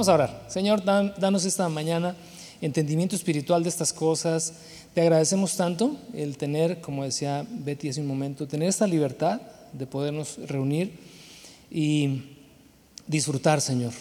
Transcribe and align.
Vamos 0.00 0.08
a 0.08 0.14
orar. 0.14 0.44
Señor, 0.48 0.82
danos 0.82 1.44
esta 1.44 1.68
mañana 1.68 2.16
entendimiento 2.62 3.14
espiritual 3.14 3.62
de 3.62 3.68
estas 3.68 3.92
cosas. 3.92 4.54
Te 4.94 5.02
agradecemos 5.02 5.58
tanto 5.58 5.94
el 6.14 6.38
tener, 6.38 6.80
como 6.80 7.04
decía 7.04 7.46
Betty 7.46 7.90
hace 7.90 8.00
un 8.00 8.06
momento, 8.06 8.48
tener 8.48 8.70
esta 8.70 8.86
libertad 8.86 9.42
de 9.74 9.86
podernos 9.86 10.38
reunir 10.48 10.98
y 11.70 12.22
disfrutar, 13.06 13.60
Señor, 13.60 13.92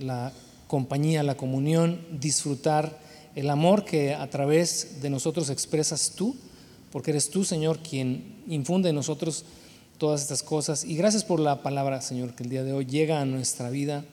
la 0.00 0.32
compañía, 0.66 1.22
la 1.22 1.36
comunión, 1.36 2.00
disfrutar 2.10 2.98
el 3.36 3.48
amor 3.48 3.84
que 3.84 4.14
a 4.14 4.28
través 4.28 5.00
de 5.00 5.10
nosotros 5.10 5.48
expresas 5.48 6.14
tú, 6.16 6.34
porque 6.90 7.12
eres 7.12 7.30
tú, 7.30 7.44
Señor, 7.44 7.78
quien 7.88 8.42
infunde 8.48 8.88
en 8.88 8.96
nosotros 8.96 9.44
todas 9.96 10.22
estas 10.22 10.42
cosas. 10.42 10.84
Y 10.84 10.96
gracias 10.96 11.22
por 11.22 11.38
la 11.38 11.62
palabra, 11.62 12.00
Señor, 12.00 12.34
que 12.34 12.42
el 12.42 12.50
día 12.50 12.64
de 12.64 12.72
hoy 12.72 12.84
llega 12.86 13.20
a 13.20 13.24
nuestra 13.24 13.70
vida 13.70 14.04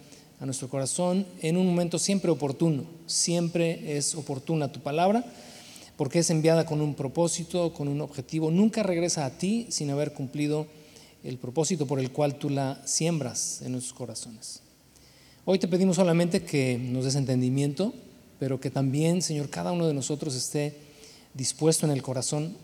a 0.43 0.45
nuestro 0.45 0.67
corazón 0.67 1.25
en 1.41 1.55
un 1.55 1.65
momento 1.65 1.97
siempre 1.97 2.29
oportuno. 2.29 2.84
Siempre 3.05 3.95
es 3.95 4.13
oportuna 4.13 4.73
tu 4.73 4.81
palabra 4.81 5.23
porque 5.95 6.20
es 6.20 6.29
enviada 6.29 6.65
con 6.65 6.81
un 6.81 6.95
propósito, 6.95 7.73
con 7.73 7.88
un 7.88 8.01
objetivo. 8.01 8.51
Nunca 8.51 8.84
regresa 8.84 9.25
a 9.25 9.37
ti 9.37 9.67
sin 9.70 9.89
haber 9.89 10.11
cumplido 10.11 10.67
el 11.23 11.37
propósito 11.37 11.87
por 11.87 11.98
el 11.98 12.11
cual 12.11 12.35
tú 12.39 12.49
la 12.49 12.81
siembras 12.84 13.61
en 13.61 13.71
nuestros 13.71 13.93
corazones. 13.93 14.59
Hoy 15.45 15.59
te 15.59 15.70
pedimos 15.70 15.95
solamente 15.95 16.43
que 16.43 16.77
nos 16.77 17.05
des 17.05 17.15
entendimiento, 17.15 17.93
pero 18.37 18.59
que 18.59 18.70
también, 18.70 19.21
Señor, 19.21 19.49
cada 19.49 19.71
uno 19.71 19.87
de 19.87 19.93
nosotros 19.93 20.35
esté 20.35 20.75
dispuesto 21.34 21.85
en 21.85 21.93
el 21.93 22.01
corazón 22.01 22.57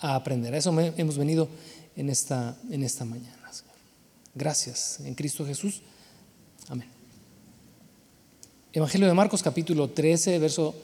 a 0.00 0.16
aprender. 0.16 0.52
A 0.52 0.58
eso 0.58 0.76
hemos 0.96 1.16
venido 1.16 1.48
en 1.94 2.10
esta, 2.10 2.58
en 2.72 2.82
esta 2.82 3.04
mañana. 3.04 3.36
Gracias 4.34 4.98
en 5.04 5.14
Cristo 5.14 5.46
Jesús. 5.46 5.82
Evangelio 8.72 9.08
de 9.08 9.14
Marcos 9.14 9.42
capítulo 9.42 9.90
13, 9.90 10.38
verso 10.38 10.76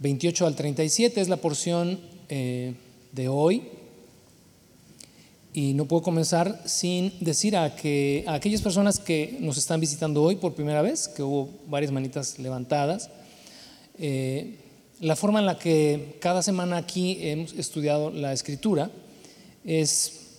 28 0.00 0.48
al 0.48 0.56
37 0.56 1.20
es 1.20 1.28
la 1.28 1.36
porción 1.36 2.00
eh, 2.28 2.74
de 3.12 3.28
hoy. 3.28 3.68
Y 5.52 5.74
no 5.74 5.84
puedo 5.84 6.02
comenzar 6.02 6.60
sin 6.64 7.12
decir 7.20 7.56
a, 7.56 7.76
que, 7.76 8.24
a 8.26 8.34
aquellas 8.34 8.62
personas 8.62 8.98
que 8.98 9.36
nos 9.38 9.58
están 9.58 9.78
visitando 9.78 10.24
hoy 10.24 10.34
por 10.34 10.54
primera 10.54 10.82
vez, 10.82 11.06
que 11.06 11.22
hubo 11.22 11.50
varias 11.68 11.92
manitas 11.92 12.40
levantadas, 12.40 13.08
eh, 14.00 14.56
la 14.98 15.14
forma 15.14 15.38
en 15.38 15.46
la 15.46 15.56
que 15.56 16.16
cada 16.20 16.42
semana 16.42 16.78
aquí 16.78 17.18
hemos 17.20 17.52
estudiado 17.52 18.10
la 18.10 18.32
escritura 18.32 18.90
es 19.64 20.30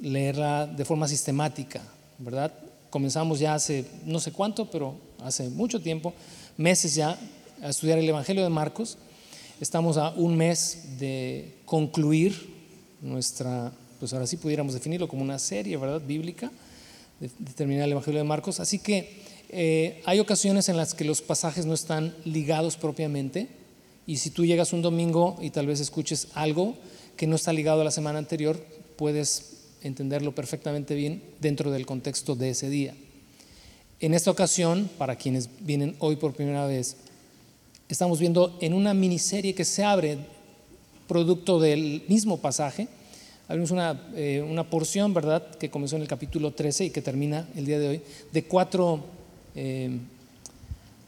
leerla 0.00 0.66
de 0.66 0.86
forma 0.86 1.06
sistemática, 1.08 1.82
¿verdad? 2.16 2.54
Comenzamos 2.88 3.38
ya 3.38 3.52
hace 3.52 3.84
no 4.06 4.18
sé 4.18 4.32
cuánto, 4.32 4.70
pero 4.70 5.11
hace 5.24 5.48
mucho 5.48 5.80
tiempo, 5.80 6.14
meses 6.56 6.94
ya, 6.94 7.18
a 7.62 7.68
estudiar 7.68 7.98
el 7.98 8.08
Evangelio 8.08 8.42
de 8.42 8.48
Marcos. 8.48 8.98
Estamos 9.60 9.96
a 9.96 10.10
un 10.10 10.36
mes 10.36 10.98
de 10.98 11.54
concluir 11.64 12.52
nuestra, 13.00 13.72
pues 14.00 14.12
ahora 14.12 14.26
sí 14.26 14.36
pudiéramos 14.36 14.74
definirlo 14.74 15.08
como 15.08 15.22
una 15.22 15.38
serie, 15.38 15.76
¿verdad? 15.76 16.02
Bíblica, 16.04 16.50
de, 17.20 17.28
terminar 17.54 17.84
el 17.84 17.92
Evangelio 17.92 18.18
de 18.18 18.24
Marcos. 18.24 18.60
Así 18.60 18.78
que 18.78 19.22
eh, 19.48 20.02
hay 20.04 20.18
ocasiones 20.18 20.68
en 20.68 20.76
las 20.76 20.94
que 20.94 21.04
los 21.04 21.22
pasajes 21.22 21.66
no 21.66 21.74
están 21.74 22.14
ligados 22.24 22.76
propiamente. 22.76 23.48
Y 24.06 24.16
si 24.16 24.30
tú 24.30 24.44
llegas 24.44 24.72
un 24.72 24.82
domingo 24.82 25.38
y 25.40 25.50
tal 25.50 25.66
vez 25.66 25.78
escuches 25.78 26.28
algo 26.34 26.74
que 27.16 27.26
no 27.26 27.36
está 27.36 27.52
ligado 27.52 27.82
a 27.82 27.84
la 27.84 27.90
semana 27.92 28.18
anterior, 28.18 28.64
puedes 28.96 29.52
entenderlo 29.82 30.34
perfectamente 30.34 30.94
bien 30.94 31.22
dentro 31.40 31.70
del 31.70 31.86
contexto 31.86 32.34
de 32.34 32.50
ese 32.50 32.68
día. 32.68 32.94
En 34.02 34.14
esta 34.14 34.32
ocasión, 34.32 34.90
para 34.98 35.14
quienes 35.14 35.48
vienen 35.60 35.94
hoy 36.00 36.16
por 36.16 36.32
primera 36.32 36.66
vez, 36.66 36.96
estamos 37.88 38.18
viendo 38.18 38.58
en 38.60 38.74
una 38.74 38.94
miniserie 38.94 39.54
que 39.54 39.64
se 39.64 39.84
abre 39.84 40.18
producto 41.06 41.60
del 41.60 42.02
mismo 42.08 42.38
pasaje. 42.38 42.88
Abrimos 43.46 43.70
una, 43.70 44.08
eh, 44.16 44.44
una 44.44 44.68
porción, 44.68 45.14
¿verdad?, 45.14 45.54
que 45.54 45.70
comenzó 45.70 45.94
en 45.94 46.02
el 46.02 46.08
capítulo 46.08 46.50
13 46.50 46.86
y 46.86 46.90
que 46.90 47.00
termina 47.00 47.48
el 47.54 47.64
día 47.64 47.78
de 47.78 47.88
hoy, 47.88 48.02
de 48.32 48.42
cuatro 48.42 49.04
eh, 49.54 49.96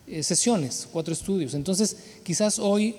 eh, 0.06 0.22
sesiones, 0.22 0.88
cuatro 0.92 1.14
estudios. 1.14 1.54
Entonces, 1.54 1.96
quizás 2.22 2.60
hoy, 2.60 2.94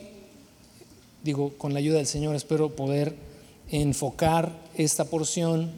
digo, 1.23 1.53
con 1.57 1.71
la 1.71 1.79
ayuda 1.79 1.99
del 1.99 2.07
Señor, 2.07 2.35
espero 2.35 2.75
poder 2.75 3.15
enfocar 3.71 4.51
esta 4.75 5.05
porción, 5.05 5.71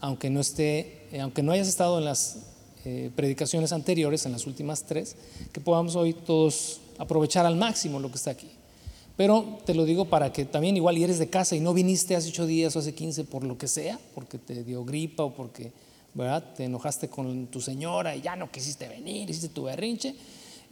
aunque 0.00 0.30
no 0.30 0.40
esté, 0.40 1.06
aunque 1.20 1.44
no 1.44 1.52
hayas 1.52 1.68
estado 1.68 2.00
en 2.00 2.06
las 2.06 2.49
eh, 2.84 3.10
predicaciones 3.14 3.72
anteriores, 3.72 4.26
en 4.26 4.32
las 4.32 4.46
últimas 4.46 4.84
tres, 4.84 5.16
que 5.52 5.60
podamos 5.60 5.96
hoy 5.96 6.12
todos 6.12 6.80
aprovechar 6.98 7.46
al 7.46 7.56
máximo 7.56 7.98
lo 7.98 8.10
que 8.10 8.16
está 8.16 8.30
aquí. 8.30 8.50
Pero 9.16 9.58
te 9.66 9.74
lo 9.74 9.84
digo 9.84 10.06
para 10.06 10.32
que 10.32 10.46
también 10.46 10.76
igual 10.76 10.96
y 10.96 11.04
eres 11.04 11.18
de 11.18 11.28
casa 11.28 11.54
y 11.54 11.60
no 11.60 11.74
viniste 11.74 12.16
hace 12.16 12.30
ocho 12.30 12.46
días 12.46 12.74
o 12.74 12.78
hace 12.78 12.94
quince 12.94 13.24
por 13.24 13.44
lo 13.44 13.58
que 13.58 13.68
sea, 13.68 13.98
porque 14.14 14.38
te 14.38 14.64
dio 14.64 14.84
gripa 14.84 15.24
o 15.24 15.34
porque 15.34 15.72
¿verdad? 16.14 16.54
te 16.56 16.64
enojaste 16.64 17.08
con 17.08 17.46
tu 17.48 17.60
señora 17.60 18.16
y 18.16 18.22
ya 18.22 18.34
no 18.36 18.50
quisiste 18.50 18.88
venir, 18.88 19.28
hiciste 19.28 19.50
tu 19.50 19.64
berrinche, 19.64 20.14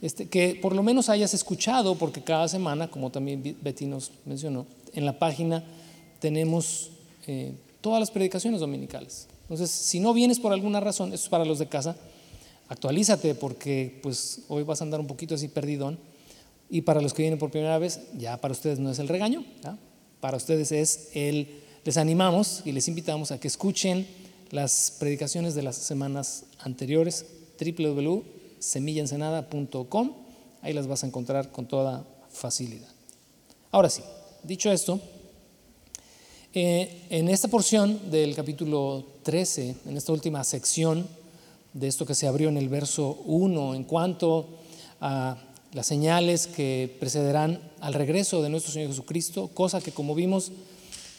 este, 0.01 0.27
que 0.29 0.57
por 0.61 0.75
lo 0.75 0.81
menos 0.81 1.09
hayas 1.09 1.33
escuchado, 1.33 1.95
porque 1.95 2.23
cada 2.23 2.47
semana, 2.47 2.89
como 2.89 3.11
también 3.11 3.57
Betty 3.61 3.85
nos 3.85 4.11
mencionó, 4.25 4.65
en 4.93 5.05
la 5.05 5.19
página 5.19 5.63
tenemos 6.19 6.89
eh, 7.27 7.53
todas 7.81 7.99
las 7.99 8.11
predicaciones 8.11 8.59
dominicales. 8.61 9.27
Entonces, 9.49 9.71
si 9.71 9.99
no 9.99 10.13
vienes 10.13 10.39
por 10.39 10.53
alguna 10.53 10.79
razón, 10.79 11.11
es 11.11 11.27
para 11.27 11.43
los 11.43 11.57
de 11.57 11.67
casa, 11.67 11.95
actualízate 12.67 13.33
porque 13.33 13.99
pues 14.03 14.41
hoy 14.47 14.61
vas 14.61 14.81
a 14.81 14.83
andar 14.83 14.99
un 14.99 15.07
poquito 15.07 15.33
así 15.33 15.47
perdidón. 15.47 15.97
Y 16.69 16.81
para 16.81 17.01
los 17.01 17.15
que 17.15 17.23
vienen 17.23 17.39
por 17.39 17.49
primera 17.49 17.79
vez, 17.79 17.99
ya 18.15 18.37
para 18.37 18.51
ustedes 18.51 18.77
no 18.77 18.91
es 18.91 18.99
el 18.99 19.07
regaño, 19.07 19.43
para 20.19 20.37
ustedes 20.37 20.71
es 20.71 21.09
el, 21.13 21.47
les 21.83 21.97
animamos 21.97 22.61
y 22.63 22.73
les 22.73 22.87
invitamos 22.87 23.31
a 23.31 23.39
que 23.39 23.47
escuchen 23.47 24.05
las 24.51 24.95
predicaciones 24.99 25.55
de 25.55 25.63
las 25.63 25.77
semanas 25.77 26.43
anteriores, 26.59 27.25
www.semillaensenada.com, 27.59 30.13
ahí 30.61 30.73
las 30.73 30.85
vas 30.85 31.03
a 31.03 31.07
encontrar 31.07 31.51
con 31.51 31.67
toda 31.67 32.05
facilidad. 32.29 32.89
Ahora 33.71 33.89
sí, 33.89 34.03
dicho 34.43 34.71
esto, 34.71 35.01
eh, 36.51 37.05
en 37.11 37.29
esta 37.29 37.47
porción 37.47 38.09
del 38.09 38.33
capítulo 38.33 39.05
13, 39.21 39.75
en 39.85 39.97
esta 39.97 40.11
última 40.11 40.43
sección 40.43 41.07
de 41.73 41.87
esto 41.87 42.07
que 42.07 42.15
se 42.15 42.25
abrió 42.25 42.49
en 42.49 42.57
el 42.57 42.69
verso 42.69 43.21
1, 43.25 43.75
en 43.75 43.83
cuanto 43.83 44.47
a 44.99 45.37
las 45.73 45.85
señales 45.85 46.47
que 46.47 46.95
precederán 46.99 47.61
al 47.81 47.93
regreso 47.93 48.41
de 48.41 48.49
nuestro 48.49 48.73
Señor 48.73 48.89
Jesucristo, 48.89 49.51
cosa 49.53 49.79
que 49.79 49.91
como 49.91 50.15
vimos 50.15 50.51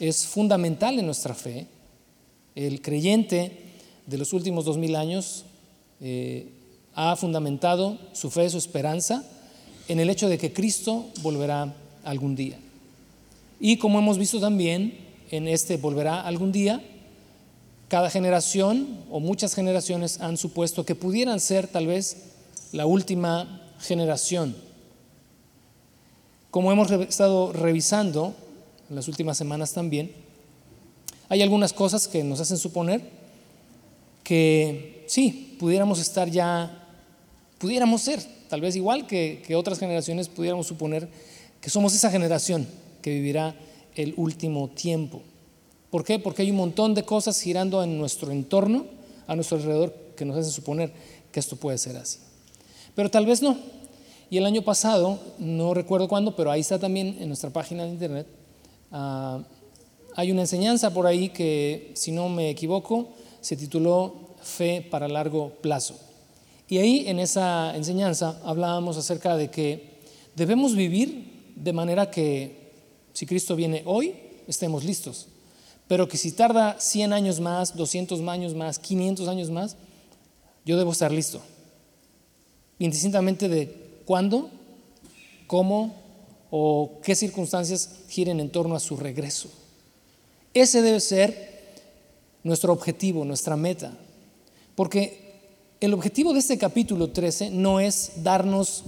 es 0.01 0.25
fundamental 0.25 0.99
en 0.99 1.05
nuestra 1.05 1.33
fe. 1.33 1.65
El 2.53 2.81
creyente 2.81 3.57
de 4.07 4.17
los 4.17 4.33
últimos 4.33 4.65
dos 4.65 4.77
mil 4.77 4.97
años 4.97 5.45
eh, 6.01 6.49
ha 6.93 7.15
fundamentado 7.15 7.97
su 8.11 8.29
fe, 8.29 8.49
su 8.49 8.57
esperanza 8.57 9.23
en 9.87 10.01
el 10.01 10.09
hecho 10.09 10.27
de 10.27 10.37
que 10.37 10.51
Cristo 10.51 11.05
volverá 11.21 11.73
algún 12.03 12.35
día. 12.35 12.59
Y 13.61 13.77
como 13.77 13.99
hemos 13.99 14.17
visto 14.17 14.41
también, 14.41 15.10
en 15.31 15.47
este 15.47 15.77
volverá 15.77 16.21
algún 16.21 16.51
día. 16.51 16.81
Cada 17.87 18.09
generación 18.09 18.99
o 19.09 19.19
muchas 19.19 19.55
generaciones 19.55 20.19
han 20.21 20.37
supuesto 20.37 20.85
que 20.85 20.95
pudieran 20.95 21.39
ser 21.39 21.67
tal 21.67 21.87
vez 21.87 22.17
la 22.71 22.85
última 22.85 23.61
generación. 23.79 24.55
Como 26.51 26.71
hemos 26.71 26.91
estado 26.91 27.53
revisando 27.53 28.35
en 28.89 28.95
las 28.95 29.07
últimas 29.07 29.37
semanas 29.37 29.73
también, 29.73 30.11
hay 31.29 31.41
algunas 31.41 31.73
cosas 31.73 32.07
que 32.07 32.23
nos 32.23 32.41
hacen 32.41 32.57
suponer 32.57 33.01
que 34.23 35.05
sí, 35.07 35.55
pudiéramos 35.59 35.99
estar 35.99 36.29
ya, 36.29 36.87
pudiéramos 37.57 38.01
ser, 38.01 38.21
tal 38.49 38.61
vez 38.61 38.75
igual 38.75 39.07
que, 39.07 39.41
que 39.45 39.55
otras 39.55 39.79
generaciones, 39.79 40.27
pudiéramos 40.27 40.67
suponer 40.67 41.09
que 41.61 41.69
somos 41.69 41.93
esa 41.93 42.11
generación 42.11 42.67
que 43.01 43.11
vivirá 43.11 43.55
el 43.95 44.13
último 44.17 44.69
tiempo. 44.69 45.21
¿Por 45.91 46.05
qué? 46.05 46.17
Porque 46.17 46.41
hay 46.41 46.51
un 46.51 46.57
montón 46.57 46.95
de 46.95 47.03
cosas 47.03 47.39
girando 47.39 47.83
en 47.83 47.99
nuestro 47.99 48.31
entorno, 48.31 48.85
a 49.27 49.35
nuestro 49.35 49.57
alrededor, 49.57 49.93
que 50.15 50.25
nos 50.25 50.37
hacen 50.37 50.51
suponer 50.51 50.91
que 51.31 51.39
esto 51.39 51.57
puede 51.57 51.77
ser 51.77 51.97
así. 51.97 52.19
Pero 52.95 53.11
tal 53.11 53.25
vez 53.25 53.41
no. 53.41 53.57
Y 54.29 54.37
el 54.37 54.45
año 54.45 54.61
pasado, 54.61 55.19
no 55.37 55.73
recuerdo 55.73 56.07
cuándo, 56.07 56.35
pero 56.35 56.49
ahí 56.49 56.61
está 56.61 56.79
también 56.79 57.17
en 57.19 57.27
nuestra 57.27 57.49
página 57.49 57.83
de 57.83 57.89
internet, 57.89 58.27
ah, 58.91 59.43
hay 60.15 60.31
una 60.31 60.41
enseñanza 60.41 60.93
por 60.93 61.05
ahí 61.05 61.29
que, 61.29 61.91
si 61.95 62.11
no 62.11 62.29
me 62.29 62.49
equivoco, 62.49 63.09
se 63.41 63.55
tituló 63.57 64.31
Fe 64.41 64.81
para 64.89 65.07
largo 65.07 65.49
plazo. 65.61 65.99
Y 66.67 66.77
ahí 66.77 67.03
en 67.07 67.19
esa 67.19 67.75
enseñanza 67.75 68.39
hablábamos 68.43 68.97
acerca 68.97 69.35
de 69.35 69.51
que 69.51 69.99
debemos 70.35 70.75
vivir 70.75 71.51
de 71.55 71.73
manera 71.73 72.09
que 72.09 72.71
si 73.13 73.25
Cristo 73.25 73.55
viene 73.55 73.83
hoy, 73.85 74.15
estemos 74.47 74.83
listos. 74.83 75.27
Pero 75.91 76.07
que 76.07 76.15
si 76.15 76.31
tarda 76.31 76.79
100 76.79 77.11
años 77.11 77.41
más, 77.41 77.75
200 77.75 78.25
años 78.29 78.55
más, 78.55 78.79
500 78.79 79.27
años 79.27 79.49
más, 79.49 79.75
yo 80.63 80.77
debo 80.77 80.93
estar 80.93 81.11
listo. 81.11 81.41
indistintamente 82.79 83.49
de 83.49 83.99
cuándo, 84.05 84.49
cómo 85.47 85.93
o 86.49 87.01
qué 87.03 87.13
circunstancias 87.13 87.89
giren 88.07 88.39
en 88.39 88.49
torno 88.49 88.73
a 88.73 88.79
su 88.79 88.95
regreso. 88.95 89.49
Ese 90.53 90.81
debe 90.81 91.01
ser 91.01 91.75
nuestro 92.41 92.71
objetivo, 92.71 93.25
nuestra 93.25 93.57
meta. 93.57 93.91
Porque 94.75 95.41
el 95.81 95.93
objetivo 95.93 96.31
de 96.31 96.39
este 96.39 96.57
capítulo 96.57 97.09
13 97.09 97.49
no 97.49 97.81
es 97.81 98.23
darnos, 98.23 98.85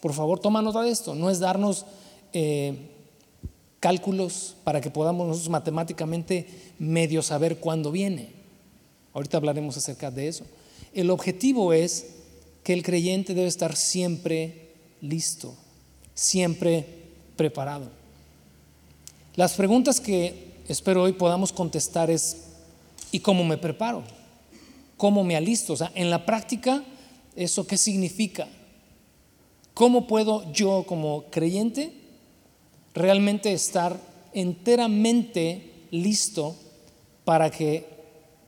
por 0.00 0.12
favor, 0.12 0.38
toma 0.38 0.62
nota 0.62 0.82
de 0.82 0.90
esto, 0.90 1.16
no 1.16 1.30
es 1.30 1.40
darnos 1.40 1.84
eh, 2.32 2.93
cálculos 3.84 4.56
para 4.64 4.80
que 4.80 4.90
podamos 4.90 5.28
nosotros 5.28 5.50
matemáticamente 5.50 6.46
medio 6.78 7.20
saber 7.20 7.58
cuándo 7.58 7.92
viene. 7.92 8.30
Ahorita 9.12 9.36
hablaremos 9.36 9.76
acerca 9.76 10.10
de 10.10 10.26
eso. 10.26 10.46
El 10.94 11.10
objetivo 11.10 11.70
es 11.74 12.06
que 12.62 12.72
el 12.72 12.82
creyente 12.82 13.34
debe 13.34 13.46
estar 13.46 13.76
siempre 13.76 14.70
listo, 15.02 15.54
siempre 16.14 16.86
preparado. 17.36 17.90
Las 19.36 19.52
preguntas 19.52 20.00
que 20.00 20.54
espero 20.66 21.02
hoy 21.02 21.12
podamos 21.12 21.52
contestar 21.52 22.10
es, 22.10 22.38
¿y 23.12 23.20
cómo 23.20 23.44
me 23.44 23.58
preparo? 23.58 24.02
¿Cómo 24.96 25.24
me 25.24 25.36
alisto? 25.36 25.74
O 25.74 25.76
sea, 25.76 25.92
en 25.94 26.08
la 26.08 26.24
práctica, 26.24 26.82
¿eso 27.36 27.66
qué 27.66 27.76
significa? 27.76 28.48
¿Cómo 29.74 30.06
puedo 30.06 30.50
yo 30.54 30.86
como 30.88 31.24
creyente 31.24 32.03
realmente 32.94 33.52
estar 33.52 33.98
enteramente 34.32 35.86
listo 35.90 36.56
para 37.24 37.50
que 37.50 37.92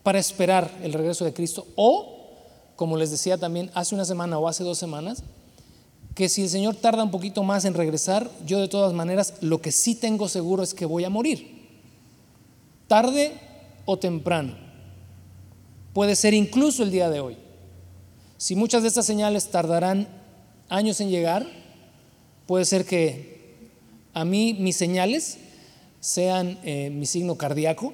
para 0.03 0.19
esperar 0.21 0.71
el 0.83 0.93
regreso 0.93 1.25
de 1.25 1.33
Cristo 1.33 1.67
o 1.75 2.17
como 2.77 2.97
les 2.97 3.11
decía 3.11 3.39
también 3.39 3.71
hace 3.75 3.95
una 3.95 4.05
semana 4.05 4.39
o 4.39 4.47
hace 4.47 4.63
dos 4.63 4.79
semanas, 4.79 5.23
que 6.15 6.29
si 6.29 6.43
el 6.43 6.49
Señor 6.49 6.77
tarda 6.77 7.03
un 7.03 7.11
poquito 7.11 7.43
más 7.43 7.65
en 7.65 7.75
regresar, 7.75 8.31
yo 8.47 8.61
de 8.61 8.69
todas 8.69 8.93
maneras 8.93 9.35
lo 9.41 9.61
que 9.61 9.73
sí 9.73 9.95
tengo 9.95 10.29
seguro 10.29 10.63
es 10.63 10.75
que 10.75 10.87
voy 10.87 11.05
a 11.05 11.11
morir. 11.11 11.67
Tarde 12.87 13.33
o 13.87 13.99
temprano. 13.99 14.57
Puede 15.93 16.15
ser 16.15 16.35
incluso 16.35 16.83
el 16.83 16.91
día 16.91 17.11
de 17.11 17.21
hoy. 17.21 17.37
Si 18.37 18.55
muchas 18.55 18.83
de 18.83 18.89
estas 18.89 19.07
señales 19.07 19.49
tardarán 19.51 20.09
años 20.69 21.01
en 21.01 21.11
llegar, 21.11 21.47
puede 22.47 22.67
ser 22.67 22.85
que 22.85 23.36
a 24.17 24.25
mí 24.25 24.55
mis 24.55 24.77
señales 24.77 25.37
sean 26.01 26.59
eh, 26.65 26.89
mi 26.89 27.05
signo 27.05 27.37
cardíaco 27.37 27.93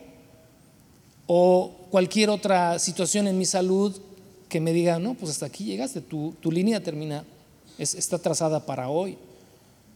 o 1.26 1.72
cualquier 1.90 2.30
otra 2.30 2.78
situación 2.78 3.26
en 3.26 3.36
mi 3.36 3.44
salud 3.44 4.00
que 4.48 4.60
me 4.60 4.72
diga, 4.72 5.00
no, 5.00 5.14
pues 5.14 5.32
hasta 5.32 5.46
aquí 5.46 5.64
llegaste, 5.64 6.00
tu, 6.00 6.32
tu 6.38 6.52
línea 6.52 6.80
termina, 6.80 7.24
está 7.76 8.18
trazada 8.20 8.64
para 8.64 8.88
hoy. 8.88 9.18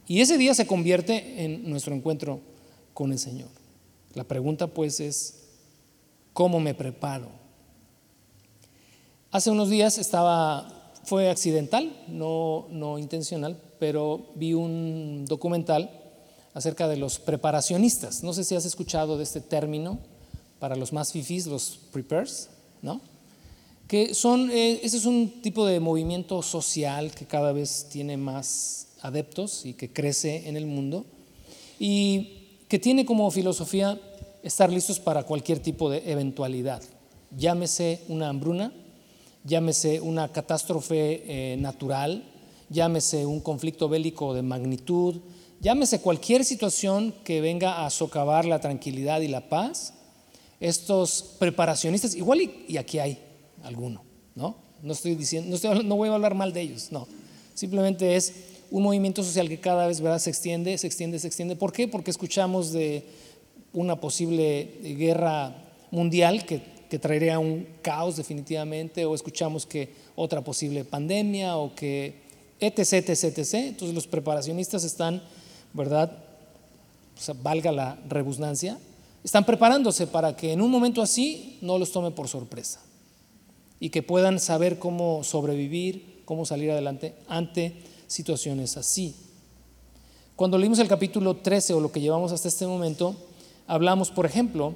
Y 0.08 0.20
ese 0.20 0.36
día 0.36 0.52
se 0.54 0.66
convierte 0.66 1.44
en 1.44 1.70
nuestro 1.70 1.94
encuentro 1.94 2.40
con 2.92 3.12
el 3.12 3.20
Señor. 3.20 3.48
La 4.14 4.24
pregunta 4.24 4.66
pues 4.66 4.98
es, 4.98 5.44
¿cómo 6.32 6.58
me 6.58 6.74
preparo? 6.74 7.28
Hace 9.30 9.52
unos 9.52 9.70
días 9.70 9.96
estaba, 9.98 10.90
fue 11.04 11.30
accidental, 11.30 11.96
no, 12.08 12.66
no 12.70 12.98
intencional, 12.98 13.60
pero 13.78 14.26
vi 14.34 14.54
un 14.54 15.24
documental 15.28 16.02
acerca 16.56 16.88
de 16.88 16.96
los 16.96 17.18
preparacionistas. 17.18 18.22
No 18.22 18.32
sé 18.32 18.42
si 18.42 18.54
has 18.54 18.64
escuchado 18.64 19.18
de 19.18 19.24
este 19.24 19.42
término 19.42 19.98
para 20.58 20.74
los 20.74 20.90
más 20.90 21.12
fifis, 21.12 21.46
los 21.46 21.78
prepares, 21.92 22.48
¿no? 22.80 23.02
que 23.88 24.14
son, 24.14 24.50
eh, 24.50 24.80
ese 24.82 24.96
es 24.96 25.04
un 25.04 25.42
tipo 25.42 25.66
de 25.66 25.80
movimiento 25.80 26.40
social 26.40 27.12
que 27.12 27.26
cada 27.26 27.52
vez 27.52 27.88
tiene 27.90 28.16
más 28.16 28.88
adeptos 29.02 29.66
y 29.66 29.74
que 29.74 29.92
crece 29.92 30.48
en 30.48 30.56
el 30.56 30.64
mundo 30.64 31.04
y 31.78 32.48
que 32.68 32.78
tiene 32.78 33.04
como 33.04 33.30
filosofía 33.30 34.00
estar 34.42 34.72
listos 34.72 34.98
para 34.98 35.24
cualquier 35.24 35.60
tipo 35.60 35.90
de 35.90 36.10
eventualidad, 36.10 36.82
llámese 37.36 38.00
una 38.08 38.30
hambruna, 38.30 38.72
llámese 39.44 40.00
una 40.00 40.32
catástrofe 40.32 41.22
eh, 41.26 41.56
natural, 41.58 42.24
llámese 42.70 43.26
un 43.26 43.40
conflicto 43.40 43.90
bélico 43.90 44.32
de 44.32 44.42
magnitud, 44.42 45.20
llámese 45.66 46.00
cualquier 46.00 46.44
situación 46.44 47.12
que 47.24 47.40
venga 47.40 47.84
a 47.84 47.90
socavar 47.90 48.44
la 48.44 48.60
tranquilidad 48.60 49.20
y 49.20 49.26
la 49.26 49.48
paz, 49.48 49.94
estos 50.60 51.34
preparacionistas, 51.40 52.14
igual 52.14 52.48
y 52.68 52.76
aquí 52.76 53.00
hay, 53.00 53.18
alguno, 53.64 54.04
¿no? 54.36 54.54
No 54.80 54.92
estoy 54.92 55.16
diciendo, 55.16 55.58
no, 55.82 55.96
voy 55.96 56.08
a 56.08 56.14
hablar 56.14 56.36
mal 56.36 56.52
de 56.52 56.60
ellos, 56.60 56.92
no. 56.92 57.08
Simplemente 57.54 58.14
es 58.14 58.32
un 58.70 58.84
movimiento 58.84 59.24
social 59.24 59.48
que 59.48 59.58
cada 59.58 59.88
vez 59.88 60.00
¿verdad? 60.00 60.20
se 60.20 60.30
extiende, 60.30 60.78
se 60.78 60.86
extiende, 60.86 61.18
se 61.18 61.26
extiende. 61.26 61.56
¿Por 61.56 61.72
qué? 61.72 61.88
Porque 61.88 62.12
escuchamos 62.12 62.70
de 62.70 63.04
una 63.72 64.00
posible 64.00 64.70
guerra 64.96 65.52
mundial 65.90 66.46
que, 66.46 66.62
que 66.88 67.00
traería 67.00 67.40
un 67.40 67.66
caos 67.82 68.16
definitivamente, 68.16 69.04
o 69.04 69.16
escuchamos 69.16 69.66
que 69.66 69.88
otra 70.14 70.44
posible 70.44 70.84
pandemia, 70.84 71.56
o 71.56 71.74
que 71.74 72.22
etc, 72.60 72.78
etc, 73.08 73.38
etc. 73.38 73.54
Entonces 73.54 73.96
los 73.96 74.06
preparacionistas 74.06 74.84
están, 74.84 75.22
¿verdad? 75.76 76.24
valga 77.42 77.72
la 77.72 77.98
rebusnancia, 78.08 78.78
están 79.24 79.44
preparándose 79.44 80.06
para 80.06 80.36
que 80.36 80.52
en 80.52 80.60
un 80.60 80.70
momento 80.70 81.02
así 81.02 81.58
no 81.60 81.78
los 81.78 81.90
tome 81.90 82.10
por 82.10 82.28
sorpresa 82.28 82.80
y 83.80 83.90
que 83.90 84.02
puedan 84.02 84.38
saber 84.38 84.78
cómo 84.78 85.24
sobrevivir, 85.24 86.22
cómo 86.24 86.44
salir 86.44 86.70
adelante 86.70 87.14
ante 87.28 87.82
situaciones 88.06 88.76
así. 88.76 89.14
Cuando 90.36 90.58
leímos 90.58 90.78
el 90.78 90.88
capítulo 90.88 91.36
13 91.36 91.74
o 91.74 91.80
lo 91.80 91.90
que 91.90 92.00
llevamos 92.00 92.32
hasta 92.32 92.48
este 92.48 92.66
momento, 92.66 93.16
hablamos, 93.66 94.10
por 94.10 94.26
ejemplo, 94.26 94.74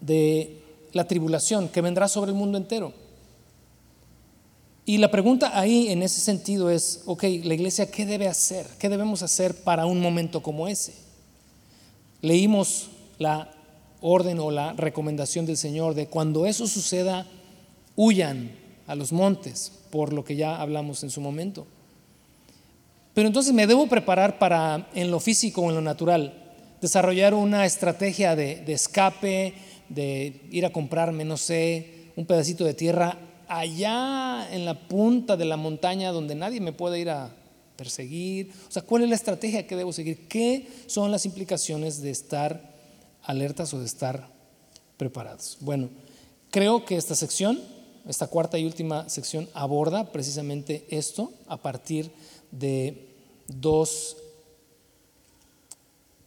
de 0.00 0.62
la 0.92 1.06
tribulación 1.06 1.68
que 1.68 1.80
vendrá 1.80 2.08
sobre 2.08 2.30
el 2.30 2.36
mundo 2.36 2.56
entero. 2.56 2.92
Y 4.86 4.98
la 4.98 5.10
pregunta 5.10 5.58
ahí 5.58 5.88
en 5.88 6.02
ese 6.02 6.20
sentido 6.20 6.70
es, 6.70 7.02
ok, 7.06 7.22
la 7.44 7.54
iglesia, 7.54 7.90
¿qué 7.90 8.04
debe 8.04 8.28
hacer? 8.28 8.66
¿Qué 8.78 8.90
debemos 8.90 9.22
hacer 9.22 9.54
para 9.54 9.86
un 9.86 10.00
momento 10.00 10.42
como 10.42 10.68
ese? 10.68 10.94
Leímos 12.20 12.90
la 13.18 13.50
orden 14.02 14.38
o 14.40 14.50
la 14.50 14.74
recomendación 14.74 15.46
del 15.46 15.56
Señor 15.56 15.94
de 15.94 16.08
cuando 16.08 16.44
eso 16.44 16.66
suceda, 16.66 17.26
huyan 17.96 18.52
a 18.86 18.94
los 18.94 19.12
montes, 19.12 19.72
por 19.90 20.12
lo 20.12 20.24
que 20.24 20.36
ya 20.36 20.60
hablamos 20.60 21.02
en 21.02 21.10
su 21.10 21.22
momento. 21.22 21.66
Pero 23.14 23.26
entonces 23.26 23.54
me 23.54 23.66
debo 23.66 23.86
preparar 23.86 24.38
para, 24.38 24.90
en 24.94 25.10
lo 25.10 25.18
físico 25.18 25.62
o 25.62 25.70
en 25.70 25.76
lo 25.76 25.80
natural, 25.80 26.34
desarrollar 26.82 27.32
una 27.32 27.64
estrategia 27.64 28.36
de, 28.36 28.56
de 28.56 28.72
escape, 28.74 29.54
de 29.88 30.42
ir 30.50 30.66
a 30.66 30.72
comprarme, 30.72 31.24
no 31.24 31.38
sé, 31.38 32.10
un 32.16 32.26
pedacito 32.26 32.64
de 32.64 32.74
tierra 32.74 33.16
allá 33.48 34.48
en 34.52 34.64
la 34.64 34.88
punta 34.88 35.36
de 35.36 35.44
la 35.44 35.56
montaña 35.56 36.12
donde 36.12 36.34
nadie 36.34 36.60
me 36.60 36.72
puede 36.72 37.00
ir 37.00 37.10
a 37.10 37.34
perseguir. 37.76 38.52
O 38.68 38.72
sea, 38.72 38.82
¿cuál 38.82 39.02
es 39.02 39.08
la 39.08 39.16
estrategia 39.16 39.66
que 39.66 39.76
debo 39.76 39.92
seguir? 39.92 40.28
¿Qué 40.28 40.68
son 40.86 41.10
las 41.10 41.26
implicaciones 41.26 42.02
de 42.02 42.10
estar 42.10 42.74
alertas 43.22 43.74
o 43.74 43.80
de 43.80 43.86
estar 43.86 44.28
preparados? 44.96 45.58
Bueno, 45.60 45.88
creo 46.50 46.84
que 46.84 46.96
esta 46.96 47.14
sección 47.14 47.60
esta 48.06 48.26
cuarta 48.26 48.58
y 48.58 48.66
última 48.66 49.08
sección 49.08 49.48
aborda 49.54 50.12
precisamente 50.12 50.84
esto 50.90 51.32
a 51.46 51.56
partir 51.56 52.10
de 52.50 53.08
dos 53.46 54.18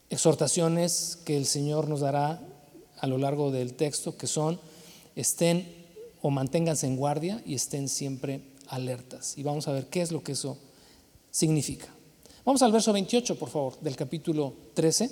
exhortaciones 0.09 1.19
que 1.23 1.37
el 1.37 1.45
Señor 1.45 1.87
nos 1.87 1.99
dará 1.99 2.41
a 2.99 3.07
lo 3.07 3.19
largo 3.19 3.51
del 3.51 3.75
texto, 3.75 4.17
que 4.17 4.25
son 4.25 4.59
estén 5.15 5.76
manténganse 6.31 6.87
en 6.87 6.95
guardia 6.95 7.41
y 7.45 7.55
estén 7.55 7.89
siempre 7.89 8.41
alertas. 8.67 9.37
Y 9.37 9.43
vamos 9.43 9.67
a 9.67 9.71
ver 9.71 9.87
qué 9.87 10.01
es 10.01 10.11
lo 10.11 10.23
que 10.23 10.33
eso 10.33 10.57
significa. 11.31 11.87
Vamos 12.45 12.61
al 12.61 12.71
verso 12.71 12.93
28, 12.93 13.37
por 13.37 13.49
favor, 13.49 13.79
del 13.81 13.95
capítulo 13.95 14.53
13. 14.73 15.11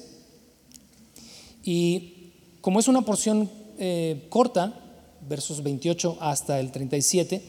Y 1.64 2.32
como 2.62 2.80
es 2.80 2.88
una 2.88 3.02
porción 3.02 3.50
eh, 3.78 4.28
corta, 4.30 4.82
versos 5.28 5.64
28 5.64 6.18
hasta 6.20 6.60
el 6.60 6.72
37. 6.72 7.42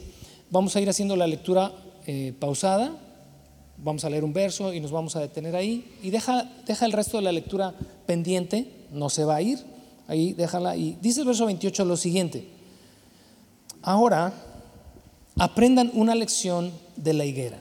Vamos 0.51 0.77
a 0.77 0.81
ir 0.81 0.89
haciendo 0.89 1.17
la 1.17 1.27
lectura 1.27 1.73
eh, 2.07 2.33
pausada, 2.39 2.97
vamos 3.79 4.05
a 4.05 4.11
leer 4.11 4.25
un 4.25 4.33
verso 4.33 4.73
y 4.73 4.81
nos 4.81 4.91
vamos 4.91 5.17
a 5.17 5.21
detener 5.21 5.57
ahí 5.57 5.99
y 6.03 6.11
deja, 6.11 6.51
deja 6.67 6.87
el 6.87 6.93
resto 6.93 7.17
de 7.17 7.25
la 7.25 7.33
lectura 7.33 7.75
pendiente, 8.07 8.87
no 8.93 9.11
se 9.11 9.25
va 9.25 9.37
a 9.37 9.43
ir, 9.43 9.59
ahí 10.07 10.33
déjala 10.33 10.77
y 10.77 10.97
dice 11.03 11.21
el 11.21 11.27
verso 11.27 11.47
28 11.47 11.85
lo 11.85 11.97
siguiente, 11.97 12.49
ahora 13.87 14.33
aprendan 15.39 15.93
una 15.95 16.15
lección 16.15 16.73
de 16.97 17.15
la 17.15 17.25
higuera. 17.25 17.59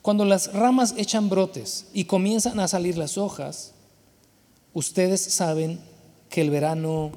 Cuando 0.00 0.24
las 0.24 0.52
ramas 0.52 0.94
echan 0.96 1.28
brotes 1.28 1.86
y 1.92 2.04
comienzan 2.04 2.60
a 2.60 2.68
salir 2.68 2.96
las 2.96 3.18
hojas, 3.18 3.72
ustedes 4.72 5.20
saben 5.20 5.80
que 6.30 6.40
el 6.40 6.50
verano 6.50 7.10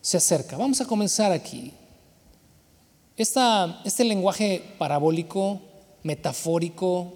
se 0.00 0.18
acerca. 0.18 0.56
Vamos 0.56 0.80
a 0.80 0.84
comenzar 0.86 1.32
aquí. 1.32 1.72
este 3.16 4.04
lenguaje 4.04 4.62
parabólico, 4.78 5.60
metafórico, 6.04 7.14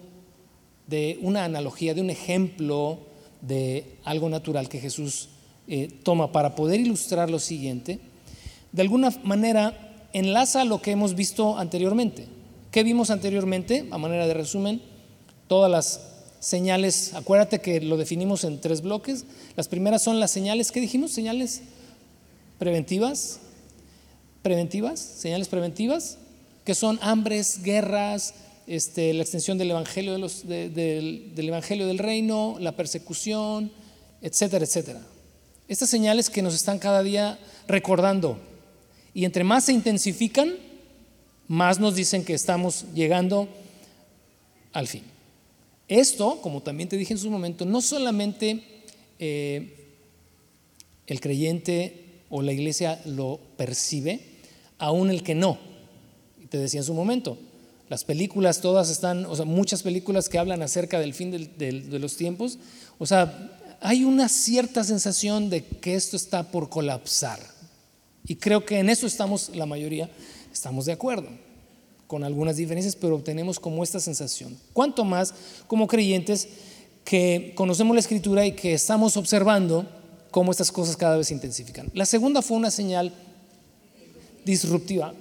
de 0.87 1.17
una 1.21 1.45
analogía, 1.45 1.93
de 1.93 2.01
un 2.01 2.09
ejemplo 2.09 2.99
de 3.39 3.97
algo 4.03 4.27
natural 4.27 4.67
que 4.67 4.81
Jesús 4.81 5.29
eh, 5.69 5.87
toma 6.03 6.33
para 6.33 6.53
poder 6.53 6.81
ilustrar 6.81 7.29
lo 7.29 7.39
siguiente, 7.39 8.01
de 8.73 8.81
alguna 8.81 9.11
manera 9.23 10.07
enlaza 10.13 10.65
lo 10.65 10.81
que 10.81 10.91
hemos 10.91 11.15
visto 11.15 11.57
anteriormente. 11.57 12.27
¿Qué 12.71 12.83
vimos 12.83 13.11
anteriormente? 13.11 13.87
A 13.91 13.97
manera 13.97 14.27
de 14.27 14.33
resumen, 14.33 14.81
todas 15.47 15.71
las 15.71 16.01
señales, 16.39 17.13
acuérdate 17.13 17.61
que 17.61 17.79
lo 17.81 17.97
definimos 17.97 18.43
en 18.43 18.59
tres 18.59 18.81
bloques. 18.81 19.25
Las 19.55 19.67
primeras 19.67 20.01
son 20.01 20.19
las 20.19 20.31
señales, 20.31 20.71
¿qué 20.71 20.81
dijimos? 20.81 21.11
Señales 21.11 21.61
preventivas, 22.57 23.39
preventivas, 24.41 24.99
señales 24.99 25.47
preventivas, 25.47 26.17
que 26.65 26.73
son 26.73 26.97
hambres, 27.01 27.61
guerras, 27.61 28.33
este, 28.65 29.13
la 29.13 29.21
extensión 29.21 29.59
del 29.59 29.69
evangelio, 29.69 30.13
del 30.17 31.31
evangelio 31.35 31.85
del 31.85 31.99
reino, 31.99 32.57
la 32.59 32.71
persecución, 32.71 33.71
etcétera, 34.21 34.65
etcétera. 34.65 35.01
Estas 35.67 35.89
señales 35.89 36.29
que 36.29 36.41
nos 36.41 36.55
están 36.55 36.79
cada 36.79 37.03
día 37.03 37.37
recordando 37.67 38.39
y 39.13 39.25
entre 39.25 39.43
más 39.43 39.65
se 39.65 39.73
intensifican, 39.73 40.55
más 41.47 41.79
nos 41.79 41.95
dicen 41.95 42.23
que 42.23 42.33
estamos 42.33 42.85
llegando 42.93 43.47
al 44.71 44.87
fin. 44.87 45.03
Esto, 45.87 46.39
como 46.41 46.61
también 46.61 46.89
te 46.89 46.97
dije 46.97 47.13
en 47.13 47.19
su 47.19 47.29
momento, 47.29 47.65
no 47.65 47.81
solamente 47.81 48.63
eh, 49.19 49.93
el 51.07 51.19
creyente 51.19 52.21
o 52.29 52.41
la 52.41 52.53
iglesia 52.53 52.99
lo 53.05 53.39
percibe, 53.57 54.21
aún 54.79 55.11
el 55.11 55.21
que 55.21 55.35
no. 55.35 55.59
Te 56.49 56.57
decía 56.57 56.79
en 56.79 56.85
su 56.85 56.93
momento, 56.93 57.37
las 57.89 58.03
películas 58.03 58.61
todas 58.61 58.89
están, 58.89 59.25
o 59.25 59.35
sea, 59.35 59.45
muchas 59.45 59.83
películas 59.83 60.29
que 60.29 60.39
hablan 60.39 60.63
acerca 60.63 60.99
del 60.99 61.13
fin 61.13 61.29
de 61.31 61.99
los 61.99 62.15
tiempos, 62.15 62.57
o 62.97 63.05
sea, 63.05 63.59
hay 63.81 64.05
una 64.05 64.29
cierta 64.29 64.83
sensación 64.83 65.49
de 65.49 65.63
que 65.65 65.93
esto 65.93 66.15
está 66.15 66.51
por 66.51 66.69
colapsar. 66.69 67.52
Y 68.25 68.35
creo 68.35 68.65
que 68.65 68.79
en 68.79 68.89
eso 68.89 69.05
estamos, 69.05 69.49
la 69.49 69.65
mayoría, 69.65 70.09
estamos 70.51 70.85
de 70.85 70.93
acuerdo, 70.93 71.27
con 72.07 72.23
algunas 72.23 72.57
diferencias, 72.57 72.95
pero 72.95 73.19
tenemos 73.19 73.59
como 73.59 73.83
esta 73.83 73.99
sensación. 73.99 74.57
Cuanto 74.71 75.03
más 75.03 75.33
como 75.67 75.87
creyentes 75.87 76.47
que 77.03 77.53
conocemos 77.55 77.95
la 77.95 77.99
escritura 77.99 78.45
y 78.45 78.53
que 78.53 78.73
estamos 78.73 79.17
observando 79.17 79.85
cómo 80.31 80.51
estas 80.51 80.71
cosas 80.71 80.95
cada 80.95 81.17
vez 81.17 81.27
se 81.27 81.33
intensifican. 81.33 81.91
La 81.93 82.05
segunda 82.05 82.41
fue 82.41 82.57
una 82.57 82.71
señal 82.71 83.13
disruptiva. 84.45 85.13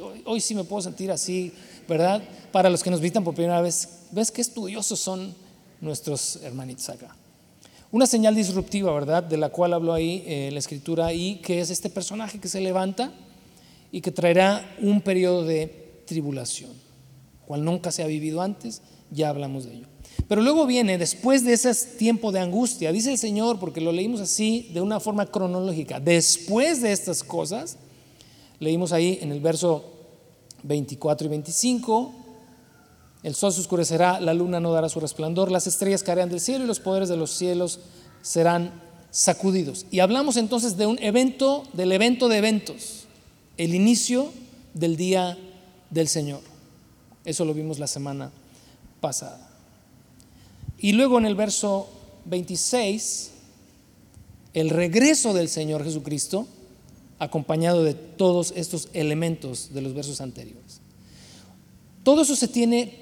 hoy, 0.00 0.22
hoy, 0.24 0.40
sí 0.40 0.54
me 0.54 0.64
puedo 0.64 0.82
sentir 0.82 1.10
así, 1.10 1.52
¿verdad? 1.88 2.22
Para 2.50 2.70
los 2.70 2.82
que 2.82 2.90
nos 2.90 3.00
visitan 3.00 3.24
por 3.24 3.34
primera 3.34 3.60
vez, 3.60 3.88
ves 4.10 4.30
qué 4.30 4.40
estudiosos 4.40 5.00
son 5.00 5.34
nuestros 5.80 6.36
hermanitos 6.42 6.88
acá. 6.88 7.16
Una 7.92 8.06
señal 8.06 8.34
disruptiva, 8.34 8.90
¿verdad? 8.94 9.22
De 9.22 9.36
la 9.36 9.50
cual 9.50 9.74
habló 9.74 9.92
ahí 9.92 10.24
eh, 10.26 10.48
la 10.50 10.58
escritura 10.58 11.12
y 11.12 11.36
que 11.36 11.60
es 11.60 11.68
este 11.68 11.90
personaje 11.90 12.40
que 12.40 12.48
se 12.48 12.62
levanta 12.62 13.12
y 13.92 14.00
que 14.00 14.10
traerá 14.10 14.76
un 14.80 15.02
periodo 15.02 15.44
de 15.44 16.02
tribulación, 16.06 16.70
cual 17.46 17.62
nunca 17.62 17.92
se 17.92 18.02
ha 18.02 18.06
vivido 18.06 18.40
antes, 18.40 18.80
ya 19.10 19.28
hablamos 19.28 19.66
de 19.66 19.74
ello. 19.74 19.86
Pero 20.26 20.40
luego 20.40 20.64
viene, 20.66 20.96
después 20.96 21.44
de 21.44 21.52
ese 21.52 21.74
tiempo 21.98 22.32
de 22.32 22.40
angustia, 22.40 22.92
dice 22.92 23.12
el 23.12 23.18
Señor, 23.18 23.60
porque 23.60 23.82
lo 23.82 23.92
leímos 23.92 24.22
así 24.22 24.70
de 24.72 24.80
una 24.80 24.98
forma 24.98 25.26
cronológica, 25.26 26.00
después 26.00 26.80
de 26.80 26.92
estas 26.92 27.22
cosas, 27.22 27.76
leímos 28.58 28.92
ahí 28.92 29.18
en 29.20 29.32
el 29.32 29.40
verso 29.40 29.84
24 30.62 31.26
y 31.26 31.28
25, 31.28 32.14
el 33.22 33.34
sol 33.34 33.52
se 33.52 33.60
oscurecerá, 33.60 34.20
la 34.20 34.34
luna 34.34 34.58
no 34.58 34.72
dará 34.72 34.88
su 34.88 34.98
resplandor, 34.98 35.50
las 35.50 35.66
estrellas 35.66 36.02
caerán 36.02 36.28
del 36.28 36.40
cielo 36.40 36.64
y 36.64 36.66
los 36.66 36.80
poderes 36.80 37.08
de 37.08 37.16
los 37.16 37.30
cielos 37.30 37.78
serán 38.20 38.72
sacudidos. 39.10 39.86
Y 39.90 40.00
hablamos 40.00 40.36
entonces 40.36 40.76
de 40.76 40.86
un 40.86 40.98
evento, 41.00 41.62
del 41.72 41.92
evento 41.92 42.28
de 42.28 42.38
eventos, 42.38 43.04
el 43.58 43.74
inicio 43.74 44.32
del 44.74 44.96
día 44.96 45.38
del 45.90 46.08
Señor. 46.08 46.40
Eso 47.24 47.44
lo 47.44 47.54
vimos 47.54 47.78
la 47.78 47.86
semana 47.86 48.32
pasada. 49.00 49.48
Y 50.78 50.92
luego 50.92 51.18
en 51.18 51.26
el 51.26 51.36
verso 51.36 51.88
26, 52.24 53.30
el 54.54 54.70
regreso 54.70 55.32
del 55.32 55.48
Señor 55.48 55.84
Jesucristo, 55.84 56.48
acompañado 57.20 57.84
de 57.84 57.94
todos 57.94 58.52
estos 58.56 58.88
elementos 58.94 59.72
de 59.72 59.80
los 59.80 59.94
versos 59.94 60.20
anteriores. 60.20 60.80
Todo 62.02 62.22
eso 62.22 62.34
se 62.34 62.48
tiene 62.48 63.01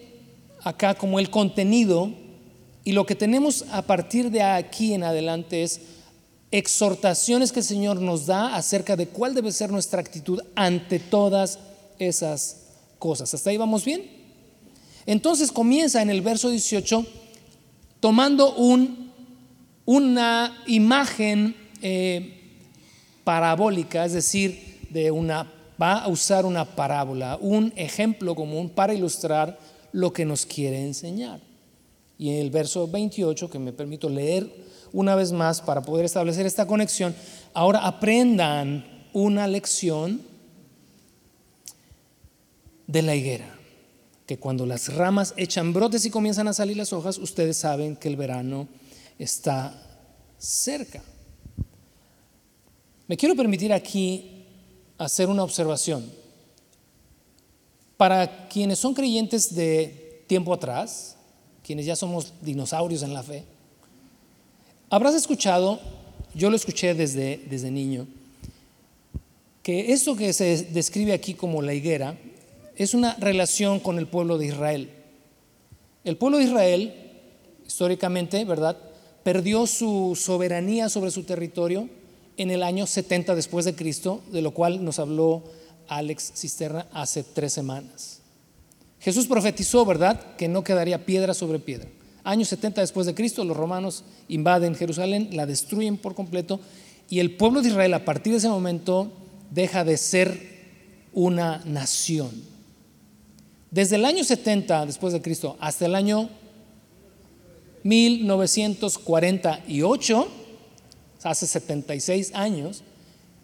acá 0.62 0.94
como 0.94 1.18
el 1.18 1.30
contenido 1.30 2.12
y 2.84 2.92
lo 2.92 3.06
que 3.06 3.14
tenemos 3.14 3.64
a 3.70 3.82
partir 3.82 4.30
de 4.30 4.42
aquí 4.42 4.94
en 4.94 5.04
adelante 5.04 5.62
es 5.62 5.80
exhortaciones 6.50 7.52
que 7.52 7.60
el 7.60 7.66
Señor 7.66 8.00
nos 8.00 8.26
da 8.26 8.56
acerca 8.56 8.96
de 8.96 9.06
cuál 9.06 9.34
debe 9.34 9.52
ser 9.52 9.70
nuestra 9.70 10.00
actitud 10.00 10.40
ante 10.54 10.98
todas 10.98 11.58
esas 11.98 12.62
cosas. 12.98 13.32
¿Hasta 13.32 13.50
ahí 13.50 13.56
vamos 13.56 13.84
bien? 13.84 14.10
Entonces 15.06 15.52
comienza 15.52 16.02
en 16.02 16.10
el 16.10 16.22
verso 16.22 16.50
18 16.50 17.06
tomando 18.00 18.54
un, 18.54 19.12
una 19.84 20.62
imagen 20.66 21.54
eh, 21.82 22.40
parabólica, 23.24 24.04
es 24.04 24.14
decir, 24.14 24.80
de 24.90 25.10
una, 25.10 25.50
va 25.80 25.98
a 25.98 26.08
usar 26.08 26.44
una 26.44 26.64
parábola, 26.64 27.38
un 27.40 27.72
ejemplo 27.76 28.34
común 28.34 28.70
para 28.70 28.94
ilustrar 28.94 29.58
lo 29.92 30.12
que 30.12 30.24
nos 30.24 30.46
quiere 30.46 30.84
enseñar. 30.84 31.40
Y 32.18 32.30
en 32.30 32.36
el 32.36 32.50
verso 32.50 32.86
28, 32.86 33.50
que 33.50 33.58
me 33.58 33.72
permito 33.72 34.08
leer 34.08 34.50
una 34.92 35.14
vez 35.14 35.32
más 35.32 35.60
para 35.60 35.82
poder 35.82 36.04
establecer 36.04 36.46
esta 36.46 36.66
conexión, 36.66 37.14
ahora 37.54 37.86
aprendan 37.86 38.84
una 39.12 39.46
lección 39.46 40.20
de 42.86 43.02
la 43.02 43.14
higuera, 43.14 43.56
que 44.26 44.38
cuando 44.38 44.66
las 44.66 44.92
ramas 44.94 45.32
echan 45.36 45.72
brotes 45.72 46.04
y 46.04 46.10
comienzan 46.10 46.48
a 46.48 46.52
salir 46.52 46.76
las 46.76 46.92
hojas, 46.92 47.18
ustedes 47.18 47.56
saben 47.56 47.96
que 47.96 48.08
el 48.08 48.16
verano 48.16 48.68
está 49.18 49.80
cerca. 50.38 51.02
Me 53.06 53.16
quiero 53.16 53.36
permitir 53.36 53.72
aquí 53.72 54.44
hacer 54.98 55.28
una 55.28 55.42
observación. 55.42 56.19
Para 58.00 58.48
quienes 58.48 58.78
son 58.78 58.94
creyentes 58.94 59.54
de 59.54 60.22
tiempo 60.26 60.54
atrás, 60.54 61.16
quienes 61.62 61.84
ya 61.84 61.94
somos 61.94 62.32
dinosaurios 62.40 63.02
en 63.02 63.12
la 63.12 63.22
fe, 63.22 63.44
habrás 64.88 65.14
escuchado, 65.14 65.78
yo 66.34 66.48
lo 66.48 66.56
escuché 66.56 66.94
desde, 66.94 67.42
desde 67.50 67.70
niño, 67.70 68.06
que 69.62 69.92
esto 69.92 70.16
que 70.16 70.32
se 70.32 70.62
describe 70.72 71.12
aquí 71.12 71.34
como 71.34 71.60
la 71.60 71.74
higuera 71.74 72.16
es 72.74 72.94
una 72.94 73.16
relación 73.16 73.80
con 73.80 73.98
el 73.98 74.06
pueblo 74.06 74.38
de 74.38 74.46
Israel. 74.46 74.88
El 76.02 76.16
pueblo 76.16 76.38
de 76.38 76.44
Israel, 76.44 76.94
históricamente, 77.66 78.46
¿verdad? 78.46 78.78
Perdió 79.24 79.66
su 79.66 80.18
soberanía 80.18 80.88
sobre 80.88 81.10
su 81.10 81.24
territorio 81.24 81.86
en 82.38 82.50
el 82.50 82.62
año 82.62 82.86
70 82.86 83.34
después 83.34 83.66
de 83.66 83.74
Cristo, 83.74 84.22
de 84.32 84.40
lo 84.40 84.52
cual 84.52 84.86
nos 84.86 84.98
habló 84.98 85.42
Alex 85.90 86.32
Cisterna 86.36 86.86
hace 86.92 87.22
tres 87.22 87.52
semanas. 87.52 88.20
Jesús 89.00 89.26
profetizó, 89.26 89.84
¿verdad?, 89.84 90.36
que 90.36 90.48
no 90.48 90.64
quedaría 90.64 91.04
piedra 91.04 91.34
sobre 91.34 91.58
piedra. 91.58 91.88
Años 92.22 92.48
70 92.48 92.80
después 92.80 93.06
de 93.06 93.14
Cristo, 93.14 93.44
los 93.44 93.56
romanos 93.56 94.04
invaden 94.28 94.74
Jerusalén, 94.74 95.30
la 95.32 95.46
destruyen 95.46 95.96
por 95.96 96.14
completo 96.14 96.60
y 97.08 97.18
el 97.18 97.36
pueblo 97.36 97.60
de 97.60 97.70
Israel 97.70 97.94
a 97.94 98.04
partir 98.04 98.32
de 98.32 98.38
ese 98.38 98.48
momento 98.48 99.10
deja 99.50 99.84
de 99.84 99.96
ser 99.96 100.60
una 101.12 101.62
nación. 101.64 102.30
Desde 103.70 103.96
el 103.96 104.04
año 104.04 104.22
70 104.22 104.86
después 104.86 105.12
de 105.12 105.22
Cristo 105.22 105.56
hasta 105.60 105.86
el 105.86 105.94
año 105.94 106.28
1948, 107.82 110.28
hace 111.22 111.46
76 111.46 112.32
años, 112.34 112.82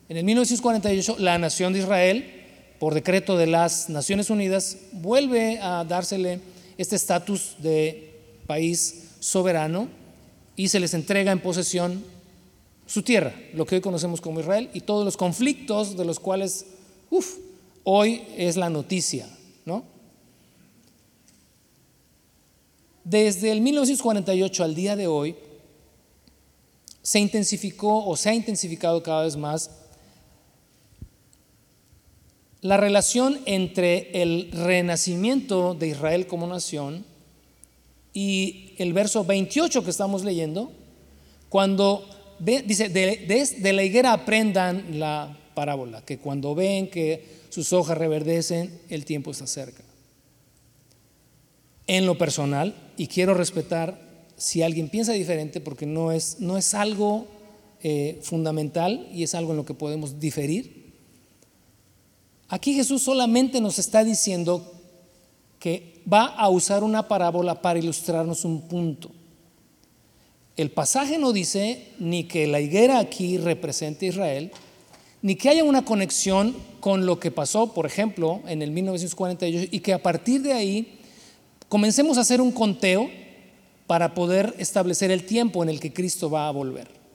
en 0.09 0.19
el 0.19 0.25
1948 0.25 1.17
la 1.19 1.39
nación 1.39 1.73
de 1.73 1.81
Israel 1.81 2.36
por 2.79 2.95
decreto 2.95 3.37
de 3.37 3.47
las 3.47 3.89
Naciones 3.89 4.31
Unidas, 4.31 4.77
vuelve 4.93 5.59
a 5.61 5.85
dársele 5.85 6.41
este 6.79 6.97
estatus 6.97 7.57
de 7.59 8.15
país 8.47 9.05
soberano 9.21 9.89
y 10.57 10.69
se 10.69 10.81
les 10.81 10.95
entrega 10.95 11.33
en 11.33 11.41
posesión 11.41 12.05
su 12.87 13.03
tierra, 13.03 13.35
lo 13.55 13.67
que 13.67 13.77
hoy 13.77 13.81
conocemos 13.81 14.21
como 14.21 14.41
Israel, 14.41 14.71
y 14.73 14.81
todos 14.81 15.05
los 15.05 15.17
conflictos 15.17 15.97
de 15.97 16.05
los 16.05 16.21
cuales, 16.21 16.67
uff, 17.11 17.39
hoy 17.83 18.23
es 18.37 18.57
la 18.57 18.71
noticia, 18.71 19.29
¿no? 19.65 19.83
Desde 23.03 23.51
el 23.51 23.61
1948 23.61 24.65
al 24.65 24.75
día 24.75 24.97
de 24.97 25.07
hoy, 25.07 25.37
se 27.03 27.21
intensificó 27.21 28.05
o 28.05 28.17
se 28.17 28.31
ha 28.31 28.35
intensificado 28.35 29.03
cada 29.03 29.23
vez 29.23 29.37
más 29.37 29.71
la 32.67 32.77
relación 32.77 33.39
entre 33.47 34.23
el 34.23 34.51
renacimiento 34.51 35.75
de 35.75 35.89
Israel 35.89 36.27
como 36.27 36.47
nación 36.47 37.05
y 38.13 38.75
el 38.79 38.93
verso 38.93 39.25
28 39.25 39.85
que 39.85 39.91
estamos 39.91 40.25
leyendo, 40.25 40.73
cuando 41.49 42.09
dice, 42.41 42.89
de, 42.89 43.73
la 43.73 43.83
higuera 43.83 44.13
aprendan 44.13 44.99
la 44.99 45.39
parábola, 45.55 46.03
que 46.03 46.19
cuando 46.19 46.55
ven 46.55 46.89
que 46.89 47.25
sus 47.51 47.73
hojas 47.73 47.99
reverdecen, 47.99 48.81
el 48.89 49.05
tiempo 49.05 49.31
está 49.31 49.47
cerca. 49.47 49.85
En 51.87 52.05
lo 52.05 52.19
personal, 52.19 52.75
y 52.97 53.07
quiero 53.07 53.35
respetar 53.35 54.01
si 54.37 54.63
alguien 54.63 54.89
piensa 54.89 55.13
diferente, 55.13 55.61
porque 55.61 55.87
no 55.87 56.11
es, 56.11 56.41
no 56.41 56.59
es 56.59 56.75
algo 56.75 57.27
eh, 57.83 58.19
fundamental 58.23 59.09
y 59.13 59.23
es 59.23 59.35
algo 59.35 59.53
en 59.53 59.59
lo 59.59 59.65
que 59.65 59.75
podemos 59.75 60.19
diferir. 60.19 60.86
Aquí 62.49 62.75
Jesús 62.75 63.03
solamente 63.03 63.61
nos 63.61 63.79
está 63.79 64.05
diciendo 64.05 64.73
que 65.59 66.03
va 66.11 66.27
a 66.27 66.49
usar 66.49 66.85
una 66.85 67.09
parábola 67.09 67.61
para 67.61 67.79
ilustrarnos 67.79 68.45
un 68.45 68.69
punto. 68.69 69.11
El 70.57 70.71
pasaje 70.71 71.19
no 71.19 71.33
dice 71.33 71.93
ni 71.99 72.25
que 72.25 72.47
la 72.47 72.61
higuera 72.61 72.99
aquí 72.99 73.37
represente 73.37 74.07
a 74.07 74.09
Israel, 74.11 74.53
ni 75.23 75.35
que 75.35 75.49
haya 75.49 75.65
una 75.65 75.85
conexión 75.85 76.57
con 76.81 77.05
lo 77.05 77.19
que 77.19 77.31
pasó, 77.31 77.75
por 77.75 77.85
ejemplo, 77.85 78.43
en 78.47 78.63
el 78.63 78.71
1948, 78.71 79.69
y 79.73 79.81
que 79.81 79.93
a 79.93 80.03
partir 80.03 80.43
de 80.43 80.53
ahí 80.53 80.99
comencemos 81.69 82.17
a 82.17 82.21
hacer 82.21 82.41
un 82.41 82.53
conteo 82.53 83.11
para 83.87 84.15
poder 84.15 84.55
establecer 84.59 85.11
el 85.11 85.25
tiempo 85.25 85.63
en 85.63 85.69
el 85.69 85.81
que 85.81 85.93
Cristo 85.93 86.31
va 86.31 86.49
a 86.49 86.53
volver. 86.53 87.06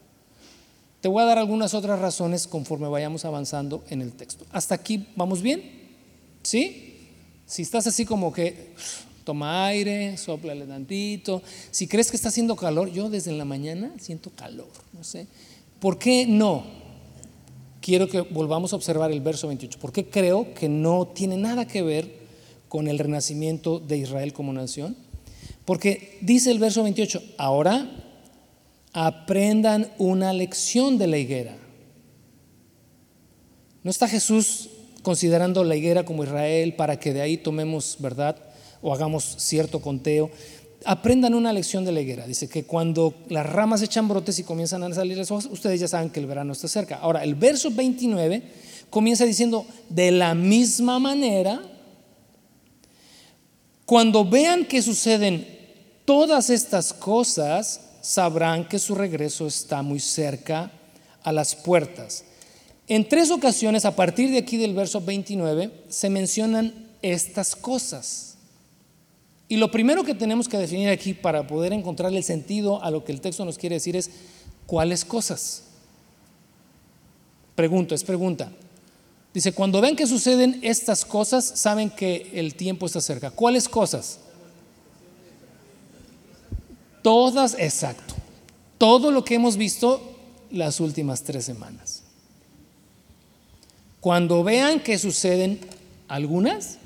Te 1.01 1.07
voy 1.07 1.23
a 1.23 1.25
dar 1.25 1.39
algunas 1.39 1.73
otras 1.73 1.99
razones 1.99 2.47
conforme 2.47 2.87
vayamos 2.87 3.25
avanzando 3.25 3.83
en 3.89 4.01
el 4.01 4.13
texto. 4.13 4.45
¿Hasta 4.51 4.75
aquí 4.75 5.07
vamos 5.15 5.41
bien? 5.41 5.63
¿Sí? 6.43 7.09
Si 7.47 7.63
estás 7.63 7.87
así 7.87 8.05
como 8.05 8.31
que 8.31 8.73
toma 9.23 9.65
aire, 9.65 10.15
soplale 10.17 10.65
tantito. 10.65 11.41
Si 11.71 11.87
crees 11.87 12.11
que 12.11 12.17
está 12.17 12.29
haciendo 12.29 12.55
calor, 12.55 12.91
yo 12.91 13.09
desde 13.09 13.31
la 13.31 13.45
mañana 13.45 13.91
siento 13.99 14.29
calor, 14.29 14.69
no 14.93 15.03
sé. 15.03 15.25
¿Por 15.79 15.97
qué 15.97 16.27
no? 16.27 16.63
Quiero 17.81 18.07
que 18.07 18.21
volvamos 18.21 18.71
a 18.71 18.75
observar 18.75 19.11
el 19.11 19.21
verso 19.21 19.47
28, 19.47 19.79
porque 19.81 20.07
creo 20.07 20.53
que 20.53 20.69
no 20.69 21.07
tiene 21.07 21.35
nada 21.35 21.65
que 21.65 21.81
ver 21.81 22.21
con 22.69 22.87
el 22.87 22.99
renacimiento 22.99 23.79
de 23.79 23.97
Israel 23.97 24.33
como 24.33 24.53
nación. 24.53 24.95
Porque 25.65 26.19
dice 26.21 26.51
el 26.51 26.59
verso 26.59 26.83
28, 26.83 27.21
ahora 27.37 28.10
aprendan 28.93 29.91
una 29.97 30.33
lección 30.33 30.97
de 30.97 31.07
la 31.07 31.17
higuera. 31.17 31.55
¿No 33.83 33.89
está 33.89 34.07
Jesús 34.07 34.69
considerando 35.01 35.63
la 35.63 35.75
higuera 35.75 36.03
como 36.03 36.23
Israel 36.23 36.75
para 36.75 36.99
que 36.99 37.13
de 37.13 37.21
ahí 37.21 37.37
tomemos 37.37 37.97
verdad 37.99 38.37
o 38.81 38.93
hagamos 38.93 39.35
cierto 39.39 39.81
conteo? 39.81 40.29
Aprendan 40.83 41.35
una 41.35 41.53
lección 41.53 41.85
de 41.85 41.91
la 41.91 42.01
higuera. 42.01 42.27
Dice 42.27 42.49
que 42.49 42.63
cuando 42.63 43.13
las 43.29 43.45
ramas 43.45 43.81
echan 43.81 44.07
brotes 44.07 44.39
y 44.39 44.43
comienzan 44.43 44.83
a 44.83 44.93
salir 44.93 45.17
las 45.17 45.31
hojas, 45.31 45.47
ustedes 45.51 45.79
ya 45.79 45.87
saben 45.87 46.09
que 46.09 46.19
el 46.19 46.25
verano 46.25 46.53
está 46.53 46.67
cerca. 46.67 46.97
Ahora, 46.97 47.23
el 47.23 47.35
verso 47.35 47.71
29 47.71 48.43
comienza 48.89 49.25
diciendo, 49.25 49.65
de 49.89 50.11
la 50.11 50.35
misma 50.35 50.99
manera, 50.99 51.61
cuando 53.85 54.25
vean 54.25 54.65
que 54.65 54.81
suceden 54.81 55.47
todas 56.05 56.49
estas 56.49 56.93
cosas, 56.93 57.90
sabrán 58.01 58.67
que 58.67 58.79
su 58.79 58.95
regreso 58.95 59.47
está 59.47 59.81
muy 59.81 59.99
cerca 59.99 60.71
a 61.23 61.31
las 61.31 61.55
puertas. 61.55 62.25
En 62.87 63.07
tres 63.07 63.31
ocasiones, 63.31 63.85
a 63.85 63.95
partir 63.95 64.31
de 64.31 64.39
aquí 64.39 64.57
del 64.57 64.73
verso 64.73 65.01
29, 65.01 65.71
se 65.87 66.09
mencionan 66.09 66.89
estas 67.01 67.55
cosas. 67.55 68.35
Y 69.47 69.57
lo 69.57 69.69
primero 69.69 70.03
que 70.03 70.15
tenemos 70.15 70.47
que 70.47 70.57
definir 70.57 70.89
aquí 70.89 71.13
para 71.13 71.45
poder 71.45 71.73
encontrar 71.73 72.13
el 72.13 72.23
sentido 72.23 72.81
a 72.83 72.89
lo 72.89 73.03
que 73.03 73.11
el 73.11 73.21
texto 73.21 73.45
nos 73.45 73.57
quiere 73.57 73.75
decir 73.75 73.95
es 73.95 74.09
cuáles 74.65 75.05
cosas. 75.05 75.63
Pregunto, 77.55 77.93
es 77.93 78.03
pregunta. 78.03 78.51
Dice, 79.33 79.51
cuando 79.53 79.81
ven 79.81 79.95
que 79.95 80.07
suceden 80.07 80.59
estas 80.61 81.05
cosas, 81.05 81.45
saben 81.45 81.89
que 81.89 82.31
el 82.33 82.55
tiempo 82.55 82.85
está 82.85 83.01
cerca. 83.01 83.29
¿Cuáles 83.31 83.69
cosas? 83.69 84.20
Todas, 87.01 87.55
exacto. 87.57 88.15
Todo 88.77 89.11
lo 89.11 89.23
que 89.23 89.35
hemos 89.35 89.57
visto 89.57 90.01
las 90.51 90.79
últimas 90.79 91.23
tres 91.23 91.45
semanas. 91.45 92.03
Cuando 93.99 94.43
vean 94.43 94.79
que 94.81 94.97
suceden 94.97 95.59
algunas, 96.07 96.77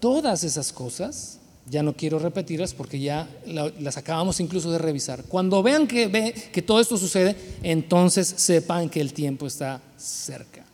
todas 0.00 0.44
esas 0.44 0.72
cosas, 0.72 1.38
ya 1.70 1.82
no 1.82 1.94
quiero 1.94 2.18
repetirlas 2.18 2.74
porque 2.74 2.98
ya 2.98 3.28
las 3.46 3.96
acabamos 3.96 4.40
incluso 4.40 4.70
de 4.70 4.78
revisar. 4.78 5.24
Cuando 5.24 5.62
vean 5.62 5.86
que, 5.86 6.64
todo 6.66 6.80
esto 6.80 6.96
sucede, 6.96 7.36
entonces 7.62 8.26
sepan 8.36 8.90
que 8.90 9.00
el 9.00 9.12
tiempo 9.12 9.46
está 9.46 9.80
cerca. 9.96 10.64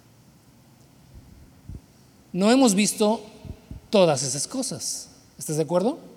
No 2.32 2.50
hemos 2.50 2.74
visto 2.74 3.20
todas 3.90 4.22
esas 4.22 4.46
cosas. 4.46 5.08
¿Estás 5.38 5.56
de 5.56 5.62
acuerdo? 5.62 6.09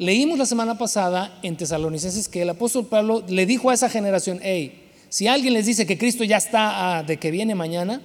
Leímos 0.00 0.38
la 0.38 0.46
semana 0.46 0.78
pasada 0.78 1.38
en 1.42 1.58
Tesalonicenses 1.58 2.26
que 2.26 2.40
el 2.40 2.48
apóstol 2.48 2.86
Pablo 2.86 3.22
le 3.28 3.44
dijo 3.44 3.68
a 3.68 3.74
esa 3.74 3.90
generación, 3.90 4.40
hey, 4.42 4.88
si 5.10 5.28
alguien 5.28 5.52
les 5.52 5.66
dice 5.66 5.84
que 5.84 5.98
Cristo 5.98 6.24
ya 6.24 6.38
está 6.38 6.96
ah, 6.96 7.02
de 7.02 7.18
que 7.18 7.30
viene 7.30 7.54
mañana, 7.54 8.00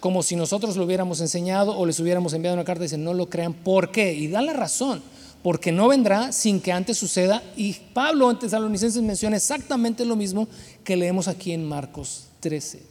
como 0.00 0.22
si 0.22 0.36
nosotros 0.36 0.76
lo 0.76 0.84
hubiéramos 0.84 1.22
enseñado 1.22 1.78
o 1.78 1.86
les 1.86 1.98
hubiéramos 1.98 2.34
enviado 2.34 2.52
una 2.52 2.64
carta, 2.64 2.82
dicen, 2.82 3.02
no 3.02 3.14
lo 3.14 3.30
crean. 3.30 3.54
¿Por 3.54 3.90
qué? 3.90 4.12
Y 4.12 4.28
da 4.28 4.42
la 4.42 4.52
razón, 4.52 5.02
porque 5.42 5.72
no 5.72 5.88
vendrá 5.88 6.30
sin 6.30 6.60
que 6.60 6.72
antes 6.72 6.98
suceda. 6.98 7.42
Y 7.56 7.72
Pablo 7.94 8.30
en 8.30 8.38
Tesalonicenses 8.38 9.02
menciona 9.02 9.38
exactamente 9.38 10.04
lo 10.04 10.16
mismo 10.16 10.46
que 10.84 10.94
leemos 10.94 11.26
aquí 11.26 11.52
en 11.52 11.64
Marcos 11.64 12.26
13. 12.40 12.82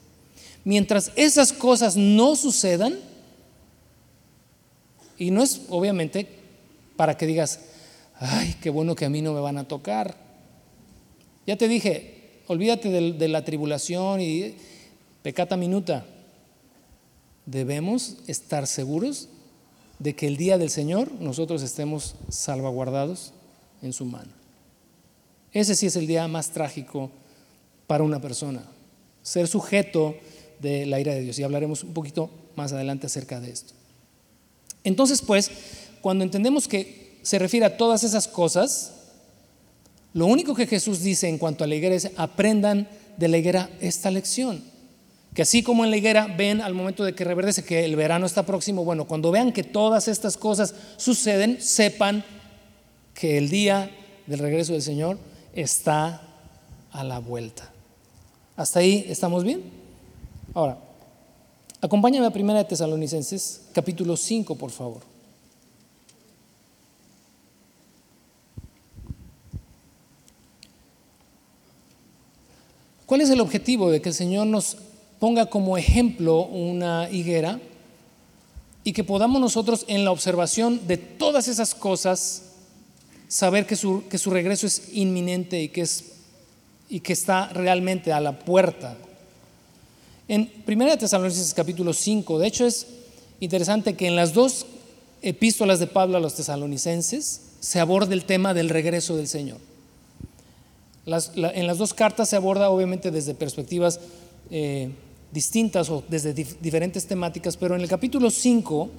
Mientras 0.64 1.12
esas 1.16 1.54
cosas 1.54 1.96
no 1.96 2.36
sucedan, 2.36 2.98
y 5.20 5.30
no 5.30 5.44
es 5.44 5.62
obviamente 5.70 6.28
para 6.96 7.16
que 7.16 7.28
digas, 7.28 7.60
ay, 8.20 8.56
qué 8.62 8.70
bueno 8.70 8.96
que 8.96 9.06
a 9.06 9.10
mí 9.10 9.22
no 9.22 9.34
me 9.34 9.40
van 9.40 9.58
a 9.58 9.68
tocar. 9.68 10.16
Ya 11.48 11.58
te 11.58 11.68
dije, 11.68 12.42
olvídate 12.48 12.90
de, 12.90 13.28
la 13.28 13.44
tribulación 13.44 14.22
y 14.22 14.56
pecata 15.24 15.58
minuta. 15.58 16.06
Debemos 17.46 18.18
estar 18.28 18.68
seguros 18.68 19.30
de 19.98 20.16
que 20.16 20.28
el 20.28 20.38
día 20.38 20.58
del 20.58 20.70
Señor 20.70 21.12
nosotros 21.14 21.64
estemos 21.64 22.16
salvaguardados 22.30 23.34
en 23.82 23.94
su 23.94 24.06
mano. 24.06 24.32
Ese 25.52 25.76
sí 25.76 25.88
es 25.88 25.96
el 25.96 26.06
día 26.06 26.28
más 26.28 26.52
trágico 26.52 27.10
para 27.88 28.04
una 28.04 28.22
persona, 28.22 28.64
ser 29.24 29.48
sujeto 29.48 30.16
de 30.60 30.86
la 30.86 31.00
ira 31.00 31.14
de 31.14 31.22
Dios. 31.22 31.40
Y 31.40 31.44
hablaremos 31.44 31.84
un 31.84 31.94
poquito 31.94 32.30
más 32.56 32.72
adelante 32.74 33.08
acerca 33.08 33.40
de 33.40 33.52
esto. 33.52 33.74
Entonces, 34.84 35.22
pues, 35.22 35.50
cuando 36.02 36.24
entendemos 36.24 36.68
que 36.68 37.09
se 37.30 37.38
refiere 37.38 37.68
a 37.68 37.78
todas 37.78 38.04
esas 38.04 38.28
cosas, 38.28 38.92
lo 40.13 40.26
único 40.26 40.56
que 40.56 40.65
Jesús 40.65 41.04
dice 41.04 41.30
en 41.30 41.38
cuanto 41.38 41.63
a 41.63 41.68
la 41.68 41.76
higuera 41.76 41.94
es 41.94 42.10
aprendan 42.15 42.89
de 43.18 43.28
la 43.28 43.38
higuera 43.38 43.70
esta 43.82 44.10
lección. 44.10 44.63
Que 45.36 45.44
así 45.44 45.62
como 45.62 45.86
en 45.86 45.92
la 45.92 45.98
higuera 45.98 46.26
ven 46.26 46.60
al 46.60 46.74
momento 46.74 47.04
de 47.04 47.13
que 47.13 47.24
reverdece 47.24 47.63
que 47.63 47.86
el 47.86 47.96
verano 47.96 48.26
está 48.26 48.48
próximo, 48.48 48.84
bueno, 48.84 49.06
cuando 49.06 49.30
vean 49.30 49.54
que 49.54 49.63
todas 49.63 50.08
estas 50.08 50.38
cosas 50.38 50.74
suceden, 50.98 51.62
sepan 51.62 52.26
que 53.13 53.38
el 53.38 53.50
día 53.50 53.92
del 54.26 54.39
regreso 54.39 54.74
del 54.74 54.82
Señor 54.82 55.20
está 55.54 56.24
a 56.92 57.04
la 57.04 57.20
vuelta. 57.20 57.72
¿Hasta 58.56 58.80
ahí 58.80 59.06
estamos 59.08 59.44
bien? 59.44 59.62
Ahora, 60.56 60.80
acompáñame 61.80 62.26
a 62.26 62.32
Primera 62.32 62.58
de 62.58 62.65
Tesalonicenses, 62.65 63.62
capítulo 63.72 64.18
5, 64.18 64.56
por 64.56 64.72
favor. 64.72 65.19
¿Cuál 73.10 73.22
es 73.22 73.32
el 73.32 73.41
objetivo 73.41 73.89
de 73.89 74.04
que 74.04 74.10
el 74.10 74.13
Señor 74.13 74.45
nos 74.45 74.78
ponga 75.17 75.48
como 75.48 75.80
ejemplo 75.80 76.43
una 76.43 77.10
higuera 77.10 77.60
y 78.84 78.93
que 78.93 79.04
podamos 79.04 79.41
nosotros 79.41 79.84
en 79.88 80.06
la 80.06 80.12
observación 80.12 80.86
de 80.86 80.98
todas 80.98 81.48
esas 81.48 81.74
cosas 81.74 82.43
saber 83.28 83.65
que 83.65 83.76
su, 83.76 84.04
que 84.10 84.19
su 84.19 84.30
regreso 84.30 84.67
es 84.67 84.93
inminente 84.93 85.60
y 85.60 85.69
que, 85.69 85.82
es, 85.82 86.04
y 86.88 87.00
que 87.00 87.13
está 87.13 87.48
realmente 87.50 88.13
a 88.13 88.19
la 88.19 88.38
puerta? 88.38 88.95
En 90.28 90.52
1 90.67 90.98
Tesalonicenses 91.00 91.56
capítulo 91.56 91.93
5, 91.93 92.38
de 92.38 92.48
hecho 92.48 92.67
es 92.67 92.86
interesante 93.39 93.95
que 93.95 94.06
en 94.06 94.15
las 94.15 94.36
dos 94.36 94.67
epístolas 95.24 95.80
de 95.80 95.88
Pablo 95.88 96.17
a 96.17 96.22
los 96.22 96.36
tesalonicenses 96.36 97.41
se 97.60 97.80
aborda 97.80 98.13
el 98.13 98.26
tema 98.26 98.54
del 98.54 98.69
regreso 98.69 99.17
del 99.17 99.28
Señor 99.28 99.69
en 101.13 101.67
las 101.67 101.78
dos 101.78 101.93
cartas 101.93 102.30
se 102.30 102.36
aborda 102.36 102.69
obviamente 102.69 103.12
desde 103.12 103.34
perspectivas 103.34 104.00
eh, 104.52 104.89
distintas 105.32 105.89
o 105.89 106.04
desde 106.08 106.34
diferentes 106.34 107.06
temáticas, 107.06 107.58
pero 107.58 107.76
en 107.76 107.82
el 107.82 107.88
capítulo 107.88 108.32
5, 108.32 108.89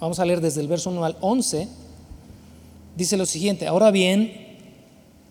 vamos 0.00 0.18
a 0.18 0.24
leer 0.24 0.40
desde 0.40 0.60
el 0.60 0.68
verso 0.68 0.90
1 0.90 1.04
al 1.04 1.16
11, 1.20 1.68
dice 2.96 3.16
lo 3.16 3.26
siguiente, 3.26 3.66
ahora 3.66 3.90
bien, 3.90 4.58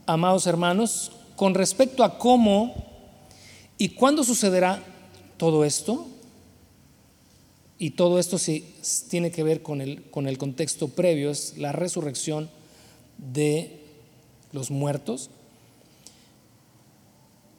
amados 0.06 0.48
hermanos, 0.48 1.12
con 1.36 1.54
respecto 1.54 2.04
a 2.04 2.18
cómo 2.18 2.74
y 3.78 3.90
cuándo 3.90 4.24
sucederá 4.24 4.84
todo 5.38 5.66
esto, 5.66 6.08
y 7.78 7.92
todo 7.92 8.20
esto 8.20 8.38
sí 8.38 8.66
tiene 9.10 9.32
que 9.32 9.44
ver 9.44 9.62
con 9.62 9.82
el, 9.82 10.04
con 10.10 10.28
el 10.28 10.38
contexto 10.38 10.88
previo, 10.88 11.30
es 11.30 11.58
la 11.58 11.74
resurrección 11.74 12.50
de 13.18 13.82
los 14.52 14.72
muertos. 14.72 15.30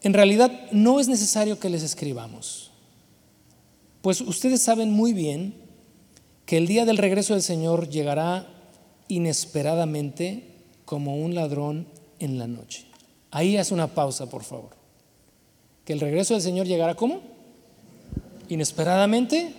En 0.07 0.13
realidad 0.13 0.53
no 0.71 1.01
es 1.01 1.09
necesario 1.09 1.59
que 1.59 1.69
les 1.69 1.83
escribamos, 1.83 2.71
pues 4.03 4.21
ustedes 4.21 4.63
saben 4.63 4.93
muy 4.93 5.13
bien 5.13 5.53
que 6.45 6.59
el 6.59 6.69
día 6.69 6.85
del 6.85 6.97
regreso 6.97 7.33
del 7.33 7.43
Señor 7.43 7.89
llegará 7.89 8.47
inesperadamente 9.09 10.45
como 10.85 11.17
un 11.17 11.35
ladrón 11.35 11.89
en 12.21 12.39
la 12.39 12.47
noche. 12.47 12.87
Ahí 13.33 13.57
hace 13.57 13.75
una 13.75 13.97
pausa, 13.97 14.31
por 14.31 14.45
favor. 14.45 14.77
Que 15.85 15.95
el 15.95 15.99
regreso 15.99 16.35
del 16.35 16.43
Señor 16.45 16.69
llegará 16.69 16.95
como? 16.95 17.23
Inesperadamente, 18.49 19.55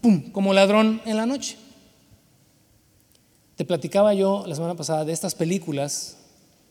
¡pum!, 0.00 0.30
como 0.30 0.54
ladrón 0.54 1.02
en 1.04 1.16
la 1.16 1.26
noche. 1.26 1.56
Te 3.56 3.64
platicaba 3.64 4.14
yo 4.14 4.44
la 4.46 4.54
semana 4.54 4.76
pasada 4.76 5.04
de 5.04 5.12
estas 5.12 5.34
películas, 5.34 6.18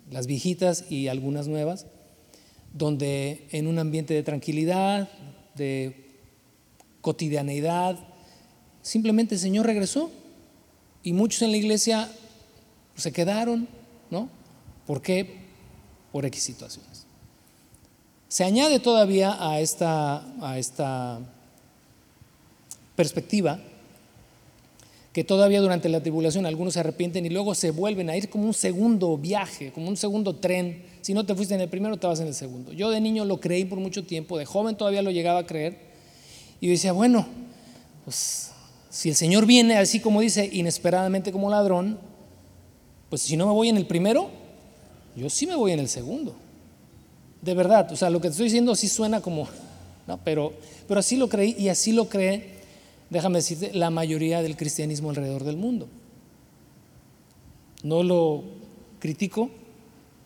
las 0.09 0.25
viejitas 0.25 0.85
y 0.89 1.09
algunas 1.09 1.49
nuevas, 1.49 1.85
donde 2.73 3.47
en 3.51 3.67
un 3.67 3.79
ambiente 3.79 4.13
de 4.13 4.23
tranquilidad, 4.23 5.09
de 5.55 5.95
cotidianeidad, 7.01 7.97
simplemente 8.81 9.35
el 9.35 9.41
Señor 9.41 9.65
regresó 9.65 10.11
y 11.03 11.13
muchos 11.13 11.41
en 11.43 11.51
la 11.51 11.57
iglesia 11.57 12.11
se 12.95 13.11
quedaron, 13.11 13.67
¿no? 14.09 14.29
¿Por 14.85 15.01
qué? 15.01 15.43
Por 16.11 16.25
X 16.25 16.43
situaciones. 16.43 17.05
Se 18.27 18.43
añade 18.43 18.79
todavía 18.79 19.37
a 19.39 19.59
esta, 19.59 20.25
a 20.41 20.57
esta 20.57 21.19
perspectiva 22.95 23.59
que 25.13 25.23
todavía 25.23 25.61
durante 25.61 25.89
la 25.89 26.01
tribulación 26.01 26.47
algunos 26.47 26.73
se 26.73 26.79
arrepienten 26.79 27.23
y 27.27 27.29
luego 27.29 27.53
se 27.53 27.69
vuelven 27.69 28.09
a 28.09 28.17
ir 28.17 28.29
como 28.29 28.45
un 28.45 28.53
segundo 28.55 29.15
viaje, 29.15 29.71
como 29.71 29.87
un 29.87 29.95
segundo 29.95 30.35
tren. 30.37 30.83
Si 31.01 31.13
no 31.13 31.23
te 31.23 31.35
fuiste 31.35 31.53
en 31.53 31.61
el 31.61 31.69
primero, 31.69 31.97
te 31.97 32.07
vas 32.07 32.19
en 32.19 32.27
el 32.27 32.33
segundo. 32.33 32.73
Yo 32.73 32.89
de 32.89 32.99
niño 32.99 33.23
lo 33.23 33.39
creí 33.39 33.63
por 33.63 33.79
mucho 33.79 34.03
tiempo, 34.03 34.39
de 34.39 34.45
joven 34.45 34.75
todavía 34.75 35.03
lo 35.03 35.11
llegaba 35.11 35.39
a 35.39 35.45
creer. 35.45 35.77
Y 36.59 36.65
yo 36.65 36.71
decía, 36.71 36.93
bueno, 36.93 37.27
pues 38.03 38.51
si 38.89 39.09
el 39.09 39.15
Señor 39.15 39.45
viene 39.45 39.77
así 39.77 39.99
como 39.99 40.19
dice, 40.19 40.49
inesperadamente 40.51 41.31
como 41.31 41.47
ladrón, 41.47 41.99
pues 43.09 43.21
si 43.21 43.37
no 43.37 43.45
me 43.45 43.53
voy 43.53 43.69
en 43.69 43.77
el 43.77 43.85
primero, 43.85 44.31
yo 45.15 45.29
sí 45.29 45.45
me 45.45 45.53
voy 45.53 45.73
en 45.73 45.79
el 45.79 45.89
segundo. 45.89 46.35
De 47.43 47.53
verdad, 47.53 47.91
o 47.91 47.95
sea, 47.95 48.09
lo 48.09 48.19
que 48.19 48.29
te 48.29 48.31
estoy 48.31 48.45
diciendo 48.45 48.75
sí 48.75 48.87
suena 48.87 49.21
como, 49.21 49.47
no, 50.07 50.19
pero, 50.23 50.53
pero 50.87 50.99
así 50.99 51.17
lo 51.17 51.29
creí 51.29 51.55
y 51.59 51.69
así 51.69 51.91
lo 51.91 52.09
cree 52.09 52.52
déjame 53.13 53.37
decirte, 53.37 53.71
la 53.73 53.89
mayoría 53.89 54.41
del 54.41 54.57
cristianismo 54.57 55.09
alrededor 55.09 55.43
del 55.43 55.55
mundo. 55.55 55.87
No 57.83 58.03
lo 58.03 58.43
critico 58.99 59.49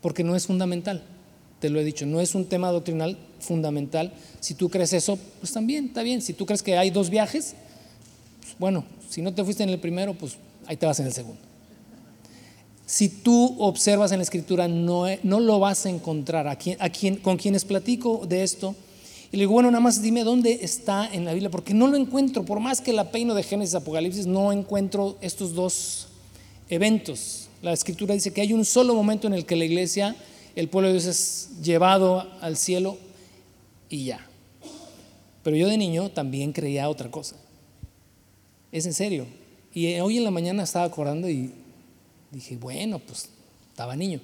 porque 0.02 0.24
no 0.24 0.36
es 0.36 0.48
fundamental, 0.48 1.04
te 1.60 1.70
lo 1.70 1.80
he 1.80 1.84
dicho, 1.84 2.06
no 2.06 2.22
es 2.22 2.36
un 2.36 2.46
tema 2.46 2.72
doctrinal 2.72 3.18
fundamental. 3.40 4.14
Si 4.40 4.54
tú 4.54 4.70
crees 4.70 4.94
eso, 4.94 5.18
pues 5.40 5.52
también, 5.52 5.86
está 5.86 6.04
bien. 6.04 6.22
Si 6.22 6.34
tú 6.34 6.46
crees 6.46 6.64
que 6.64 6.78
hay 6.78 6.90
dos 6.90 7.10
viajes, 7.10 7.56
pues 8.42 8.56
bueno, 8.60 8.86
si 9.10 9.22
no 9.22 9.34
te 9.34 9.44
fuiste 9.44 9.64
en 9.64 9.70
el 9.70 9.80
primero, 9.80 10.14
pues 10.14 10.38
ahí 10.66 10.78
te 10.78 10.86
vas 10.86 11.00
en 11.00 11.08
el 11.08 11.14
segundo. 11.14 11.42
Si 12.86 13.10
tú 13.10 13.58
observas 13.60 14.12
en 14.14 14.20
la 14.20 14.24
escritura, 14.24 14.68
no, 14.68 15.06
no 15.24 15.40
lo 15.40 15.60
vas 15.60 15.86
a 15.86 15.90
encontrar. 15.90 16.48
A 16.48 16.58
con 17.22 17.38
quienes 17.38 17.66
platico 17.66 18.26
de 18.26 18.44
esto, 18.44 18.76
y 19.32 19.38
le 19.38 19.44
digo, 19.44 19.54
bueno, 19.54 19.70
nada 19.72 19.82
más 19.82 20.02
dime 20.02 20.24
dónde 20.24 20.60
está 20.62 21.12
en 21.12 21.26
la 21.26 21.34
Biblia, 21.34 21.50
porque 21.50 21.74
no 21.74 21.88
lo 21.88 21.98
encuentro, 21.98 22.46
por 22.46 22.60
más 22.60 22.80
que 22.80 22.94
la 22.94 23.12
peino 23.12 23.34
de 23.34 23.44
Génesis 23.44 23.76
Apocalipsis, 23.76 24.26
no 24.26 24.52
encuentro 24.54 25.18
estos 25.20 25.54
dos 25.54 26.08
eventos. 26.70 27.50
La 27.62 27.74
escritura 27.74 28.14
dice 28.14 28.32
que 28.32 28.42
hay 28.42 28.54
un 28.54 28.64
solo 28.64 28.94
momento 28.96 29.28
en 29.28 29.34
el 29.34 29.46
que 29.46 29.56
la 29.56 29.66
iglesia, 29.66 30.16
el 30.56 30.70
pueblo 30.70 30.88
de 30.88 30.94
Dios 30.94 31.06
es 31.06 31.50
llevado 31.62 32.26
al 32.40 32.56
cielo 32.56 32.98
y 33.90 34.06
ya. 34.06 34.26
Pero 35.44 35.58
yo 35.58 35.68
de 35.68 35.78
niño 35.78 36.10
también 36.10 36.54
creía 36.54 36.90
otra 36.90 37.12
cosa. 37.12 37.36
Es 38.72 38.86
en 38.86 38.94
serio. 38.94 39.26
Y 39.74 40.00
hoy 40.00 40.18
en 40.18 40.24
la 40.24 40.32
mañana 40.32 40.64
estaba 40.64 40.86
acordando 40.86 41.30
y 41.30 41.52
dije, 42.32 42.58
bueno, 42.58 43.00
pues 43.00 43.30
estaba 43.72 43.96
niño. 43.96 44.20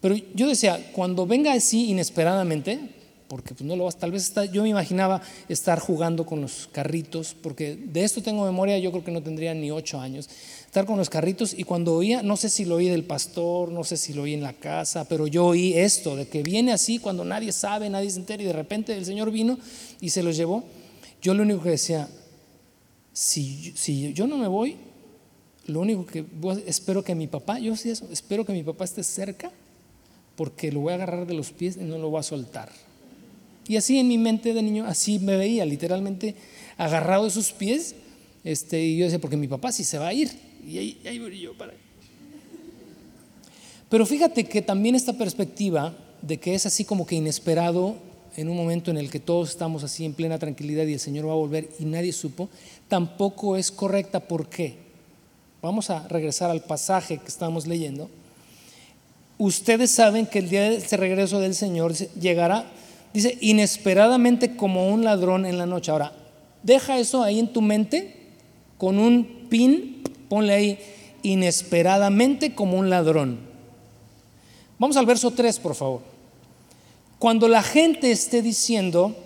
Pero 0.00 0.16
yo 0.34 0.48
decía, 0.48 0.92
cuando 0.92 1.26
venga 1.26 1.52
así 1.52 1.90
inesperadamente, 1.90 2.78
porque 3.28 3.54
pues 3.54 3.66
no 3.66 3.76
lo 3.76 3.84
vas, 3.84 3.98
tal 3.98 4.10
vez 4.10 4.32
yo 4.52 4.62
me 4.62 4.70
imaginaba 4.70 5.20
estar 5.48 5.78
jugando 5.78 6.24
con 6.24 6.40
los 6.40 6.68
carritos, 6.72 7.36
porque 7.40 7.76
de 7.76 8.02
esto 8.02 8.22
tengo 8.22 8.44
memoria, 8.44 8.78
yo 8.78 8.90
creo 8.90 9.04
que 9.04 9.10
no 9.10 9.22
tendría 9.22 9.52
ni 9.52 9.70
ocho 9.70 10.00
años, 10.00 10.28
estar 10.64 10.86
con 10.86 10.96
los 10.96 11.10
carritos 11.10 11.52
y 11.52 11.64
cuando 11.64 11.94
oía, 11.94 12.22
no 12.22 12.36
sé 12.38 12.48
si 12.48 12.64
lo 12.64 12.76
oí 12.76 12.88
del 12.88 13.04
pastor, 13.04 13.70
no 13.70 13.84
sé 13.84 13.98
si 13.98 14.14
lo 14.14 14.22
oí 14.22 14.32
en 14.32 14.42
la 14.42 14.54
casa, 14.54 15.06
pero 15.06 15.26
yo 15.26 15.44
oí 15.44 15.74
esto, 15.74 16.16
de 16.16 16.26
que 16.26 16.42
viene 16.42 16.72
así 16.72 16.98
cuando 16.98 17.24
nadie 17.24 17.52
sabe, 17.52 17.90
nadie 17.90 18.10
se 18.10 18.18
entera 18.18 18.42
y 18.42 18.46
de 18.46 18.52
repente 18.54 18.96
el 18.96 19.04
Señor 19.04 19.30
vino 19.30 19.58
y 20.00 20.08
se 20.08 20.22
los 20.22 20.36
llevó. 20.36 20.64
Yo 21.20 21.34
lo 21.34 21.42
único 21.42 21.62
que 21.62 21.70
decía, 21.70 22.08
si, 23.12 23.74
si 23.76 24.14
yo 24.14 24.26
no 24.26 24.38
me 24.38 24.48
voy, 24.48 24.76
lo 25.66 25.80
único 25.80 26.06
que 26.06 26.24
espero 26.66 27.04
que 27.04 27.14
mi 27.14 27.26
papá, 27.26 27.58
yo 27.58 27.76
sí 27.76 27.90
eso, 27.90 28.08
espero 28.10 28.46
que 28.46 28.54
mi 28.54 28.62
papá 28.62 28.84
esté 28.84 29.02
cerca, 29.02 29.52
porque 30.34 30.72
lo 30.72 30.80
voy 30.80 30.92
a 30.92 30.96
agarrar 30.96 31.26
de 31.26 31.34
los 31.34 31.50
pies 31.50 31.76
y 31.76 31.80
no 31.80 31.98
lo 31.98 32.08
voy 32.08 32.20
a 32.20 32.22
soltar. 32.22 32.70
Y 33.68 33.76
así 33.76 33.98
en 33.98 34.08
mi 34.08 34.16
mente 34.16 34.54
de 34.54 34.62
niño, 34.62 34.86
así 34.86 35.18
me 35.18 35.36
veía, 35.36 35.64
literalmente 35.66 36.34
agarrado 36.78 37.24
de 37.24 37.30
sus 37.30 37.52
pies. 37.52 37.94
Este, 38.42 38.82
y 38.82 38.96
yo 38.96 39.04
decía, 39.04 39.20
porque 39.20 39.36
mi 39.36 39.46
papá 39.46 39.70
sí 39.70 39.84
se 39.84 39.98
va 39.98 40.08
a 40.08 40.12
ir. 40.14 40.30
Y 40.66 40.78
ahí, 40.78 41.00
ahí 41.06 41.18
voy 41.18 41.38
yo 41.38 41.56
para 41.56 41.74
Pero 43.88 44.06
fíjate 44.06 44.44
que 44.44 44.62
también 44.62 44.94
esta 44.94 45.12
perspectiva 45.12 45.96
de 46.22 46.38
que 46.38 46.54
es 46.54 46.66
así 46.66 46.84
como 46.84 47.06
que 47.06 47.14
inesperado 47.14 47.96
en 48.36 48.48
un 48.48 48.56
momento 48.56 48.90
en 48.90 48.96
el 48.96 49.10
que 49.10 49.20
todos 49.20 49.50
estamos 49.50 49.84
así 49.84 50.04
en 50.04 50.14
plena 50.14 50.38
tranquilidad 50.38 50.86
y 50.86 50.94
el 50.94 51.00
Señor 51.00 51.28
va 51.28 51.32
a 51.32 51.36
volver 51.36 51.68
y 51.78 51.84
nadie 51.84 52.12
supo, 52.12 52.48
tampoco 52.88 53.56
es 53.56 53.70
correcta. 53.70 54.20
¿Por 54.20 54.48
qué? 54.48 54.76
Vamos 55.60 55.90
a 55.90 56.06
regresar 56.08 56.50
al 56.50 56.62
pasaje 56.62 57.18
que 57.18 57.26
estamos 57.26 57.66
leyendo. 57.66 58.08
Ustedes 59.38 59.90
saben 59.90 60.26
que 60.26 60.38
el 60.38 60.48
día 60.48 60.70
de 60.70 60.76
ese 60.76 60.96
regreso 60.96 61.40
del 61.40 61.54
Señor 61.54 61.94
llegará 61.94 62.70
Dice, 63.12 63.38
inesperadamente 63.40 64.56
como 64.56 64.88
un 64.88 65.04
ladrón 65.04 65.46
en 65.46 65.58
la 65.58 65.66
noche. 65.66 65.90
Ahora, 65.90 66.12
deja 66.62 66.98
eso 66.98 67.22
ahí 67.22 67.38
en 67.38 67.52
tu 67.52 67.62
mente 67.62 68.14
con 68.76 68.98
un 68.98 69.46
pin, 69.48 70.02
ponle 70.28 70.52
ahí, 70.52 70.78
inesperadamente 71.22 72.54
como 72.54 72.78
un 72.78 72.90
ladrón. 72.90 73.40
Vamos 74.78 74.96
al 74.96 75.06
verso 75.06 75.32
3, 75.32 75.58
por 75.58 75.74
favor. 75.74 76.00
Cuando 77.18 77.48
la 77.48 77.62
gente 77.62 78.12
esté 78.12 78.42
diciendo, 78.42 79.16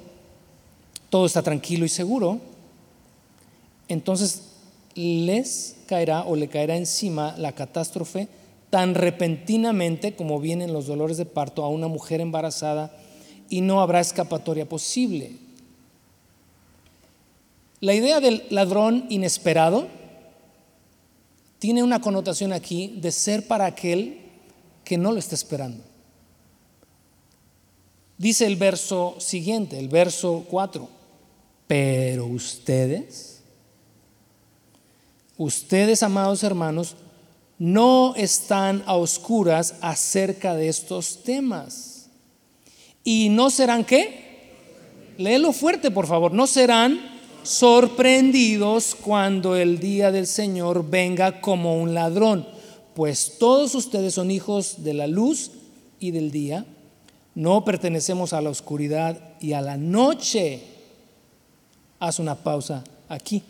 todo 1.10 1.26
está 1.26 1.42
tranquilo 1.42 1.84
y 1.84 1.90
seguro, 1.90 2.40
entonces 3.88 4.42
les 4.94 5.76
caerá 5.86 6.22
o 6.22 6.36
le 6.36 6.48
caerá 6.48 6.76
encima 6.76 7.34
la 7.36 7.52
catástrofe 7.52 8.28
tan 8.70 8.94
repentinamente 8.94 10.14
como 10.14 10.40
vienen 10.40 10.72
los 10.72 10.86
dolores 10.86 11.18
de 11.18 11.26
parto 11.26 11.62
a 11.62 11.68
una 11.68 11.88
mujer 11.88 12.22
embarazada 12.22 12.96
y 13.52 13.60
no 13.60 13.82
habrá 13.82 14.00
escapatoria 14.00 14.66
posible. 14.66 15.36
La 17.80 17.92
idea 17.92 18.18
del 18.18 18.46
ladrón 18.48 19.04
inesperado 19.10 19.88
tiene 21.58 21.82
una 21.82 22.00
connotación 22.00 22.54
aquí 22.54 22.94
de 22.96 23.12
ser 23.12 23.46
para 23.46 23.66
aquel 23.66 24.20
que 24.84 24.96
no 24.96 25.12
lo 25.12 25.18
está 25.18 25.34
esperando. 25.34 25.84
Dice 28.16 28.46
el 28.46 28.56
verso 28.56 29.16
siguiente, 29.18 29.78
el 29.78 29.90
verso 29.90 30.46
4, 30.48 30.88
pero 31.66 32.24
ustedes, 32.24 33.42
ustedes 35.36 36.02
amados 36.02 36.42
hermanos, 36.42 36.96
no 37.58 38.14
están 38.16 38.82
a 38.86 38.96
oscuras 38.96 39.74
acerca 39.82 40.54
de 40.54 40.68
estos 40.68 41.22
temas 41.22 41.91
y 43.04 43.28
no 43.28 43.50
serán 43.50 43.84
qué? 43.84 44.22
Léelo 45.18 45.52
fuerte, 45.52 45.90
por 45.90 46.06
favor. 46.06 46.32
No 46.32 46.46
serán 46.46 47.00
sorprendidos 47.42 48.94
cuando 48.94 49.56
el 49.56 49.78
día 49.78 50.12
del 50.12 50.26
Señor 50.26 50.88
venga 50.88 51.40
como 51.40 51.80
un 51.80 51.94
ladrón, 51.94 52.46
pues 52.94 53.38
todos 53.38 53.74
ustedes 53.74 54.14
son 54.14 54.30
hijos 54.30 54.84
de 54.84 54.94
la 54.94 55.06
luz 55.06 55.50
y 55.98 56.10
del 56.10 56.30
día. 56.30 56.64
No 57.34 57.64
pertenecemos 57.64 58.32
a 58.32 58.40
la 58.42 58.50
oscuridad 58.50 59.18
y 59.40 59.54
a 59.54 59.60
la 59.60 59.76
noche. 59.76 60.62
Haz 61.98 62.18
una 62.18 62.34
pausa 62.34 62.84
aquí. 63.08 63.42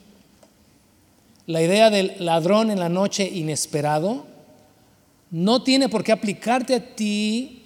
La 1.47 1.61
idea 1.61 1.91
del 1.91 2.15
ladrón 2.21 2.71
en 2.71 2.79
la 2.79 2.89
noche 2.89 3.29
inesperado 3.29 4.25
no 5.31 5.63
tiene 5.63 5.89
por 5.89 6.05
qué 6.05 6.13
aplicarte 6.13 6.75
a 6.75 6.95
ti 6.95 7.62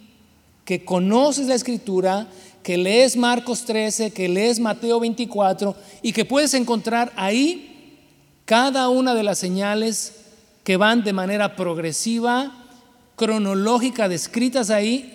que 0.66 0.84
conoces 0.84 1.46
la 1.46 1.54
escritura, 1.54 2.26
que 2.62 2.76
lees 2.76 3.16
Marcos 3.16 3.64
13, 3.64 4.10
que 4.10 4.28
lees 4.28 4.58
Mateo 4.58 5.00
24 5.00 5.74
y 6.02 6.12
que 6.12 6.24
puedes 6.24 6.52
encontrar 6.52 7.12
ahí 7.16 8.02
cada 8.44 8.88
una 8.88 9.14
de 9.14 9.22
las 9.22 9.38
señales 9.38 10.12
que 10.64 10.76
van 10.76 11.04
de 11.04 11.12
manera 11.12 11.54
progresiva, 11.54 12.66
cronológica, 13.14 14.08
descritas 14.08 14.70
ahí, 14.70 15.12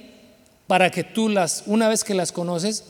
para 0.67 0.89
que 0.89 1.03
tú 1.03 1.27
las, 1.27 1.63
una 1.65 1.89
vez 1.89 2.05
que 2.05 2.15
las 2.15 2.31
conoces, 2.31 2.85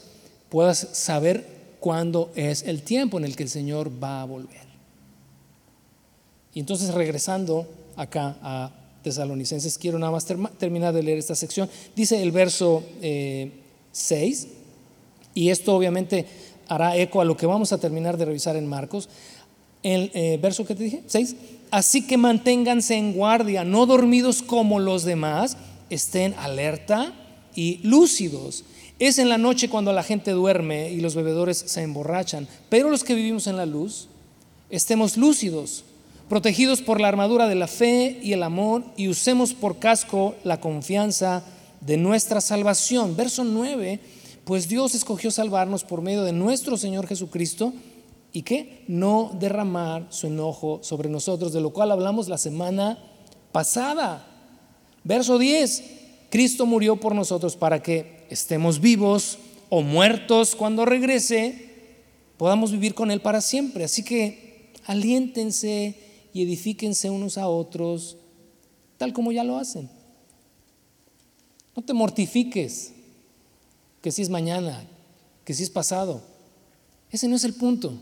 puedas 0.49 0.87
saber 0.93 1.75
cuándo 1.79 2.31
es 2.35 2.61
el 2.61 2.83
tiempo 2.83 3.17
en 3.17 3.25
el 3.25 3.35
que 3.35 3.43
el 3.43 3.49
Señor 3.49 3.91
va 4.01 4.21
a 4.21 4.25
volver. 4.25 4.67
Y 6.53 6.59
entonces 6.59 6.93
regresando 6.93 7.67
acá 7.95 8.37
a 8.43 8.71
tesalonicenses, 9.03 9.77
quiero 9.77 9.99
nada 9.99 10.11
más 10.11 10.25
terminar 10.57 10.93
de 10.93 11.03
leer 11.03 11.17
esta 11.17 11.35
sección. 11.35 11.69
Dice 11.95 12.21
el 12.21 12.31
verso 12.31 12.83
6, 13.01 13.01
eh, 13.01 14.47
y 15.33 15.49
esto 15.49 15.75
obviamente 15.75 16.25
hará 16.67 16.95
eco 16.95 17.21
a 17.21 17.25
lo 17.25 17.35
que 17.35 17.45
vamos 17.45 17.73
a 17.73 17.77
terminar 17.77 18.17
de 18.17 18.25
revisar 18.25 18.55
en 18.55 18.67
Marcos. 18.67 19.09
El 19.83 20.11
eh, 20.13 20.39
verso 20.41 20.65
que 20.65 20.75
te 20.75 20.83
dije, 20.83 21.03
6. 21.05 21.35
Así 21.71 22.05
que 22.05 22.17
manténganse 22.17 22.95
en 22.95 23.13
guardia, 23.13 23.63
no 23.63 23.85
dormidos 23.85 24.41
como 24.41 24.79
los 24.79 25.03
demás, 25.03 25.57
estén 25.89 26.33
alerta 26.35 27.13
y 27.55 27.79
lúcidos. 27.83 28.65
Es 28.99 29.17
en 29.17 29.29
la 29.29 29.37
noche 29.37 29.69
cuando 29.69 29.93
la 29.93 30.03
gente 30.03 30.31
duerme 30.31 30.91
y 30.91 31.01
los 31.01 31.15
bebedores 31.15 31.57
se 31.57 31.81
emborrachan, 31.81 32.47
pero 32.69 32.89
los 32.89 33.03
que 33.03 33.15
vivimos 33.15 33.47
en 33.47 33.57
la 33.57 33.65
luz, 33.65 34.07
estemos 34.69 35.17
lúcidos 35.17 35.85
protegidos 36.31 36.81
por 36.81 37.01
la 37.01 37.09
armadura 37.09 37.49
de 37.49 37.55
la 37.55 37.67
fe 37.67 38.17
y 38.23 38.31
el 38.31 38.43
amor, 38.43 38.85
y 38.95 39.09
usemos 39.09 39.53
por 39.53 39.79
casco 39.79 40.33
la 40.45 40.61
confianza 40.61 41.43
de 41.81 41.97
nuestra 41.97 42.39
salvación. 42.39 43.17
Verso 43.17 43.43
9, 43.43 43.99
pues 44.45 44.69
Dios 44.69 44.95
escogió 44.95 45.29
salvarnos 45.29 45.83
por 45.83 46.01
medio 46.01 46.23
de 46.23 46.31
nuestro 46.31 46.77
Señor 46.77 47.05
Jesucristo 47.05 47.73
y 48.31 48.43
que 48.43 48.85
no 48.87 49.35
derramar 49.41 50.07
su 50.09 50.27
enojo 50.27 50.79
sobre 50.83 51.09
nosotros, 51.09 51.51
de 51.51 51.59
lo 51.59 51.71
cual 51.71 51.91
hablamos 51.91 52.29
la 52.29 52.37
semana 52.37 52.97
pasada. 53.51 54.25
Verso 55.03 55.37
10, 55.37 55.83
Cristo 56.29 56.65
murió 56.65 56.95
por 56.95 57.13
nosotros 57.13 57.57
para 57.57 57.83
que 57.83 58.25
estemos 58.29 58.79
vivos 58.79 59.37
o 59.67 59.81
muertos 59.81 60.55
cuando 60.55 60.85
regrese, 60.85 61.73
podamos 62.37 62.71
vivir 62.71 62.93
con 62.93 63.11
Él 63.11 63.19
para 63.19 63.41
siempre. 63.41 63.83
Así 63.83 64.01
que 64.01 64.71
aliéntense 64.85 66.09
y 66.33 66.43
edifíquense 66.43 67.09
unos 67.09 67.37
a 67.37 67.47
otros, 67.47 68.17
tal 68.97 69.13
como 69.13 69.31
ya 69.31 69.43
lo 69.43 69.57
hacen. 69.57 69.89
No 71.75 71.83
te 71.83 71.93
mortifiques 71.93 72.93
que 74.01 74.11
si 74.11 74.21
es 74.21 74.29
mañana, 74.29 74.83
que 75.45 75.53
si 75.53 75.63
es 75.63 75.69
pasado. 75.69 76.21
Ese 77.09 77.27
no 77.27 77.35
es 77.35 77.43
el 77.43 77.53
punto. 77.53 77.93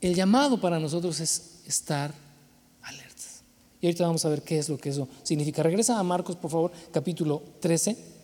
El 0.00 0.14
llamado 0.14 0.60
para 0.60 0.78
nosotros 0.78 1.20
es 1.20 1.60
estar 1.66 2.14
alertas. 2.82 3.42
Y 3.80 3.86
ahorita 3.86 4.06
vamos 4.06 4.24
a 4.24 4.28
ver 4.28 4.42
qué 4.42 4.58
es 4.58 4.68
lo 4.68 4.78
que 4.78 4.90
eso 4.90 5.08
significa. 5.22 5.62
Regresa 5.62 5.98
a 5.98 6.02
Marcos, 6.02 6.36
por 6.36 6.50
favor, 6.50 6.72
capítulo 6.92 7.42
13. 7.60 8.17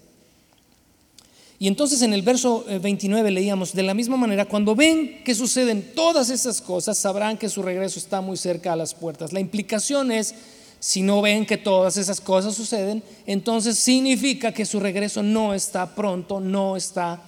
Y 1.58 1.68
entonces 1.68 2.02
en 2.02 2.12
el 2.12 2.22
verso 2.22 2.64
29 2.80 3.28
eh, 3.28 3.32
leíamos, 3.32 3.72
de 3.74 3.82
la 3.82 3.94
misma 3.94 4.16
manera, 4.16 4.44
cuando 4.44 4.74
ven 4.74 5.22
que 5.24 5.34
suceden 5.34 5.92
todas 5.94 6.30
esas 6.30 6.60
cosas, 6.60 6.98
sabrán 6.98 7.38
que 7.38 7.48
su 7.48 7.62
regreso 7.62 7.98
está 7.98 8.20
muy 8.20 8.36
cerca 8.36 8.72
a 8.72 8.76
las 8.76 8.94
puertas. 8.94 9.32
La 9.32 9.40
implicación 9.40 10.10
es, 10.10 10.34
si 10.80 11.02
no 11.02 11.22
ven 11.22 11.46
que 11.46 11.56
todas 11.56 11.96
esas 11.96 12.20
cosas 12.20 12.54
suceden, 12.54 13.02
entonces 13.26 13.78
significa 13.78 14.52
que 14.52 14.66
su 14.66 14.80
regreso 14.80 15.22
no 15.22 15.54
está 15.54 15.94
pronto, 15.94 16.40
no 16.40 16.76
está 16.76 17.22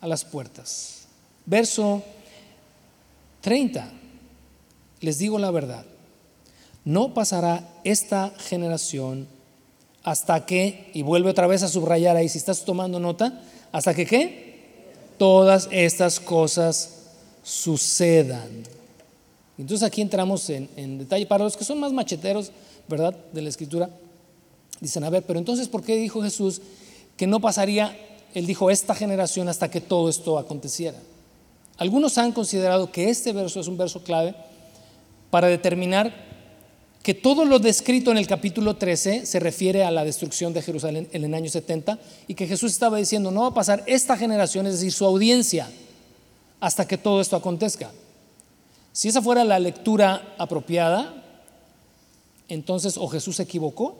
a 0.00 0.06
las 0.06 0.24
puertas. 0.24 1.06
Verso 1.44 2.02
30, 3.40 3.90
les 5.00 5.18
digo 5.18 5.38
la 5.38 5.50
verdad, 5.50 5.84
no 6.84 7.12
pasará 7.12 7.68
esta 7.82 8.32
generación 8.38 9.26
hasta 10.02 10.46
que, 10.46 10.90
y 10.94 11.02
vuelve 11.02 11.30
otra 11.30 11.46
vez 11.46 11.62
a 11.62 11.68
subrayar 11.68 12.16
ahí, 12.16 12.28
si 12.28 12.38
estás 12.38 12.64
tomando 12.64 13.00
nota, 13.00 13.42
hasta 13.74 13.92
que 13.92 14.06
qué? 14.06 14.92
Todas 15.18 15.68
estas 15.72 16.20
cosas 16.20 16.90
sucedan. 17.42 18.62
Entonces 19.58 19.84
aquí 19.84 20.00
entramos 20.00 20.48
en, 20.48 20.98
detalle. 20.98 21.26
Para 21.26 21.42
los 21.42 21.56
que 21.56 21.64
son 21.64 21.80
más 21.80 21.92
macheteros, 21.92 22.52
¿verdad? 22.86 23.16
De 23.32 23.42
la 23.42 23.48
escritura, 23.48 23.90
dicen, 24.80 25.02
a 25.02 25.10
ver, 25.10 25.24
pero 25.24 25.40
entonces, 25.40 25.66
¿por 25.66 25.82
qué 25.82 25.96
dijo 25.96 26.22
Jesús 26.22 26.60
que 27.16 27.26
no 27.26 27.40
pasaría, 27.40 27.98
él 28.32 28.46
dijo, 28.46 28.70
esta 28.70 28.94
generación 28.94 29.48
hasta 29.48 29.68
que 29.68 29.80
todo 29.80 30.08
esto 30.08 30.38
aconteciera? 30.38 30.98
Algunos 31.76 32.16
han 32.16 32.30
considerado 32.30 32.92
que 32.92 33.10
este 33.10 33.32
verso 33.32 33.58
es 33.58 33.66
un 33.66 33.76
verso 33.76 34.04
clave 34.04 34.36
para 35.32 35.48
determinar 35.48 36.14
que 37.04 37.12
todo 37.12 37.44
lo 37.44 37.58
descrito 37.58 38.10
en 38.10 38.16
el 38.16 38.26
capítulo 38.26 38.76
13 38.76 39.26
se 39.26 39.38
refiere 39.38 39.84
a 39.84 39.90
la 39.90 40.06
destrucción 40.06 40.54
de 40.54 40.62
Jerusalén 40.62 41.06
en 41.12 41.22
el 41.22 41.34
año 41.34 41.50
70 41.50 41.98
y 42.28 42.34
que 42.34 42.46
Jesús 42.46 42.72
estaba 42.72 42.96
diciendo, 42.96 43.30
no 43.30 43.42
va 43.42 43.48
a 43.48 43.54
pasar 43.54 43.84
esta 43.86 44.16
generación, 44.16 44.66
es 44.66 44.72
decir, 44.72 44.90
su 44.90 45.04
audiencia, 45.04 45.68
hasta 46.60 46.88
que 46.88 46.96
todo 46.96 47.20
esto 47.20 47.36
acontezca. 47.36 47.92
Si 48.92 49.08
esa 49.08 49.20
fuera 49.20 49.44
la 49.44 49.58
lectura 49.58 50.34
apropiada, 50.38 51.22
entonces 52.48 52.96
o 52.96 53.06
Jesús 53.08 53.36
se 53.36 53.42
equivocó, 53.42 53.98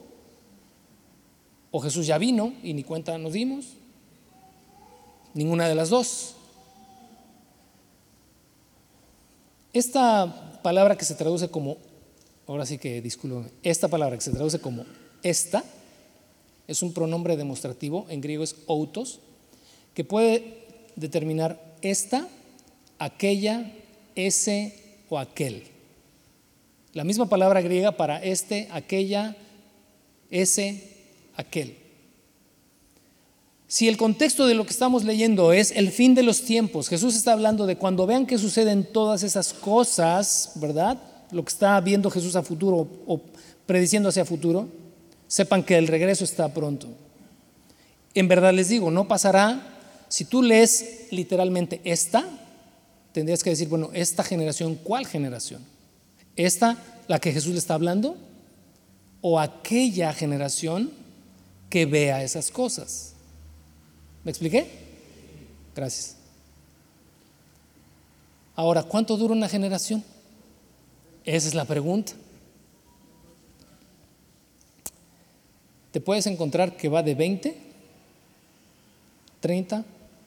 o 1.69 1.79
Jesús 1.81 2.07
ya 2.07 2.17
vino 2.17 2.53
y 2.63 2.73
ni 2.73 2.83
cuenta 2.83 3.19
nos 3.19 3.33
dimos, 3.33 3.67
ninguna 5.35 5.69
de 5.69 5.75
las 5.75 5.89
dos. 5.89 6.33
Esta 9.73 10.59
palabra 10.63 10.97
que 10.97 11.05
se 11.05 11.13
traduce 11.13 11.49
como 11.49 11.77
ahora 12.47 12.65
sí 12.65 12.77
que 12.77 13.01
disculpen, 13.01 13.51
esta 13.63 13.87
palabra 13.87 14.17
que 14.17 14.23
se 14.23 14.31
traduce 14.31 14.59
como 14.59 14.85
esta, 15.23 15.63
es 16.67 16.81
un 16.81 16.93
pronombre 16.93 17.37
demostrativo, 17.37 18.05
en 18.09 18.21
griego 18.21 18.43
es 18.43 18.55
autos, 18.67 19.19
que 19.93 20.03
puede 20.03 20.65
determinar 20.95 21.59
esta, 21.81 22.27
aquella, 22.99 23.71
ese 24.15 24.99
o 25.09 25.19
aquel. 25.19 25.63
La 26.93 27.03
misma 27.03 27.27
palabra 27.27 27.61
griega 27.61 27.91
para 27.91 28.23
este, 28.23 28.67
aquella, 28.71 29.35
ese, 30.29 30.83
aquel. 31.35 31.77
Si 33.67 33.87
el 33.87 33.97
contexto 33.97 34.45
de 34.45 34.53
lo 34.53 34.65
que 34.65 34.71
estamos 34.71 35.03
leyendo 35.03 35.51
es 35.51 35.71
el 35.71 35.91
fin 35.91 36.15
de 36.15 36.23
los 36.23 36.43
tiempos, 36.43 36.87
Jesús 36.87 37.15
está 37.15 37.33
hablando 37.33 37.65
de 37.65 37.77
cuando 37.77 38.05
vean 38.05 38.25
que 38.25 38.37
suceden 38.37 38.85
todas 38.85 39.23
esas 39.23 39.53
cosas, 39.53 40.51
¿verdad? 40.55 41.01
Lo 41.35 41.43
que 41.43 41.51
está 41.51 41.79
viendo 41.81 42.09
Jesús 42.09 42.37
a 42.37 42.43
futuro 42.43 42.87
o 43.05 43.21
prediciendo 43.65 44.07
hacia 44.07 44.23
futuro, 44.23 44.69
sepan 45.27 45.63
que 45.63 45.77
el 45.77 45.87
regreso 45.87 46.23
está 46.23 46.47
pronto. 46.53 46.87
En 48.13 48.29
verdad 48.29 48.53
les 48.53 48.69
digo, 48.69 48.89
no 48.89 49.09
pasará, 49.09 49.61
si 50.07 50.23
tú 50.23 50.41
lees 50.41 51.07
literalmente 51.11 51.81
esta, 51.83 52.25
tendrías 53.11 53.43
que 53.43 53.49
decir, 53.49 53.67
bueno, 53.67 53.89
esta 53.93 54.23
generación, 54.23 54.75
¿cuál 54.75 55.05
generación? 55.05 55.61
¿Esta, 56.37 56.77
la 57.09 57.19
que 57.19 57.33
Jesús 57.33 57.51
le 57.51 57.59
está 57.59 57.73
hablando? 57.73 58.15
¿O 59.19 59.37
aquella 59.37 60.13
generación 60.13 60.89
que 61.69 61.85
vea 61.85 62.23
esas 62.23 62.49
cosas? 62.49 63.11
¿Me 64.23 64.31
expliqué? 64.31 64.69
Gracias. 65.75 66.15
Ahora, 68.55 68.83
¿cuánto 68.83 69.17
dura 69.17 69.33
una 69.33 69.49
generación? 69.49 70.01
Esa 71.25 71.47
es 71.47 71.55
la 71.55 71.65
pregunta. 71.65 72.13
Te 75.91 75.99
puedes 75.99 76.27
encontrar 76.27 76.77
que 76.77 76.89
va 76.89 77.01
de 77.01 77.15
20, 77.15 77.57
30, 79.39 79.85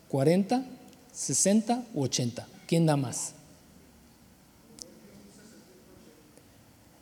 40, 0.09 0.65
60 1.13 1.85
u 1.95 2.03
80. 2.03 2.49
¿Quién 2.67 2.87
da 2.87 2.97
más? 2.97 3.35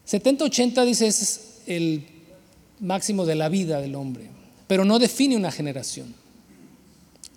70, 0.04 0.44
80 0.44 0.85
dice 0.85 1.06
es 1.06 1.61
el 1.66 2.06
máximo 2.80 3.24
de 3.24 3.35
la 3.35 3.48
vida 3.48 3.80
del 3.80 3.94
hombre, 3.94 4.28
pero 4.66 4.85
no 4.85 4.98
define 4.98 5.37
una 5.37 5.50
generación. 5.50 6.14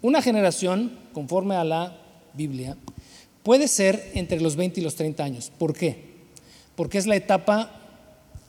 Una 0.01 0.21
generación, 0.21 0.97
conforme 1.13 1.55
a 1.55 1.63
la 1.63 1.97
Biblia, 2.33 2.77
puede 3.43 3.67
ser 3.67 4.11
entre 4.13 4.39
los 4.41 4.55
20 4.55 4.79
y 4.79 4.83
los 4.83 4.95
30 4.95 5.23
años. 5.23 5.51
¿Por 5.57 5.73
qué? 5.73 6.08
Porque 6.79 6.97
es 6.97 7.07
la 7.07 7.17
etapa 7.17 7.71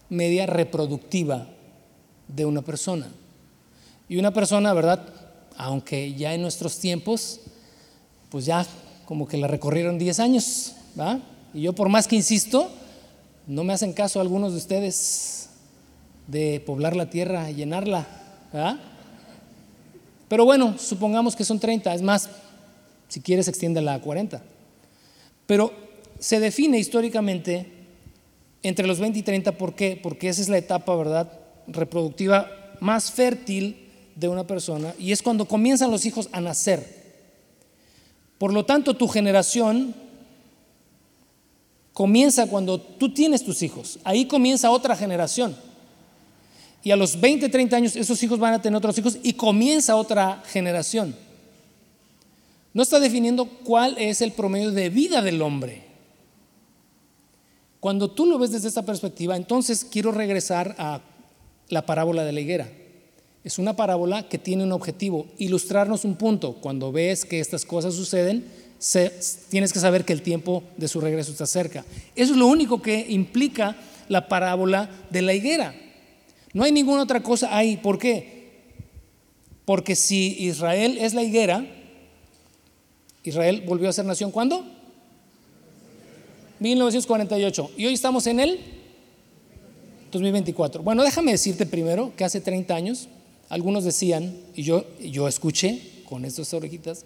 media 0.08 0.46
reproductiva 0.46 1.48
de 2.28 2.44
una 2.44 2.62
persona. 2.62 3.08
Y 4.08 4.18
una 4.18 4.32
persona, 4.32 4.72
¿verdad? 4.72 5.04
aunque 5.56 6.14
ya 6.14 6.32
en 6.32 6.40
nuestros 6.40 6.78
tiempos, 6.78 7.40
pues 8.28 8.44
ya 8.44 8.64
como 9.04 9.26
que 9.26 9.36
la 9.36 9.48
recorrieron 9.48 9.98
10 9.98 10.20
años, 10.20 10.74
¿va? 10.96 11.18
Y 11.52 11.62
yo 11.62 11.72
por 11.72 11.88
más 11.88 12.06
que 12.06 12.14
insisto, 12.14 12.70
no 13.48 13.64
me 13.64 13.72
hacen 13.72 13.92
caso 13.92 14.20
algunos 14.20 14.52
de 14.52 14.58
ustedes 14.58 15.48
de 16.28 16.62
poblar 16.64 16.94
la 16.94 17.10
tierra, 17.10 17.50
llenarla, 17.50 18.06
¿verdad? 18.52 18.78
Pero 20.28 20.44
bueno, 20.44 20.76
supongamos 20.78 21.34
que 21.34 21.42
son 21.42 21.58
30, 21.58 21.92
es 21.96 22.02
más, 22.02 22.30
si 23.08 23.20
quieres 23.20 23.48
extiéndela 23.48 23.94
a 23.94 24.00
40. 24.00 24.40
Pero 25.48 25.72
se 26.20 26.38
define 26.38 26.78
históricamente 26.78 27.79
entre 28.62 28.86
los 28.86 29.00
20 29.00 29.18
y 29.18 29.22
30, 29.22 29.52
¿por 29.52 29.74
qué? 29.74 29.98
Porque 30.00 30.28
esa 30.28 30.42
es 30.42 30.48
la 30.48 30.58
etapa, 30.58 30.94
¿verdad?, 30.94 31.32
reproductiva 31.66 32.50
más 32.80 33.10
fértil 33.10 33.88
de 34.16 34.28
una 34.28 34.46
persona 34.46 34.94
y 34.98 35.12
es 35.12 35.22
cuando 35.22 35.46
comienzan 35.46 35.90
los 35.90 36.04
hijos 36.04 36.28
a 36.32 36.40
nacer. 36.40 37.00
Por 38.38 38.52
lo 38.52 38.64
tanto, 38.64 38.94
tu 38.94 39.06
generación 39.06 39.94
comienza 41.92 42.46
cuando 42.46 42.80
tú 42.80 43.12
tienes 43.12 43.44
tus 43.44 43.62
hijos. 43.62 43.98
Ahí 44.04 44.26
comienza 44.26 44.70
otra 44.70 44.96
generación. 44.96 45.54
Y 46.82 46.90
a 46.90 46.96
los 46.96 47.20
20, 47.20 47.48
30 47.48 47.76
años 47.76 47.96
esos 47.96 48.22
hijos 48.22 48.38
van 48.38 48.54
a 48.54 48.62
tener 48.62 48.76
otros 48.76 48.96
hijos 48.96 49.18
y 49.22 49.34
comienza 49.34 49.96
otra 49.96 50.42
generación. 50.46 51.14
No 52.72 52.82
está 52.82 53.00
definiendo 53.00 53.44
cuál 53.44 53.98
es 53.98 54.22
el 54.22 54.32
promedio 54.32 54.70
de 54.70 54.88
vida 54.88 55.20
del 55.20 55.42
hombre. 55.42 55.89
Cuando 57.80 58.10
tú 58.10 58.26
lo 58.26 58.38
ves 58.38 58.52
desde 58.52 58.68
esta 58.68 58.84
perspectiva, 58.84 59.36
entonces 59.36 59.86
quiero 59.90 60.12
regresar 60.12 60.76
a 60.78 61.00
la 61.68 61.86
parábola 61.86 62.24
de 62.24 62.32
la 62.32 62.40
higuera. 62.40 62.70
Es 63.42 63.58
una 63.58 63.74
parábola 63.74 64.28
que 64.28 64.38
tiene 64.38 64.64
un 64.64 64.72
objetivo, 64.72 65.26
ilustrarnos 65.38 66.04
un 66.04 66.16
punto. 66.16 66.56
Cuando 66.60 66.92
ves 66.92 67.24
que 67.24 67.40
estas 67.40 67.64
cosas 67.64 67.94
suceden, 67.94 68.44
tienes 69.48 69.72
que 69.72 69.78
saber 69.78 70.04
que 70.04 70.12
el 70.12 70.20
tiempo 70.20 70.62
de 70.76 70.88
su 70.88 71.00
regreso 71.00 71.32
está 71.32 71.46
cerca. 71.46 71.86
Eso 72.14 72.32
es 72.32 72.38
lo 72.38 72.46
único 72.46 72.82
que 72.82 73.06
implica 73.08 73.76
la 74.08 74.28
parábola 74.28 74.90
de 75.08 75.22
la 75.22 75.32
higuera. 75.32 75.74
No 76.52 76.64
hay 76.64 76.72
ninguna 76.72 77.02
otra 77.02 77.22
cosa 77.22 77.56
ahí. 77.56 77.78
¿Por 77.78 77.98
qué? 77.98 78.40
Porque 79.64 79.96
si 79.96 80.36
Israel 80.38 80.98
es 80.98 81.14
la 81.14 81.22
higuera, 81.22 81.64
Israel 83.22 83.64
volvió 83.66 83.88
a 83.88 83.92
ser 83.92 84.04
nación 84.04 84.32
¿cuándo? 84.32 84.66
1948. 86.60 87.70
Y 87.76 87.86
hoy 87.86 87.94
estamos 87.94 88.26
en 88.26 88.38
el 88.38 88.60
2024. 90.12 90.82
Bueno, 90.82 91.02
déjame 91.02 91.32
decirte 91.32 91.66
primero 91.66 92.12
que 92.16 92.24
hace 92.24 92.40
30 92.40 92.74
años 92.74 93.08
algunos 93.48 93.82
decían, 93.84 94.36
y 94.54 94.62
yo, 94.62 94.84
yo 95.00 95.26
escuché 95.26 95.82
con 96.08 96.24
estas 96.24 96.54
orejitas, 96.54 97.04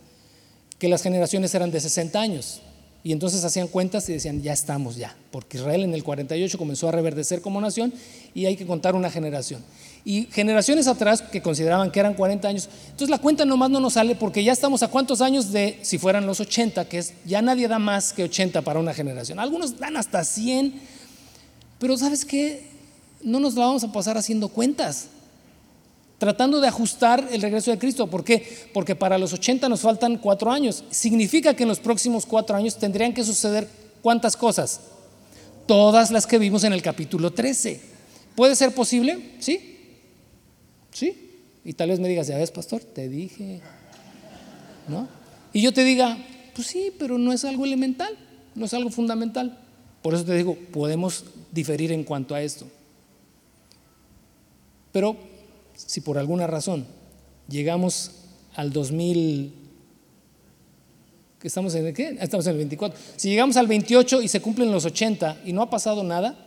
que 0.78 0.88
las 0.88 1.02
generaciones 1.02 1.54
eran 1.54 1.70
de 1.70 1.80
60 1.80 2.20
años. 2.20 2.60
Y 3.02 3.12
entonces 3.12 3.44
hacían 3.44 3.68
cuentas 3.68 4.08
y 4.08 4.14
decían, 4.14 4.42
ya 4.42 4.52
estamos 4.52 4.96
ya, 4.96 5.14
porque 5.30 5.58
Israel 5.58 5.82
en 5.82 5.94
el 5.94 6.02
48 6.02 6.56
comenzó 6.56 6.88
a 6.88 6.92
reverdecer 6.92 7.42
como 7.42 7.60
nación 7.60 7.92
y 8.34 8.46
hay 8.46 8.56
que 8.56 8.66
contar 8.66 8.94
una 8.94 9.10
generación. 9.10 9.62
Y 10.04 10.26
generaciones 10.30 10.86
atrás 10.86 11.22
que 11.22 11.40
consideraban 11.40 11.90
que 11.90 11.98
eran 11.98 12.14
40 12.14 12.46
años, 12.46 12.68
entonces 12.84 13.08
la 13.08 13.18
cuenta 13.18 13.46
nomás 13.46 13.70
no 13.70 13.80
nos 13.80 13.94
sale 13.94 14.14
porque 14.14 14.44
ya 14.44 14.52
estamos 14.52 14.82
a 14.82 14.88
cuántos 14.88 15.22
años 15.22 15.50
de, 15.50 15.78
si 15.82 15.96
fueran 15.96 16.26
los 16.26 16.40
80, 16.40 16.86
que 16.86 16.98
es, 16.98 17.14
ya 17.24 17.40
nadie 17.40 17.68
da 17.68 17.78
más 17.78 18.12
que 18.12 18.24
80 18.24 18.62
para 18.62 18.80
una 18.80 18.92
generación. 18.92 19.38
Algunos 19.38 19.78
dan 19.78 19.96
hasta 19.96 20.22
100, 20.22 20.74
pero 21.78 21.96
¿sabes 21.96 22.24
qué? 22.24 22.66
No 23.22 23.40
nos 23.40 23.54
la 23.54 23.64
vamos 23.64 23.82
a 23.82 23.92
pasar 23.92 24.18
haciendo 24.18 24.48
cuentas 24.48 25.08
tratando 26.18 26.60
de 26.60 26.68
ajustar 26.68 27.28
el 27.32 27.42
regreso 27.42 27.70
de 27.70 27.78
Cristo. 27.78 28.06
¿Por 28.06 28.24
qué? 28.24 28.68
Porque 28.72 28.94
para 28.94 29.18
los 29.18 29.34
80 29.34 29.68
nos 29.68 29.80
faltan 29.80 30.16
cuatro 30.16 30.50
años. 30.50 30.84
Significa 30.90 31.52
que 31.54 31.64
en 31.64 31.68
los 31.68 31.80
próximos 31.80 32.24
cuatro 32.24 32.56
años 32.56 32.76
tendrían 32.76 33.12
que 33.12 33.24
suceder 33.24 33.68
cuántas 34.00 34.36
cosas? 34.36 34.80
Todas 35.66 36.10
las 36.10 36.26
que 36.26 36.38
vimos 36.38 36.64
en 36.64 36.72
el 36.72 36.82
capítulo 36.82 37.32
13. 37.32 37.80
¿Puede 38.36 38.56
ser 38.56 38.74
posible? 38.74 39.32
¿Sí? 39.38 39.73
¿Sí? 40.94 41.42
Y 41.64 41.72
tal 41.74 41.90
vez 41.90 41.98
me 41.98 42.08
digas, 42.08 42.28
ya 42.28 42.38
ves, 42.38 42.52
pastor, 42.52 42.80
te 42.80 43.08
dije. 43.08 43.60
¿No? 44.88 45.08
Y 45.52 45.60
yo 45.60 45.72
te 45.72 45.82
diga, 45.82 46.16
pues 46.54 46.68
sí, 46.68 46.92
pero 46.98 47.18
no 47.18 47.32
es 47.32 47.44
algo 47.44 47.64
elemental, 47.64 48.16
no 48.54 48.64
es 48.64 48.72
algo 48.74 48.90
fundamental. 48.90 49.58
Por 50.02 50.14
eso 50.14 50.24
te 50.24 50.36
digo, 50.36 50.56
podemos 50.72 51.24
diferir 51.50 51.90
en 51.90 52.04
cuanto 52.04 52.34
a 52.34 52.42
esto. 52.42 52.66
Pero 54.92 55.16
si 55.74 56.00
por 56.00 56.16
alguna 56.16 56.46
razón 56.46 56.86
llegamos 57.48 58.12
al 58.54 58.72
2000, 58.72 59.52
¿estamos 61.42 61.74
en 61.74 61.86
el 61.86 61.94
qué? 61.94 62.16
Estamos 62.20 62.46
en 62.46 62.52
el 62.52 62.58
24. 62.58 62.98
Si 63.16 63.30
llegamos 63.30 63.56
al 63.56 63.66
28 63.66 64.22
y 64.22 64.28
se 64.28 64.40
cumplen 64.40 64.70
los 64.70 64.84
80 64.84 65.40
y 65.44 65.52
no 65.52 65.62
ha 65.62 65.70
pasado 65.70 66.04
nada, 66.04 66.38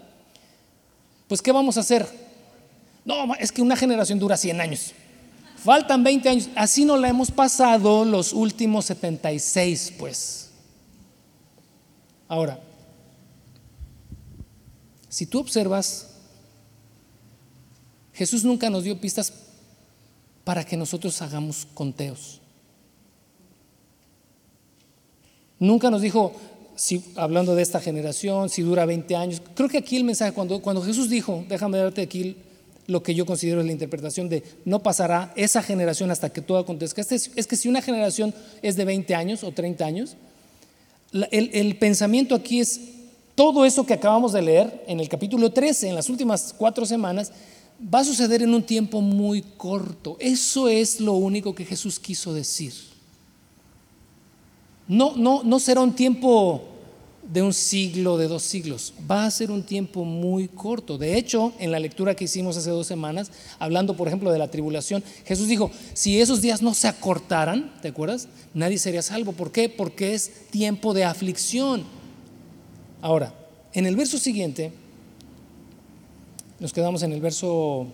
pues 1.27 1.41
¿qué 1.41 1.51
vamos 1.51 1.75
a 1.75 1.81
hacer? 1.81 2.26
No, 3.07 3.33
es 3.35 3.51
que 3.51 3.63
una 3.63 3.75
generación 3.75 4.19
dura 4.19 4.37
100 4.37 4.61
años. 4.61 4.91
Faltan 5.63 6.03
20 6.03 6.29
años. 6.29 6.49
Así 6.55 6.85
no 6.85 6.97
la 6.97 7.07
hemos 7.07 7.31
pasado 7.31 8.05
los 8.05 8.33
últimos 8.33 8.85
76, 8.85 9.93
pues. 9.97 10.51
Ahora, 12.27 12.59
si 15.09 15.25
tú 15.25 15.39
observas 15.39 16.07
Jesús 18.17 18.43
nunca 18.43 18.67
nos 18.71 18.83
dio 18.83 18.99
pistas 18.99 19.31
para 20.43 20.63
que 20.63 20.75
nosotros 20.75 21.21
hagamos 21.21 21.67
conteos. 21.75 22.41
Nunca 25.59 25.91
nos 25.91 26.01
dijo, 26.01 26.33
si, 26.75 27.03
hablando 27.15 27.53
de 27.53 27.61
esta 27.61 27.79
generación, 27.79 28.49
si 28.49 28.63
dura 28.63 28.87
20 28.87 29.15
años. 29.15 29.41
Creo 29.53 29.69
que 29.69 29.77
aquí 29.77 29.97
el 29.97 30.03
mensaje, 30.03 30.31
cuando, 30.31 30.59
cuando 30.63 30.81
Jesús 30.81 31.09
dijo, 31.09 31.45
déjame 31.47 31.77
darte 31.77 32.01
aquí 32.01 32.37
lo 32.87 33.03
que 33.03 33.13
yo 33.13 33.25
considero 33.25 33.59
es 33.59 33.67
la 33.67 33.73
interpretación 33.73 34.29
de 34.29 34.43
no 34.65 34.81
pasará 34.81 35.33
esa 35.35 35.61
generación 35.61 36.09
hasta 36.09 36.31
que 36.31 36.41
todo 36.41 36.57
acontezca. 36.57 37.01
Este 37.01 37.15
es, 37.15 37.47
que 37.47 37.57
si 37.57 37.67
una 37.67 37.81
generación 37.81 38.33
es 38.61 38.75
de 38.77 38.85
20 38.85 39.13
años 39.13 39.43
o 39.43 39.51
30 39.51 39.85
años, 39.85 40.15
el, 41.11 41.49
el 41.53 41.75
pensamiento 41.77 42.33
aquí 42.33 42.61
es 42.61 42.79
todo 43.35 43.65
eso 43.65 43.85
que 43.85 43.93
acabamos 43.93 44.33
de 44.33 44.41
leer 44.41 44.83
en 44.87 44.99
el 44.99 45.09
capítulo 45.09 45.51
13, 45.51 45.89
en 45.89 45.95
las 45.95 46.09
últimas 46.09 46.55
cuatro 46.57 46.85
semanas, 46.85 47.31
va 47.93 47.99
a 47.99 48.05
suceder 48.05 48.41
en 48.41 48.53
un 48.53 48.63
tiempo 48.63 49.01
muy 49.01 49.41
corto. 49.41 50.17
Eso 50.19 50.69
es 50.69 50.99
lo 50.99 51.13
único 51.13 51.53
que 51.53 51.65
Jesús 51.65 51.99
quiso 51.99 52.33
decir. 52.33 52.73
No, 54.87 55.15
no, 55.15 55.43
no 55.43 55.59
será 55.59 55.81
un 55.81 55.93
tiempo 55.93 56.63
de 57.31 57.41
un 57.41 57.53
siglo, 57.53 58.17
de 58.17 58.27
dos 58.27 58.43
siglos. 58.43 58.93
Va 59.09 59.25
a 59.25 59.31
ser 59.31 59.51
un 59.51 59.63
tiempo 59.63 60.05
muy 60.05 60.47
corto. 60.47 60.97
De 60.97 61.17
hecho, 61.17 61.53
en 61.59 61.71
la 61.71 61.79
lectura 61.79 62.15
que 62.15 62.25
hicimos 62.25 62.55
hace 62.57 62.69
dos 62.69 62.87
semanas, 62.87 63.31
hablando 63.59 63.95
por 63.97 64.07
ejemplo 64.07 64.31
de 64.31 64.39
la 64.39 64.49
tribulación, 64.49 65.03
Jesús 65.25 65.47
dijo, 65.47 65.71
si 65.93 66.21
esos 66.21 66.41
días 66.41 66.61
no 66.61 66.73
se 66.73 66.87
acortaran, 66.87 67.73
¿te 67.81 67.89
acuerdas? 67.89 68.27
Nadie 68.53 68.77
sería 68.77 69.01
salvo. 69.01 69.33
¿Por 69.33 69.51
qué? 69.51 69.69
Porque 69.69 70.13
es 70.13 70.47
tiempo 70.49 70.93
de 70.93 71.03
aflicción. 71.03 71.83
Ahora, 73.01 73.33
en 73.73 73.85
el 73.85 73.95
verso 73.95 74.17
siguiente, 74.17 74.71
nos 76.59 76.73
quedamos 76.73 77.03
en 77.03 77.11
el 77.11 77.21
verso 77.21 77.87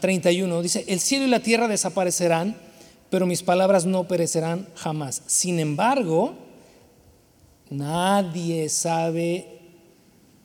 31. 0.00 0.62
Dice, 0.62 0.84
el 0.88 1.00
cielo 1.00 1.26
y 1.26 1.28
la 1.28 1.40
tierra 1.40 1.68
desaparecerán, 1.68 2.56
pero 3.10 3.26
mis 3.26 3.42
palabras 3.42 3.84
no 3.84 4.06
perecerán 4.08 4.68
jamás. 4.76 5.22
Sin 5.26 5.58
embargo, 5.58 6.34
nadie 7.72 8.68
sabe 8.68 9.60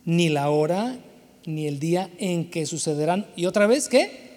ni 0.06 0.30
la 0.30 0.50
hora 0.50 0.98
ni 1.46 1.68
el 1.68 1.80
día 1.80 2.10
en 2.18 2.50
que 2.50 2.66
sucederán. 2.66 3.26
¿Y 3.36 3.46
otra 3.46 3.68
vez 3.68 3.88
qué? 3.88 4.28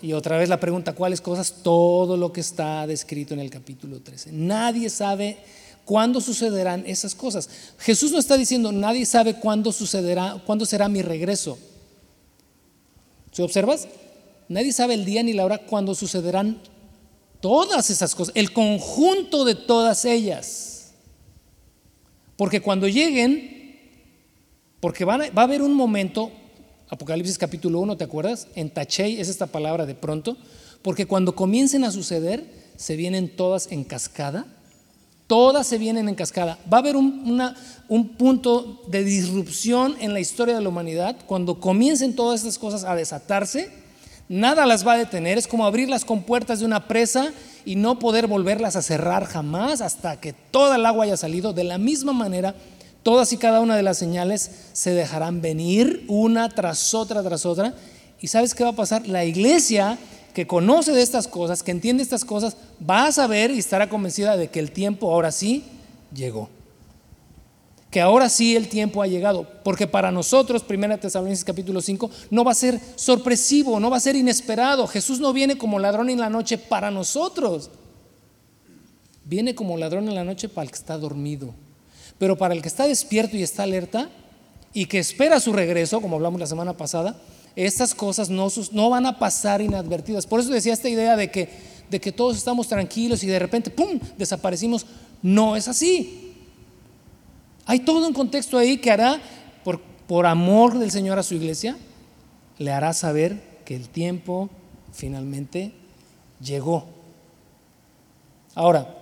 Y 0.00 0.12
otra 0.12 0.38
vez 0.38 0.48
la 0.48 0.60
pregunta, 0.60 0.94
¿cuáles 0.94 1.20
cosas? 1.20 1.56
Todo 1.62 2.16
lo 2.16 2.32
que 2.32 2.40
está 2.40 2.86
descrito 2.86 3.34
en 3.34 3.40
el 3.40 3.50
capítulo 3.50 4.00
13. 4.00 4.30
Nadie 4.32 4.90
sabe 4.90 5.38
cuándo 5.84 6.20
sucederán 6.20 6.84
esas 6.86 7.14
cosas. 7.14 7.48
Jesús 7.78 8.12
no 8.12 8.18
está 8.18 8.36
diciendo, 8.36 8.70
nadie 8.70 9.06
sabe 9.06 9.34
cuándo 9.34 9.72
sucederá, 9.72 10.40
cuándo 10.46 10.66
será 10.66 10.88
mi 10.88 11.02
regreso. 11.02 11.58
¿Se 13.32 13.42
observas? 13.42 13.88
Nadie 14.48 14.72
sabe 14.72 14.94
el 14.94 15.04
día 15.04 15.22
ni 15.22 15.32
la 15.32 15.44
hora 15.44 15.58
cuándo 15.58 15.94
sucederán 15.94 16.60
todas 17.40 17.90
esas 17.90 18.14
cosas, 18.14 18.34
el 18.36 18.52
conjunto 18.52 19.44
de 19.44 19.54
todas 19.54 20.04
ellas. 20.04 20.67
Porque 22.38 22.62
cuando 22.62 22.88
lleguen, 22.88 23.76
porque 24.80 25.04
va 25.04 25.18
a 25.34 25.42
haber 25.42 25.60
un 25.60 25.74
momento, 25.74 26.32
Apocalipsis 26.88 27.36
capítulo 27.36 27.80
1, 27.80 27.98
¿te 27.98 28.04
acuerdas? 28.04 28.48
En 28.54 28.70
Tachei 28.70 29.20
es 29.20 29.28
esta 29.28 29.48
palabra 29.48 29.84
de 29.84 29.94
pronto, 29.94 30.38
porque 30.80 31.04
cuando 31.04 31.34
comiencen 31.34 31.84
a 31.84 31.90
suceder, 31.90 32.46
se 32.76 32.96
vienen 32.96 33.28
todas 33.28 33.70
en 33.70 33.84
cascada 33.84 34.46
Todas 35.28 35.66
se 35.66 35.76
vienen 35.76 36.08
en 36.08 36.14
cascada. 36.14 36.58
Va 36.72 36.78
a 36.78 36.80
haber 36.80 36.96
un, 36.96 37.38
un, 37.88 38.08
punto 38.16 38.80
de 38.88 39.04
disrupción 39.04 39.94
en 40.00 40.14
la 40.14 40.20
historia 40.20 40.54
de 40.54 40.62
la 40.62 40.70
humanidad 40.70 41.16
cuando 41.26 41.60
comiencen 41.60 42.16
todas 42.16 42.40
estas 42.40 42.58
cosas 42.58 42.84
a 42.84 42.94
desatarse. 42.94 43.70
Nada 44.30 44.64
las 44.64 44.86
va 44.86 44.94
a 44.94 44.96
detener. 44.96 45.36
Es 45.36 45.46
como 45.46 45.66
abrir 45.66 45.90
las 45.90 46.06
compuertas 46.06 46.60
de 46.60 46.64
una 46.64 46.88
presa 46.88 47.30
y 47.68 47.76
no 47.76 47.98
poder 47.98 48.28
volverlas 48.28 48.76
a 48.76 48.82
cerrar 48.82 49.26
jamás 49.26 49.82
hasta 49.82 50.18
que 50.18 50.32
toda 50.32 50.76
el 50.76 50.86
agua 50.86 51.04
haya 51.04 51.18
salido. 51.18 51.52
De 51.52 51.64
la 51.64 51.76
misma 51.76 52.14
manera, 52.14 52.54
todas 53.02 53.30
y 53.34 53.36
cada 53.36 53.60
una 53.60 53.76
de 53.76 53.82
las 53.82 53.98
señales 53.98 54.50
se 54.72 54.92
dejarán 54.92 55.42
venir 55.42 56.02
una 56.08 56.48
tras 56.48 56.94
otra, 56.94 57.22
tras 57.22 57.44
otra. 57.44 57.74
¿Y 58.22 58.28
sabes 58.28 58.54
qué 58.54 58.64
va 58.64 58.70
a 58.70 58.74
pasar? 58.74 59.06
La 59.06 59.26
iglesia 59.26 59.98
que 60.32 60.46
conoce 60.46 60.92
de 60.92 61.02
estas 61.02 61.28
cosas, 61.28 61.62
que 61.62 61.70
entiende 61.70 62.02
estas 62.02 62.24
cosas, 62.24 62.56
va 62.88 63.08
a 63.08 63.12
saber 63.12 63.50
y 63.50 63.58
estará 63.58 63.90
convencida 63.90 64.38
de 64.38 64.48
que 64.48 64.60
el 64.60 64.70
tiempo 64.70 65.12
ahora 65.12 65.30
sí 65.30 65.62
llegó 66.14 66.48
que 67.90 68.00
ahora 68.00 68.28
sí 68.28 68.54
el 68.54 68.68
tiempo 68.68 69.02
ha 69.02 69.06
llegado, 69.06 69.46
porque 69.64 69.86
para 69.86 70.10
nosotros, 70.10 70.64
1 70.68 70.98
Tesalonicenses 70.98 71.44
capítulo 71.44 71.80
5, 71.80 72.10
no 72.30 72.44
va 72.44 72.52
a 72.52 72.54
ser 72.54 72.78
sorpresivo, 72.96 73.80
no 73.80 73.88
va 73.88 73.96
a 73.96 74.00
ser 74.00 74.14
inesperado. 74.14 74.86
Jesús 74.86 75.20
no 75.20 75.32
viene 75.32 75.56
como 75.56 75.78
ladrón 75.78 76.10
en 76.10 76.20
la 76.20 76.28
noche 76.28 76.58
para 76.58 76.90
nosotros, 76.90 77.70
viene 79.24 79.54
como 79.54 79.78
ladrón 79.78 80.08
en 80.08 80.14
la 80.14 80.24
noche 80.24 80.48
para 80.48 80.64
el 80.64 80.70
que 80.70 80.76
está 80.78 80.98
dormido. 80.98 81.54
Pero 82.18 82.36
para 82.36 82.52
el 82.52 82.60
que 82.60 82.68
está 82.68 82.86
despierto 82.86 83.36
y 83.36 83.42
está 83.42 83.62
alerta 83.62 84.10
y 84.74 84.86
que 84.86 84.98
espera 84.98 85.40
su 85.40 85.52
regreso, 85.52 86.02
como 86.02 86.16
hablamos 86.16 86.40
la 86.40 86.46
semana 86.46 86.76
pasada, 86.76 87.16
estas 87.56 87.94
cosas 87.94 88.28
no, 88.28 88.90
van 88.90 89.06
a 89.06 89.18
pasar 89.18 89.62
inadvertidas. 89.62 90.26
Por 90.26 90.40
eso 90.40 90.50
decía 90.50 90.74
esta 90.74 90.90
idea 90.90 91.16
de 91.16 91.30
que 91.30 92.12
todos 92.12 92.36
estamos 92.36 92.68
tranquilos 92.68 93.24
y 93.24 93.28
de 93.28 93.38
repente, 93.38 93.70
¡pum!, 93.70 93.98
desaparecimos. 94.18 94.84
No 95.22 95.56
es 95.56 95.68
así. 95.68 96.27
Hay 97.68 97.80
todo 97.80 98.08
un 98.08 98.14
contexto 98.14 98.56
ahí 98.56 98.78
que 98.78 98.90
hará, 98.90 99.20
por, 99.62 100.24
amor 100.24 100.78
del 100.78 100.90
Señor 100.90 101.18
a 101.18 101.22
su 101.22 101.34
iglesia, 101.34 101.76
le 102.56 102.72
hará 102.72 102.94
saber 102.94 103.60
que 103.66 103.76
el 103.76 103.90
tiempo 103.90 104.48
finalmente 104.90 105.74
llegó. 106.40 106.86
Ahora, 108.54 108.96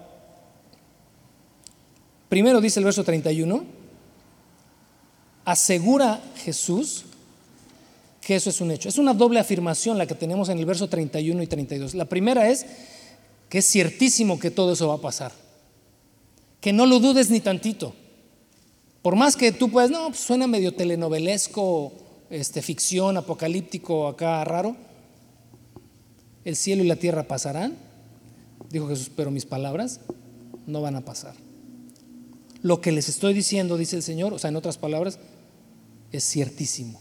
primero 2.28 2.60
dice 2.60 2.80
el 2.80 2.86
verso 2.86 3.04
31, 3.04 3.64
asegura 5.44 6.20
Jesús 6.38 7.04
que 8.20 8.34
eso 8.34 8.50
es 8.50 8.60
un 8.60 8.72
hecho. 8.72 8.88
Es 8.88 8.98
una 8.98 9.14
doble 9.14 9.38
afirmación 9.38 9.96
la 9.96 10.06
que 10.06 10.16
tenemos 10.16 10.48
en 10.48 10.58
el 10.58 10.66
verso 10.66 10.88
31 10.88 11.40
y 11.40 11.46
32. 11.46 11.94
La 11.94 12.06
primera 12.06 12.48
es 12.48 12.66
que 13.48 13.58
es 13.58 13.70
ciertísimo 13.70 14.40
que 14.40 14.50
todo 14.50 14.72
eso 14.72 14.88
va 14.88 14.94
a 14.94 15.00
pasar. 15.00 15.30
Que 16.60 16.72
no 16.72 16.84
lo 16.84 16.98
dudes 16.98 17.30
ni 17.30 17.38
tantito. 17.38 17.94
Por 19.06 19.14
más 19.14 19.36
que 19.36 19.52
tú 19.52 19.70
puedas, 19.70 19.88
no, 19.88 20.08
pues 20.08 20.18
suena 20.18 20.48
medio 20.48 20.74
telenovelesco, 20.74 21.92
este, 22.28 22.60
ficción, 22.60 23.16
apocalíptico, 23.16 24.08
acá 24.08 24.42
raro. 24.42 24.74
El 26.44 26.56
cielo 26.56 26.82
y 26.82 26.88
la 26.88 26.96
tierra 26.96 27.28
pasarán, 27.28 27.76
dijo 28.68 28.88
Jesús, 28.88 29.12
pero 29.14 29.30
mis 29.30 29.46
palabras 29.46 30.00
no 30.66 30.82
van 30.82 30.96
a 30.96 31.04
pasar. 31.04 31.36
Lo 32.62 32.80
que 32.80 32.90
les 32.90 33.08
estoy 33.08 33.32
diciendo, 33.32 33.76
dice 33.76 33.94
el 33.94 34.02
Señor, 34.02 34.34
o 34.34 34.40
sea, 34.40 34.50
en 34.50 34.56
otras 34.56 34.76
palabras, 34.76 35.20
es 36.10 36.24
ciertísimo. 36.24 37.00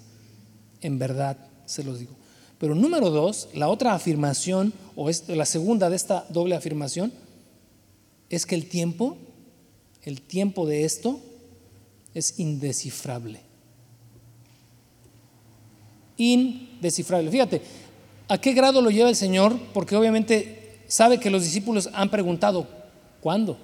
En 0.81 0.99
verdad 0.99 1.37
se 1.65 1.83
los 1.83 1.97
digo. 1.97 2.13
Pero 2.59 2.75
número 2.75 3.09
dos, 3.09 3.49
la 3.55 3.67
otra 3.67 3.95
afirmación, 3.95 4.73
o 4.95 5.09
la 5.29 5.45
segunda 5.47 5.89
de 5.89 5.95
esta 5.95 6.27
doble 6.29 6.53
afirmación, 6.53 7.11
es 8.29 8.45
que 8.45 8.53
el 8.53 8.69
tiempo, 8.69 9.17
el 10.03 10.21
tiempo 10.21 10.67
de 10.67 10.85
esto, 10.85 11.19
es 12.15 12.39
indescifrable. 12.39 13.41
Indescifrable. 16.17 17.29
Fíjate, 17.29 17.61
¿a 18.29 18.37
qué 18.39 18.53
grado 18.53 18.81
lo 18.81 18.89
lleva 18.89 19.09
el 19.09 19.17
Señor? 19.17 19.59
Porque 19.73 19.97
obviamente 19.97 20.79
sabe 20.87 21.19
que 21.19 21.29
los 21.29 21.43
discípulos 21.43 21.89
han 21.93 22.09
preguntado, 22.09 22.67
¿cuándo? 23.19 23.57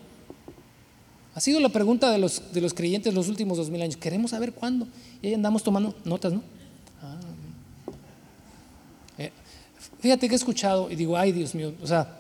Ha 1.34 1.40
sido 1.40 1.62
la 1.62 1.70
pregunta 1.70 2.12
de 2.12 2.18
los, 2.18 2.52
de 2.52 2.60
los 2.60 2.74
creyentes 2.74 3.14
los 3.14 3.30
últimos 3.30 3.58
dos 3.58 3.70
mil 3.70 3.82
años. 3.82 3.96
Queremos 3.96 4.32
saber 4.32 4.52
cuándo. 4.52 4.86
Y 5.22 5.28
ahí 5.28 5.34
andamos 5.34 5.64
tomando 5.64 5.96
notas, 6.04 6.34
¿no? 6.34 6.44
Ah. 7.02 7.18
Eh, 9.18 9.32
fíjate 10.02 10.28
que 10.28 10.36
he 10.36 10.38
escuchado 10.38 10.92
y 10.92 10.96
digo, 10.98 11.16
ay 11.16 11.32
Dios 11.32 11.56
mío, 11.56 11.74
o 11.82 11.88
sea, 11.88 12.20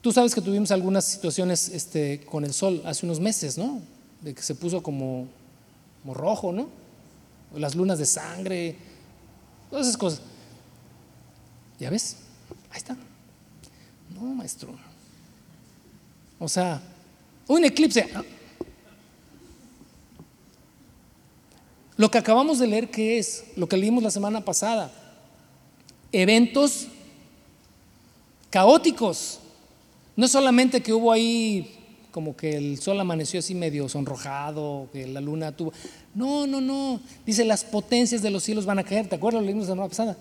tú 0.00 0.10
sabes 0.10 0.34
que 0.34 0.40
tuvimos 0.40 0.70
algunas 0.70 1.04
situaciones 1.04 1.68
este, 1.68 2.22
con 2.24 2.44
el 2.44 2.54
sol 2.54 2.80
hace 2.86 3.04
unos 3.04 3.20
meses, 3.20 3.58
¿no? 3.58 3.82
De 4.20 4.34
que 4.34 4.42
se 4.42 4.54
puso 4.54 4.82
como, 4.82 5.26
rojo, 6.04 6.52
¿no? 6.52 6.68
Las 7.54 7.74
lunas 7.74 7.98
de 7.98 8.06
sangre, 8.06 8.76
todas 9.70 9.86
esas 9.86 9.98
cosas. 9.98 10.20
¿Ya 11.78 11.90
ves? 11.90 12.16
Ahí 12.70 12.78
está. 12.78 12.96
No, 14.14 14.22
maestro. 14.22 14.74
O 16.38 16.48
sea, 16.48 16.80
un 17.46 17.64
eclipse. 17.64 18.08
Lo 21.96 22.10
que 22.10 22.18
acabamos 22.18 22.58
de 22.58 22.66
leer, 22.66 22.90
¿qué 22.90 23.18
es? 23.18 23.44
Lo 23.56 23.68
que 23.68 23.76
leímos 23.76 24.02
la 24.02 24.10
semana 24.10 24.44
pasada. 24.44 24.92
Eventos 26.12 26.88
caóticos. 28.50 29.40
No 30.14 30.28
solamente 30.28 30.82
que 30.82 30.92
hubo 30.92 31.12
ahí 31.12 31.75
como 32.16 32.34
que 32.34 32.56
el 32.56 32.80
sol 32.80 32.98
amaneció 32.98 33.40
así 33.40 33.54
medio 33.54 33.90
sonrojado, 33.90 34.88
que 34.90 35.06
la 35.06 35.20
luna 35.20 35.52
tuvo. 35.52 35.74
No, 36.14 36.46
no, 36.46 36.62
no. 36.62 36.98
Dice, 37.26 37.44
las 37.44 37.62
potencias 37.62 38.22
de 38.22 38.30
los 38.30 38.42
cielos 38.42 38.64
van 38.64 38.78
a 38.78 38.84
caer. 38.84 39.06
¿Te 39.06 39.16
acuerdas? 39.16 39.42
Lo 39.42 39.46
leímos 39.46 39.64
la 39.64 39.74
semana 39.74 39.88
pasada. 39.90 40.16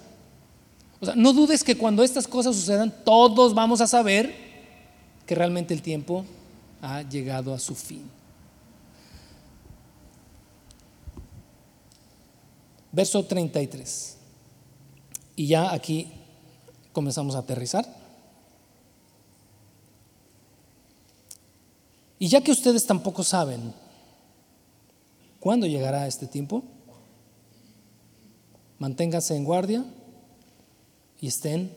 O 1.00 1.06
sea, 1.06 1.16
no 1.16 1.32
dudes 1.32 1.64
que 1.64 1.78
cuando 1.78 2.04
estas 2.04 2.28
cosas 2.28 2.54
sucedan, 2.54 2.93
todos 3.06 3.56
vamos 3.56 3.80
a 3.80 3.88
saber 3.88 4.36
que 5.26 5.36
realmente 5.36 5.74
el 5.74 5.82
tiempo 5.82 6.26
ha 6.82 7.02
llegado 7.02 7.54
a 7.54 7.60
su 7.60 7.74
fin. 7.76 8.04
Verso 12.91 13.24
33. 13.24 14.18
Y 15.38 15.48
ya 15.48 15.72
aquí 15.72 16.12
comenzamos 16.91 17.36
a 17.36 17.39
aterrizar. 17.39 17.86
Y 22.18 22.28
ya 22.28 22.41
que 22.41 22.51
ustedes 22.51 22.86
tampoco 22.86 23.24
saben 23.24 23.74
cuándo 25.39 25.68
llegará 25.68 26.07
este 26.07 26.28
tiempo, 26.28 26.63
manténganse 28.80 29.36
en 29.36 29.43
guardia 29.43 29.86
y 31.20 31.28
estén 31.28 31.72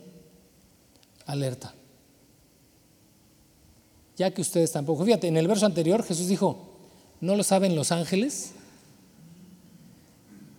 alerta. 1.27 1.75
Ya 4.17 4.33
que 4.33 4.41
ustedes 4.41 4.73
tampoco, 4.73 5.05
fíjate, 5.05 5.29
en 5.29 5.37
el 5.37 5.47
verso 5.47 5.67
anterior 5.67 6.03
Jesús 6.03 6.29
dijo, 6.29 6.69
no 7.21 7.37
lo 7.37 7.43
saben 7.43 7.77
los 7.77 7.93
ángeles, 7.93 8.53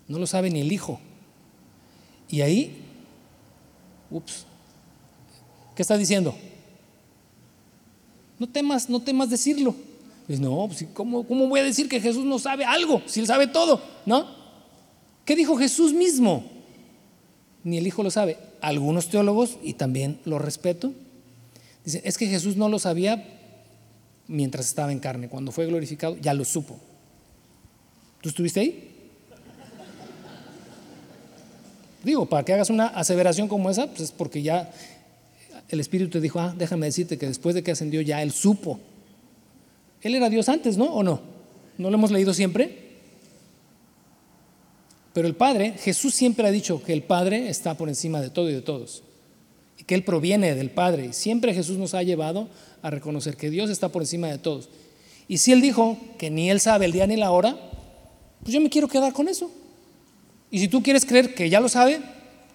no 0.07 0.19
lo 0.19 0.27
sabe 0.27 0.49
ni 0.49 0.61
el 0.61 0.71
Hijo. 0.71 0.99
Y 2.29 2.41
ahí, 2.41 2.85
ups, 4.11 4.45
¿qué 5.75 5.81
está 5.81 5.97
diciendo? 5.97 6.35
No 8.39 8.47
temas, 8.47 8.89
no 8.89 9.01
temas 9.01 9.29
decirlo. 9.29 9.75
No, 10.27 10.67
pues, 10.67 10.85
¿cómo, 10.93 11.25
¿cómo 11.27 11.47
voy 11.47 11.59
a 11.59 11.63
decir 11.63 11.89
que 11.89 11.99
Jesús 11.99 12.23
no 12.23 12.37
sabe 12.39 12.63
algo 12.63 13.01
si 13.05 13.19
él 13.19 13.27
sabe 13.27 13.47
todo? 13.47 13.81
¿No? 14.05 14.27
¿Qué 15.25 15.35
dijo 15.35 15.57
Jesús 15.57 15.91
mismo? 15.91 16.43
Ni 17.63 17.77
el 17.77 17.87
Hijo 17.87 18.03
lo 18.03 18.11
sabe. 18.11 18.37
Algunos 18.61 19.09
teólogos, 19.09 19.57
y 19.63 19.73
también 19.73 20.19
lo 20.25 20.37
respeto, 20.39 20.93
dicen, 21.83 22.01
es 22.03 22.17
que 22.17 22.27
Jesús 22.27 22.55
no 22.57 22.69
lo 22.69 22.79
sabía 22.79 23.25
mientras 24.27 24.67
estaba 24.67 24.91
en 24.91 24.99
carne. 24.99 25.29
Cuando 25.29 25.51
fue 25.51 25.65
glorificado, 25.65 26.15
ya 26.17 26.33
lo 26.33 26.45
supo. 26.45 26.79
¿Tú 28.21 28.29
estuviste 28.29 28.59
ahí? 28.59 28.89
Digo, 32.03 32.27
para 32.27 32.45
que 32.45 32.53
hagas 32.53 32.69
una 32.69 32.87
aseveración 32.87 33.47
como 33.47 33.69
esa, 33.69 33.87
pues 33.87 34.01
es 34.01 34.11
porque 34.11 34.41
ya 34.41 34.71
el 35.69 35.79
Espíritu 35.79 36.19
dijo, 36.19 36.39
ah, 36.39 36.53
déjame 36.57 36.87
decirte 36.87 37.17
que 37.17 37.27
después 37.27 37.55
de 37.55 37.63
que 37.63 37.71
ascendió 37.71 38.01
ya 38.01 38.21
él 38.21 38.31
supo. 38.31 38.79
Él 40.01 40.15
era 40.15 40.29
Dios 40.29 40.49
antes, 40.49 40.77
¿no? 40.77 40.85
¿O 40.85 41.03
no? 41.03 41.21
¿No 41.77 41.89
lo 41.89 41.95
hemos 41.95 42.11
leído 42.11 42.33
siempre? 42.33 42.89
Pero 45.13 45.27
el 45.27 45.35
Padre, 45.35 45.75
Jesús 45.79 46.13
siempre 46.13 46.47
ha 46.47 46.51
dicho 46.51 46.83
que 46.83 46.93
el 46.93 47.03
Padre 47.03 47.49
está 47.49 47.75
por 47.75 47.89
encima 47.89 48.21
de 48.21 48.29
todo 48.29 48.49
y 48.49 48.53
de 48.53 48.61
todos. 48.61 49.03
Y 49.77 49.83
que 49.83 49.95
Él 49.95 50.03
proviene 50.03 50.55
del 50.55 50.71
Padre. 50.71 51.07
Y 51.07 51.13
siempre 51.13 51.53
Jesús 51.53 51.77
nos 51.77 51.93
ha 51.93 52.03
llevado 52.03 52.49
a 52.81 52.89
reconocer 52.89 53.37
que 53.37 53.49
Dios 53.49 53.69
está 53.69 53.89
por 53.89 54.01
encima 54.01 54.27
de 54.27 54.37
todos. 54.37 54.69
Y 55.27 55.37
si 55.37 55.51
Él 55.51 55.61
dijo 55.61 55.97
que 56.17 56.29
ni 56.29 56.49
Él 56.49 56.59
sabe 56.59 56.85
el 56.85 56.91
día 56.91 57.05
ni 57.05 57.15
la 57.15 57.31
hora, 57.31 57.57
pues 58.41 58.53
yo 58.53 58.61
me 58.61 58.69
quiero 58.69 58.87
quedar 58.87 59.13
con 59.13 59.27
eso. 59.27 59.51
Y 60.49 60.59
si 60.59 60.67
tú 60.67 60.81
quieres 60.81 61.05
creer 61.05 61.35
que 61.35 61.49
ya 61.49 61.59
lo 61.59 61.69
sabe, 61.69 62.01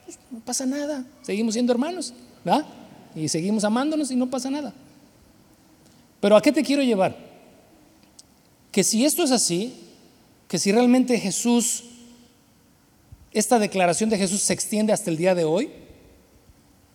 pues 0.05 0.19
no 0.31 0.41
pasa 0.41 0.67
nada. 0.67 1.07
Seguimos 1.23 1.55
siendo 1.55 1.73
hermanos, 1.73 2.13
¿verdad? 2.45 2.67
Y 3.15 3.29
seguimos 3.29 3.65
amándonos 3.65 4.11
y 4.11 4.17
no 4.17 4.31
pasa 4.31 4.51
nada. 4.51 4.73
Pero 6.21 6.37
¿a 6.37 6.43
qué 6.43 6.53
te 6.53 6.63
quiero 6.63 6.83
llevar? 6.83 7.17
Que 8.73 8.83
si 8.83 9.05
esto 9.05 9.23
es 9.23 9.31
así, 9.31 9.75
que 10.49 10.59
si 10.59 10.73
realmente 10.73 11.19
Jesús, 11.19 11.85
esta 13.33 13.59
declaración 13.59 14.11
de 14.11 14.19
Jesús 14.19 14.43
se 14.43 14.53
extiende 14.53 14.93
hasta 14.93 15.11
el 15.11 15.17
día 15.17 15.35
de 15.35 15.45
hoy, 15.45 15.71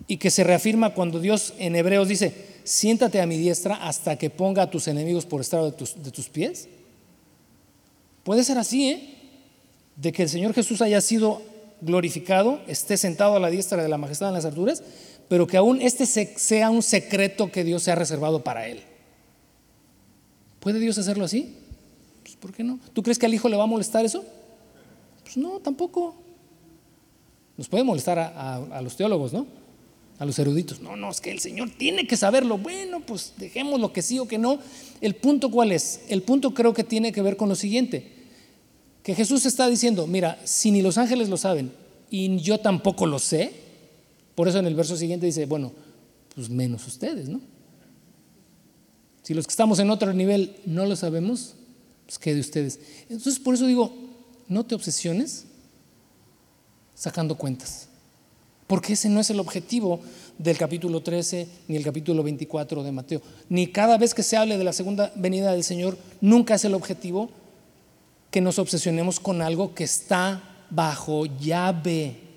y 0.08 0.18
que 0.18 0.32
se 0.32 0.44
reafirma 0.44 0.96
cuando 0.96 1.20
Dios 1.20 1.54
en 1.60 1.76
Hebreos 1.76 2.08
dice, 2.08 2.34
siéntate 2.64 3.22
a 3.22 3.28
mi 3.28 3.38
diestra 3.38 3.76
hasta 3.76 4.18
que 4.18 4.32
ponga 4.32 4.64
a 4.64 4.70
tus 4.72 4.88
enemigos 4.88 5.26
por 5.26 5.42
estrado 5.42 5.66
de 5.66 5.78
tus, 5.78 6.02
de 6.02 6.10
tus 6.10 6.30
pies. 6.30 6.68
Puede 8.24 8.44
ser 8.44 8.58
así, 8.58 8.90
¿eh? 8.90 9.16
De 9.96 10.12
que 10.12 10.24
el 10.24 10.30
Señor 10.30 10.54
Jesús 10.54 10.82
haya 10.82 11.00
sido 11.02 11.44
glorificado, 11.82 12.60
esté 12.68 12.98
sentado 12.98 13.36
a 13.36 13.40
la 13.40 13.50
diestra 13.50 13.84
de 13.84 13.90
la 13.90 13.98
majestad 13.98 14.30
en 14.30 14.34
las 14.34 14.46
alturas, 14.46 14.82
pero 15.30 15.46
que 15.46 15.56
aún 15.56 15.82
este 15.82 16.06
sea 16.06 16.72
un 16.72 16.82
secreto 16.82 17.52
que 17.52 17.64
Dios 17.64 17.84
se 17.84 17.92
ha 17.92 17.96
reservado 17.96 18.44
para 18.44 18.68
él. 18.68 18.82
¿Puede 20.60 20.80
Dios 20.80 20.98
hacerlo 20.98 21.24
así? 21.24 21.56
Pues 22.24 22.36
¿por 22.36 22.52
qué 22.52 22.64
no? 22.64 22.80
¿Tú 22.94 23.04
crees 23.04 23.20
que 23.20 23.28
al 23.28 23.34
hijo 23.34 23.48
le 23.48 23.56
va 23.56 23.64
a 23.64 23.68
molestar 23.68 24.04
eso? 24.04 24.26
Pues 25.24 25.38
no, 25.38 25.60
tampoco. 25.60 26.16
Nos 27.56 27.70
puede 27.70 27.84
molestar 27.84 28.18
a, 28.18 28.82
los 28.82 28.96
teólogos, 28.96 29.32
¿no? 29.32 29.46
A 30.18 30.26
los 30.26 30.40
eruditos. 30.40 30.82
No, 30.82 30.96
no, 30.96 31.12
es 31.12 31.22
que 31.22 31.30
el 31.30 31.40
Señor 31.40 31.70
tiene 31.78 32.08
que 32.08 32.18
saberlo. 32.18 32.58
Bueno, 32.58 33.00
pues 33.02 33.34
dejemos 33.38 33.80
lo 33.80 33.94
que 33.94 34.02
sí 34.02 34.18
o 34.18 34.28
que 34.28 34.40
no. 34.40 34.60
El 35.00 35.16
punto 35.16 35.52
cuál 35.52 35.72
es? 35.72 36.02
El 36.10 36.24
punto 36.24 36.56
creo 36.56 36.74
que 36.74 36.84
tiene 36.84 37.12
que 37.12 37.22
ver 37.22 37.38
con 37.38 37.50
lo 37.50 37.56
siguiente. 37.56 38.12
Que 39.04 39.14
Jesús 39.14 39.46
está 39.46 39.68
diciendo, 39.68 40.08
mira, 40.08 40.40
si 40.44 40.72
ni 40.72 40.82
los 40.82 40.98
ángeles 40.98 41.30
lo 41.30 41.38
saben 41.38 41.72
y 42.10 42.38
yo 42.40 42.60
tampoco 42.60 43.06
lo 43.06 43.20
sé, 43.20 43.69
por 44.40 44.48
eso 44.48 44.60
en 44.60 44.68
el 44.68 44.74
verso 44.74 44.96
siguiente 44.96 45.26
dice, 45.26 45.46
bueno, 45.48 45.74
pues 46.34 46.50
menos 46.50 46.88
ustedes, 46.88 47.28
¿no? 47.28 47.42
Si 49.22 49.34
los 49.34 49.46
que 49.46 49.52
estamos 49.52 49.80
en 49.80 49.90
otro 49.90 50.14
nivel 50.14 50.56
no 50.66 50.86
lo 50.86 50.96
sabemos, 50.96 51.56
pues 52.06 52.18
qué 52.20 52.34
de 52.34 52.40
ustedes. 52.40 52.80
Entonces, 53.10 53.38
por 53.38 53.56
eso 53.56 53.68
digo, 53.68 53.92
no 54.48 54.66
te 54.66 54.76
obsesiones 54.76 55.44
sacando 56.96 57.36
cuentas. 57.36 57.90
Porque 58.66 58.94
ese 58.94 59.10
no 59.10 59.20
es 59.20 59.30
el 59.30 59.42
objetivo 59.42 60.00
del 60.38 60.58
capítulo 60.58 61.04
13 61.04 61.46
ni 61.68 61.76
el 61.76 61.84
capítulo 61.84 62.24
24 62.24 62.82
de 62.82 62.92
Mateo. 62.94 63.22
Ni 63.50 63.68
cada 63.68 63.98
vez 63.98 64.14
que 64.14 64.24
se 64.24 64.38
hable 64.38 64.58
de 64.58 64.64
la 64.64 64.72
segunda 64.72 65.12
venida 65.18 65.52
del 65.52 65.66
Señor, 65.66 65.98
nunca 66.22 66.56
es 66.56 66.64
el 66.64 66.76
objetivo 66.76 67.30
que 68.32 68.40
nos 68.40 68.58
obsesionemos 68.58 69.20
con 69.20 69.42
algo 69.42 69.76
que 69.76 69.84
está 69.84 70.66
bajo 70.70 71.26
llave 71.26 72.29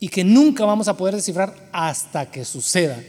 y 0.00 0.08
que 0.08 0.24
nunca 0.24 0.64
vamos 0.64 0.88
a 0.88 0.96
poder 0.96 1.14
descifrar 1.14 1.54
hasta 1.72 2.30
que 2.30 2.44
suceda. 2.44 3.02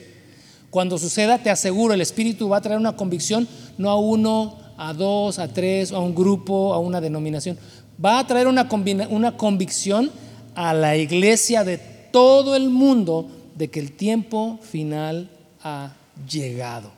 Cuando 0.70 0.98
suceda, 0.98 1.38
te 1.38 1.50
aseguro, 1.50 1.94
el 1.94 2.02
Espíritu 2.02 2.50
va 2.50 2.58
a 2.58 2.62
traer 2.62 2.80
una 2.80 2.96
convicción, 2.96 3.48
no 3.78 3.90
a 3.90 4.00
uno, 4.00 4.58
a 4.78 4.94
dos, 4.94 5.40
a 5.40 5.48
tres, 5.48 5.92
a 5.92 6.00
un 6.00 6.14
grupo, 6.14 6.74
a 6.74 6.80
una 6.80 7.00
denominación. 7.02 7.58
Va 8.04 8.20
a 8.20 8.28
traer 8.28 8.48
una, 8.48 8.68
una 9.10 9.38
convicción 9.38 10.12
a 10.54 10.74
la 10.74 10.98
iglesia 10.98 11.64
de 11.64 11.78
todo 11.78 12.56
el 12.56 12.70
mundo 12.70 13.28
de 13.56 13.70
que 13.70 13.80
el 13.80 13.94
tiempo 13.94 14.60
final 14.62 15.30
ha 15.64 15.94
llegado. 16.30 16.92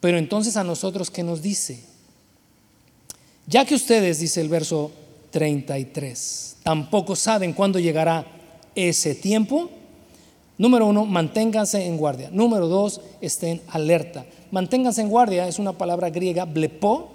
Pero 0.00 0.18
entonces 0.18 0.56
a 0.56 0.64
nosotros, 0.64 1.10
¿qué 1.10 1.22
nos 1.22 1.42
dice? 1.42 1.84
Ya 3.46 3.64
que 3.64 3.74
ustedes, 3.74 4.20
dice 4.20 4.40
el 4.40 4.48
verso 4.48 4.92
33, 5.32 6.58
tampoco 6.62 7.16
saben 7.16 7.54
cuándo 7.54 7.80
llegará 7.80 8.24
ese 8.76 9.14
tiempo, 9.14 9.70
número 10.58 10.86
uno, 10.86 11.04
manténganse 11.06 11.86
en 11.86 11.96
guardia. 11.96 12.30
Número 12.30 12.68
dos, 12.68 13.00
estén 13.20 13.60
alerta. 13.68 14.24
Manténganse 14.50 15.00
en 15.00 15.08
guardia 15.08 15.48
es 15.48 15.58
una 15.58 15.72
palabra 15.72 16.10
griega, 16.10 16.44
blepo, 16.44 17.10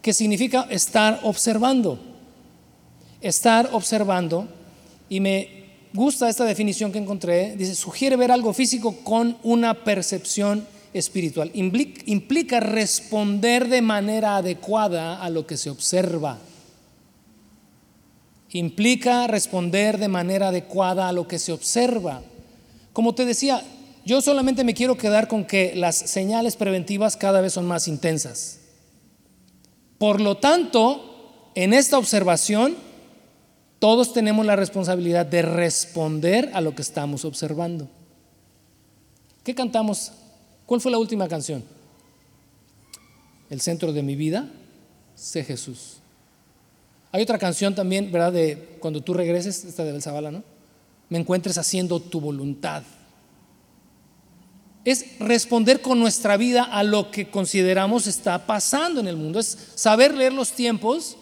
que 0.00 0.12
significa 0.12 0.66
estar 0.70 1.20
observando. 1.24 1.98
Estar 3.20 3.68
observando, 3.72 4.48
y 5.08 5.20
me 5.20 5.48
gusta 5.92 6.28
esta 6.28 6.44
definición 6.44 6.90
que 6.92 6.98
encontré, 6.98 7.56
dice, 7.56 7.74
sugiere 7.74 8.16
ver 8.16 8.32
algo 8.32 8.52
físico 8.52 8.96
con 9.04 9.36
una 9.42 9.84
percepción 9.84 10.66
espiritual. 10.94 11.50
Implica 11.54 12.60
responder 12.60 13.68
de 13.68 13.82
manera 13.82 14.36
adecuada 14.36 15.22
a 15.22 15.30
lo 15.30 15.46
que 15.46 15.56
se 15.56 15.70
observa. 15.70 16.38
Implica 18.52 19.26
responder 19.26 19.98
de 19.98 20.08
manera 20.08 20.48
adecuada 20.48 21.08
a 21.08 21.12
lo 21.12 21.26
que 21.26 21.38
se 21.38 21.52
observa. 21.52 22.22
Como 22.92 23.14
te 23.14 23.24
decía, 23.24 23.62
yo 24.04 24.20
solamente 24.20 24.64
me 24.64 24.74
quiero 24.74 24.98
quedar 24.98 25.26
con 25.26 25.46
que 25.46 25.74
las 25.74 25.96
señales 25.96 26.56
preventivas 26.56 27.16
cada 27.16 27.40
vez 27.40 27.54
son 27.54 27.66
más 27.66 27.88
intensas. 27.88 28.58
Por 29.96 30.20
lo 30.20 30.36
tanto, 30.36 31.50
en 31.54 31.72
esta 31.72 31.96
observación, 31.96 32.76
todos 33.78 34.12
tenemos 34.12 34.44
la 34.44 34.56
responsabilidad 34.56 35.24
de 35.24 35.42
responder 35.42 36.50
a 36.52 36.60
lo 36.60 36.74
que 36.74 36.82
estamos 36.82 37.24
observando. 37.24 37.88
¿Qué 39.44 39.54
cantamos? 39.54 40.12
¿Cuál 40.66 40.80
fue 40.80 40.92
la 40.92 40.98
última 40.98 41.26
canción? 41.26 41.64
El 43.48 43.60
centro 43.60 43.92
de 43.92 44.02
mi 44.02 44.14
vida, 44.14 44.48
sé 45.14 45.42
Jesús. 45.42 46.01
Hay 47.12 47.22
otra 47.22 47.38
canción 47.38 47.74
también, 47.74 48.10
¿verdad? 48.10 48.32
De 48.32 48.76
cuando 48.80 49.00
tú 49.02 49.14
regreses, 49.14 49.64
esta 49.64 49.84
de 49.84 50.00
Zabala, 50.00 50.30
¿no? 50.30 50.42
Me 51.08 51.18
encuentres 51.18 51.58
haciendo 51.58 52.00
tu 52.00 52.20
voluntad 52.20 52.82
es 54.84 55.18
responder 55.20 55.80
con 55.80 56.00
nuestra 56.00 56.36
vida 56.36 56.64
a 56.64 56.82
lo 56.82 57.10
que 57.10 57.28
consideramos 57.28 58.06
está 58.06 58.46
pasando 58.46 59.00
en 59.00 59.06
el 59.06 59.16
mundo, 59.16 59.38
es 59.38 59.56
saber 59.74 60.14
leer 60.14 60.32
los 60.32 60.52
tiempos, 60.52 61.16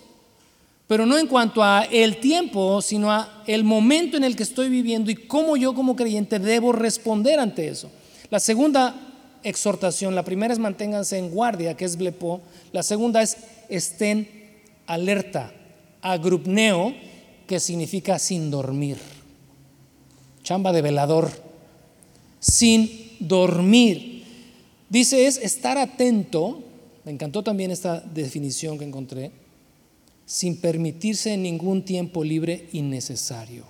pero 0.86 1.06
no 1.06 1.18
en 1.18 1.26
cuanto 1.26 1.62
a 1.62 1.84
el 1.84 2.18
tiempo, 2.18 2.80
sino 2.82 3.12
a 3.12 3.42
el 3.46 3.64
momento 3.64 4.16
en 4.16 4.24
el 4.24 4.34
que 4.34 4.42
estoy 4.42 4.68
viviendo 4.68 5.10
y 5.10 5.14
cómo 5.14 5.56
yo 5.56 5.74
como 5.74 5.94
creyente 5.94 6.38
debo 6.38 6.72
responder 6.72 7.38
ante 7.38 7.68
eso. 7.68 7.90
La 8.30 8.40
segunda 8.40 8.94
exhortación, 9.42 10.14
la 10.14 10.24
primera 10.24 10.52
es 10.52 10.58
manténganse 10.58 11.18
en 11.18 11.30
guardia, 11.30 11.76
que 11.76 11.84
es 11.84 11.96
blepo, 11.96 12.40
la 12.72 12.82
segunda 12.82 13.22
es 13.22 13.36
estén 13.68 14.28
alerta, 14.86 15.52
agrupneo, 16.02 16.94
que 17.46 17.60
significa 17.60 18.18
sin 18.18 18.50
dormir, 18.50 18.98
chamba 20.42 20.72
de 20.72 20.82
velador, 20.82 21.30
sin 22.38 23.16
dormir. 23.18 24.24
Dice 24.88 25.26
es 25.26 25.36
estar 25.38 25.78
atento, 25.78 26.62
me 27.04 27.12
encantó 27.12 27.42
también 27.42 27.70
esta 27.70 28.00
definición 28.00 28.78
que 28.78 28.84
encontré, 28.84 29.32
sin 30.26 30.60
permitirse 30.60 31.36
ningún 31.36 31.84
tiempo 31.84 32.22
libre 32.22 32.68
innecesario. 32.72 33.64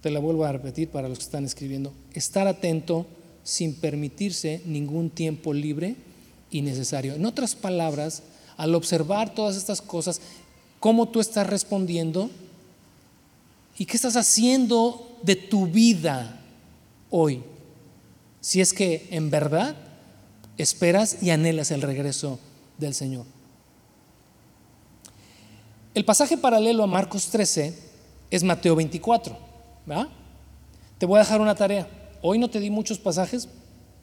Te 0.00 0.10
la 0.10 0.20
vuelvo 0.20 0.44
a 0.44 0.52
repetir 0.52 0.88
para 0.88 1.08
los 1.08 1.18
que 1.18 1.24
están 1.24 1.44
escribiendo. 1.44 1.92
Estar 2.12 2.46
atento 2.46 3.06
sin 3.44 3.74
permitirse 3.74 4.60
ningún 4.66 5.10
tiempo 5.10 5.52
libre 5.52 5.96
innecesario. 6.50 7.14
En 7.14 7.24
otras 7.24 7.54
palabras, 7.54 8.22
al 8.56 8.74
observar 8.74 9.34
todas 9.34 9.56
estas 9.56 9.82
cosas, 9.82 10.20
cómo 10.80 11.08
tú 11.08 11.20
estás 11.20 11.46
respondiendo 11.46 12.30
y 13.78 13.86
qué 13.86 13.96
estás 13.96 14.16
haciendo 14.16 15.18
de 15.22 15.36
tu 15.36 15.66
vida 15.66 16.40
hoy, 17.10 17.42
si 18.40 18.60
es 18.60 18.72
que 18.72 19.08
en 19.10 19.30
verdad 19.30 19.76
esperas 20.56 21.22
y 21.22 21.30
anhelas 21.30 21.70
el 21.70 21.82
regreso 21.82 22.38
del 22.78 22.94
Señor. 22.94 23.26
El 25.94 26.04
pasaje 26.04 26.36
paralelo 26.36 26.84
a 26.84 26.86
Marcos 26.86 27.28
13 27.28 27.74
es 28.30 28.44
Mateo 28.44 28.76
24. 28.76 29.36
Te 30.98 31.06
voy 31.06 31.16
a 31.16 31.20
dejar 31.20 31.40
una 31.40 31.54
tarea. 31.54 31.88
Hoy 32.22 32.38
no 32.38 32.50
te 32.50 32.60
di 32.60 32.70
muchos 32.70 32.98
pasajes 32.98 33.48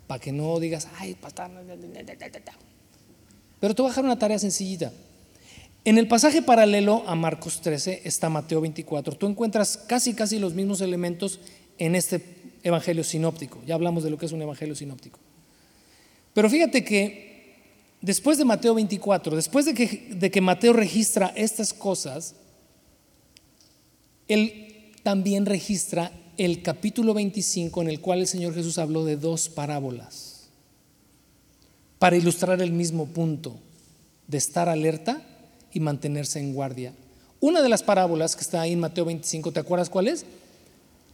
para 0.07 0.19
que 0.19 0.31
no 0.31 0.59
digas, 0.59 0.87
ay, 0.97 1.15
pastor. 1.15 1.49
Pero 3.63 3.73
te 3.73 3.81
voy 3.81 3.87
a 3.87 3.91
dejar 3.91 4.03
una 4.03 4.19
tarea 4.19 4.37
sencillita. 4.37 4.91
En 5.85 5.97
el 5.97 6.09
pasaje 6.09 6.41
paralelo 6.41 7.01
a 7.07 7.15
Marcos 7.15 7.61
13 7.61 8.01
está 8.03 8.27
Mateo 8.27 8.59
24. 8.59 9.15
Tú 9.15 9.25
encuentras 9.25 9.77
casi, 9.77 10.13
casi 10.13 10.37
los 10.37 10.53
mismos 10.53 10.81
elementos 10.81 11.39
en 11.77 11.95
este 11.95 12.25
evangelio 12.63 13.05
sinóptico. 13.05 13.61
Ya 13.65 13.75
hablamos 13.75 14.03
de 14.03 14.09
lo 14.09 14.17
que 14.17 14.25
es 14.25 14.33
un 14.33 14.41
evangelio 14.41 14.75
sinóptico. 14.75 15.17
Pero 16.33 16.49
fíjate 16.49 16.83
que 16.83 17.55
después 18.01 18.37
de 18.37 18.43
Mateo 18.43 18.73
24, 18.73 19.33
después 19.33 19.63
de 19.63 19.73
que, 19.73 20.09
de 20.13 20.29
que 20.29 20.41
Mateo 20.41 20.73
registra 20.73 21.31
estas 21.33 21.71
cosas, 21.73 22.35
él 24.27 24.91
también 25.03 25.45
registra 25.45 26.11
el 26.35 26.63
capítulo 26.63 27.13
25 27.13 27.81
en 27.81 27.87
el 27.87 28.01
cual 28.01 28.19
el 28.19 28.27
Señor 28.27 28.55
Jesús 28.55 28.77
habló 28.77 29.05
de 29.05 29.15
dos 29.15 29.47
parábolas 29.47 30.32
para 32.03 32.17
ilustrar 32.17 32.61
el 32.61 32.73
mismo 32.73 33.05
punto 33.05 33.55
de 34.27 34.37
estar 34.37 34.67
alerta 34.67 35.21
y 35.71 35.79
mantenerse 35.79 36.37
en 36.37 36.53
guardia. 36.53 36.91
Una 37.39 37.61
de 37.61 37.69
las 37.69 37.81
parábolas 37.81 38.35
que 38.35 38.41
está 38.41 38.59
ahí 38.59 38.73
en 38.73 38.81
Mateo 38.81 39.05
25, 39.05 39.53
¿te 39.53 39.61
acuerdas 39.61 39.89
cuál 39.89 40.09
es? 40.09 40.25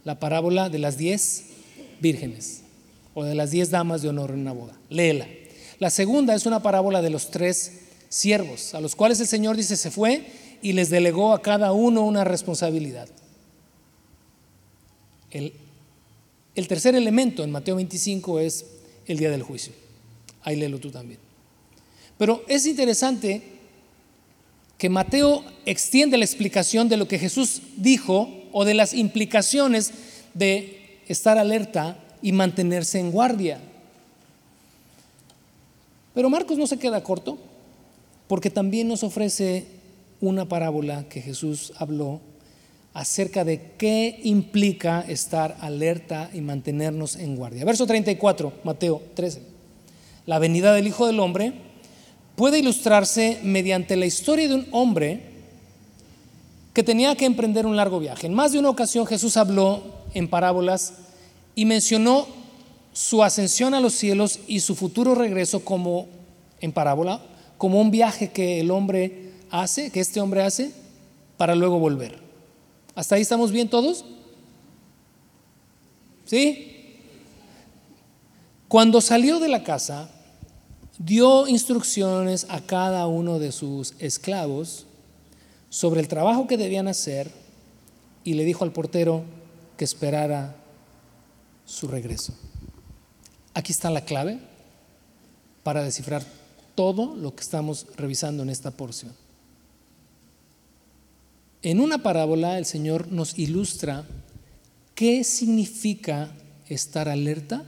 la 0.02 0.18
parábola 0.18 0.68
de 0.68 0.80
las 0.80 0.98
diez 0.98 1.44
vírgenes 2.00 2.62
o 3.14 3.22
de 3.22 3.36
las 3.36 3.52
diez 3.52 3.70
damas 3.70 4.02
de 4.02 4.08
honor 4.08 4.30
en 4.30 4.40
una 4.40 4.50
boda. 4.50 4.76
Léela. 4.88 5.28
La 5.78 5.90
segunda 5.90 6.34
es 6.34 6.44
una 6.44 6.60
parábola 6.60 7.02
de 7.02 7.10
los 7.10 7.30
tres 7.30 7.82
siervos, 8.08 8.74
a 8.74 8.80
los 8.80 8.96
cuales 8.96 9.20
el 9.20 9.28
Señor 9.28 9.56
dice 9.56 9.76
se 9.76 9.92
fue 9.92 10.26
y 10.60 10.72
les 10.72 10.90
delegó 10.90 11.34
a 11.34 11.40
cada 11.40 11.70
uno 11.70 12.04
una 12.04 12.24
responsabilidad. 12.24 13.08
El, 15.30 15.52
el 16.56 16.66
tercer 16.66 16.96
elemento 16.96 17.44
en 17.44 17.52
Mateo 17.52 17.76
25 17.76 18.40
es 18.40 18.66
el 19.06 19.18
día 19.18 19.30
del 19.30 19.44
juicio. 19.44 19.72
Ahí 20.42 20.56
léelo 20.56 20.78
tú 20.78 20.90
también. 20.90 21.20
Pero 22.18 22.44
es 22.48 22.66
interesante 22.66 23.42
que 24.78 24.88
Mateo 24.88 25.44
extiende 25.66 26.16
la 26.16 26.24
explicación 26.24 26.88
de 26.88 26.96
lo 26.96 27.06
que 27.06 27.18
Jesús 27.18 27.62
dijo 27.76 28.28
o 28.52 28.64
de 28.64 28.74
las 28.74 28.94
implicaciones 28.94 29.92
de 30.34 31.00
estar 31.06 31.38
alerta 31.38 31.98
y 32.22 32.32
mantenerse 32.32 32.98
en 32.98 33.10
guardia. 33.10 33.60
Pero 36.14 36.30
Marcos 36.30 36.58
no 36.58 36.66
se 36.66 36.78
queda 36.78 37.02
corto, 37.02 37.38
porque 38.26 38.50
también 38.50 38.88
nos 38.88 39.02
ofrece 39.02 39.66
una 40.20 40.46
parábola 40.46 41.08
que 41.08 41.20
Jesús 41.20 41.72
habló 41.76 42.20
acerca 42.92 43.44
de 43.44 43.72
qué 43.78 44.20
implica 44.24 45.04
estar 45.06 45.56
alerta 45.60 46.30
y 46.32 46.40
mantenernos 46.40 47.16
en 47.16 47.36
guardia. 47.36 47.64
Verso 47.64 47.86
34, 47.86 48.52
Mateo 48.64 49.02
13. 49.14 49.49
La 50.26 50.38
venida 50.38 50.72
del 50.72 50.86
Hijo 50.86 51.06
del 51.06 51.20
Hombre 51.20 51.52
puede 52.36 52.58
ilustrarse 52.58 53.38
mediante 53.42 53.96
la 53.96 54.06
historia 54.06 54.48
de 54.48 54.54
un 54.54 54.66
hombre 54.72 55.30
que 56.72 56.82
tenía 56.82 57.14
que 57.16 57.26
emprender 57.26 57.66
un 57.66 57.76
largo 57.76 57.98
viaje. 57.98 58.26
En 58.26 58.34
más 58.34 58.52
de 58.52 58.58
una 58.58 58.70
ocasión 58.70 59.06
Jesús 59.06 59.36
habló 59.36 59.82
en 60.14 60.28
parábolas 60.28 60.94
y 61.54 61.64
mencionó 61.64 62.26
su 62.92 63.22
ascensión 63.22 63.74
a 63.74 63.80
los 63.80 63.94
cielos 63.94 64.40
y 64.46 64.60
su 64.60 64.74
futuro 64.74 65.14
regreso 65.14 65.64
como 65.64 66.06
en 66.60 66.72
parábola, 66.72 67.20
como 67.58 67.80
un 67.80 67.90
viaje 67.90 68.30
que 68.30 68.60
el 68.60 68.70
hombre 68.70 69.32
hace, 69.50 69.90
que 69.90 70.00
este 70.00 70.20
hombre 70.20 70.42
hace, 70.42 70.72
para 71.36 71.54
luego 71.54 71.78
volver. 71.78 72.18
¿Hasta 72.94 73.16
ahí 73.16 73.22
estamos 73.22 73.52
bien 73.52 73.68
todos? 73.68 74.04
¿Sí? 76.24 76.69
Cuando 78.70 79.00
salió 79.00 79.40
de 79.40 79.48
la 79.48 79.64
casa, 79.64 80.08
dio 80.96 81.48
instrucciones 81.48 82.46
a 82.48 82.60
cada 82.60 83.08
uno 83.08 83.40
de 83.40 83.50
sus 83.50 83.94
esclavos 83.98 84.86
sobre 85.70 85.98
el 85.98 86.06
trabajo 86.06 86.46
que 86.46 86.56
debían 86.56 86.86
hacer 86.86 87.32
y 88.22 88.34
le 88.34 88.44
dijo 88.44 88.62
al 88.62 88.70
portero 88.70 89.24
que 89.76 89.84
esperara 89.84 90.54
su 91.66 91.88
regreso. 91.88 92.32
Aquí 93.54 93.72
está 93.72 93.90
la 93.90 94.04
clave 94.04 94.38
para 95.64 95.82
descifrar 95.82 96.24
todo 96.76 97.16
lo 97.16 97.34
que 97.34 97.42
estamos 97.42 97.88
revisando 97.96 98.44
en 98.44 98.50
esta 98.50 98.70
porción. 98.70 99.12
En 101.62 101.80
una 101.80 102.04
parábola 102.04 102.56
el 102.56 102.66
Señor 102.66 103.10
nos 103.10 103.36
ilustra 103.36 104.04
qué 104.94 105.24
significa 105.24 106.30
estar 106.68 107.08
alerta 107.08 107.64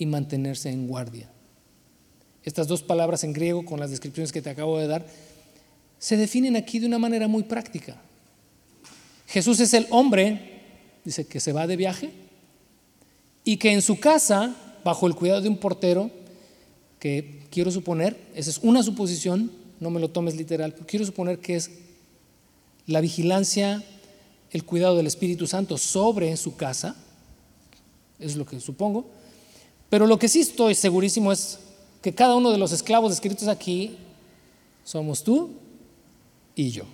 y 0.00 0.06
mantenerse 0.06 0.70
en 0.70 0.86
guardia. 0.86 1.30
Estas 2.42 2.66
dos 2.66 2.82
palabras 2.82 3.22
en 3.22 3.34
griego 3.34 3.66
con 3.66 3.78
las 3.78 3.90
descripciones 3.90 4.32
que 4.32 4.40
te 4.40 4.48
acabo 4.48 4.78
de 4.78 4.86
dar 4.86 5.06
se 5.98 6.16
definen 6.16 6.56
aquí 6.56 6.78
de 6.78 6.86
una 6.86 6.98
manera 6.98 7.28
muy 7.28 7.42
práctica. 7.42 8.00
Jesús 9.26 9.60
es 9.60 9.74
el 9.74 9.86
hombre, 9.90 10.40
dice, 11.04 11.26
que 11.26 11.38
se 11.38 11.52
va 11.52 11.66
de 11.66 11.76
viaje 11.76 12.10
y 13.44 13.58
que 13.58 13.72
en 13.72 13.82
su 13.82 14.00
casa, 14.00 14.56
bajo 14.82 15.06
el 15.06 15.14
cuidado 15.14 15.42
de 15.42 15.50
un 15.50 15.58
portero, 15.58 16.10
que 16.98 17.42
quiero 17.50 17.70
suponer, 17.70 18.18
esa 18.34 18.48
es 18.48 18.58
una 18.62 18.82
suposición, 18.82 19.52
no 19.80 19.90
me 19.90 20.00
lo 20.00 20.08
tomes 20.08 20.34
literal, 20.34 20.72
pero 20.72 20.86
quiero 20.86 21.04
suponer 21.04 21.40
que 21.40 21.56
es 21.56 21.70
la 22.86 23.02
vigilancia, 23.02 23.84
el 24.50 24.64
cuidado 24.64 24.96
del 24.96 25.06
Espíritu 25.06 25.46
Santo 25.46 25.76
sobre 25.76 26.34
su 26.38 26.56
casa, 26.56 26.96
es 28.18 28.36
lo 28.36 28.46
que 28.46 28.60
supongo, 28.60 29.19
pero 29.90 30.06
lo 30.06 30.18
que 30.18 30.28
sí 30.28 30.40
estoy 30.40 30.74
segurísimo 30.74 31.32
es 31.32 31.58
que 32.00 32.14
cada 32.14 32.36
uno 32.36 32.50
de 32.50 32.58
los 32.58 32.72
esclavos 32.72 33.10
descritos 33.10 33.48
aquí 33.48 33.96
somos 34.84 35.22
tú 35.22 35.50
y 36.54 36.70
yo. 36.70 36.84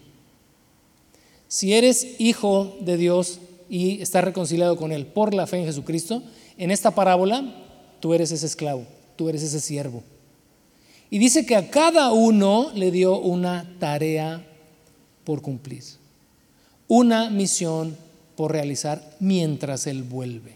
Si 1.47 1.75
eres 1.75 2.19
hijo 2.19 2.77
de 2.81 2.97
Dios 2.97 3.39
y 3.69 4.01
estás 4.01 4.25
reconciliado 4.25 4.77
con 4.77 4.93
Él 4.93 5.07
por 5.07 5.35
la 5.35 5.47
fe 5.47 5.59
en 5.59 5.67
Jesucristo, 5.67 6.23
en 6.57 6.71
esta 6.71 6.91
parábola 6.91 7.55
tú 8.01 8.15
eres 8.15 8.33
ese 8.33 8.47
esclavo, 8.47 8.85
tú 9.15 9.29
eres 9.29 9.43
ese 9.43 9.61
siervo. 9.61 10.03
Y 11.11 11.19
dice 11.19 11.47
que 11.47 11.55
a 11.55 11.71
cada 11.71 12.13
uno 12.13 12.73
le 12.75 12.91
dio 12.91 13.19
una 13.19 13.77
tarea 13.79 14.45
por 15.23 15.41
cumplir, 15.43 15.85
una 16.89 17.31
misión 17.31 17.97
por 18.37 18.53
realizar 18.53 19.17
mientras 19.21 19.87
Él 19.87 20.03
vuelve. 20.03 20.56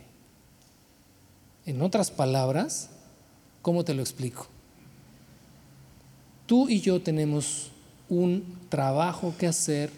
En 1.67 1.83
otras 1.83 2.11
palabras, 2.11 2.91
¿cómo 3.63 3.85
te 3.85 3.95
lo 3.95 4.03
explico? 4.03 4.47
Tú 6.47 6.69
y 6.69 6.81
yo 6.81 7.01
tenemos 7.01 7.71
un 8.09 8.45
trabajo 8.69 9.35
que 9.39 9.47
hacer 9.47 9.91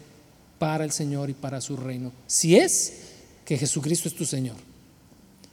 para 0.59 0.83
el 0.83 0.91
Señor 0.91 1.29
y 1.29 1.33
para 1.33 1.61
su 1.61 1.75
reino, 1.75 2.11
si 2.27 2.55
es 2.55 2.93
que 3.45 3.57
Jesucristo 3.57 4.07
es 4.07 4.15
tu 4.15 4.25
Señor. 4.25 4.55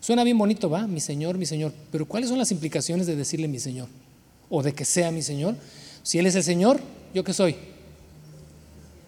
Suena 0.00 0.24
bien 0.24 0.38
bonito, 0.38 0.70
va, 0.70 0.86
mi 0.86 1.00
Señor, 1.00 1.36
mi 1.36 1.46
Señor, 1.46 1.72
pero 1.90 2.06
¿cuáles 2.06 2.28
son 2.28 2.38
las 2.38 2.52
implicaciones 2.52 3.06
de 3.06 3.16
decirle 3.16 3.48
mi 3.48 3.58
Señor? 3.58 3.88
O 4.48 4.62
de 4.62 4.72
que 4.72 4.84
sea 4.84 5.10
mi 5.10 5.22
Señor. 5.22 5.56
Si 6.02 6.18
Él 6.18 6.26
es 6.26 6.34
el 6.34 6.42
Señor, 6.42 6.80
¿yo 7.12 7.22
qué 7.22 7.32
soy? 7.32 7.56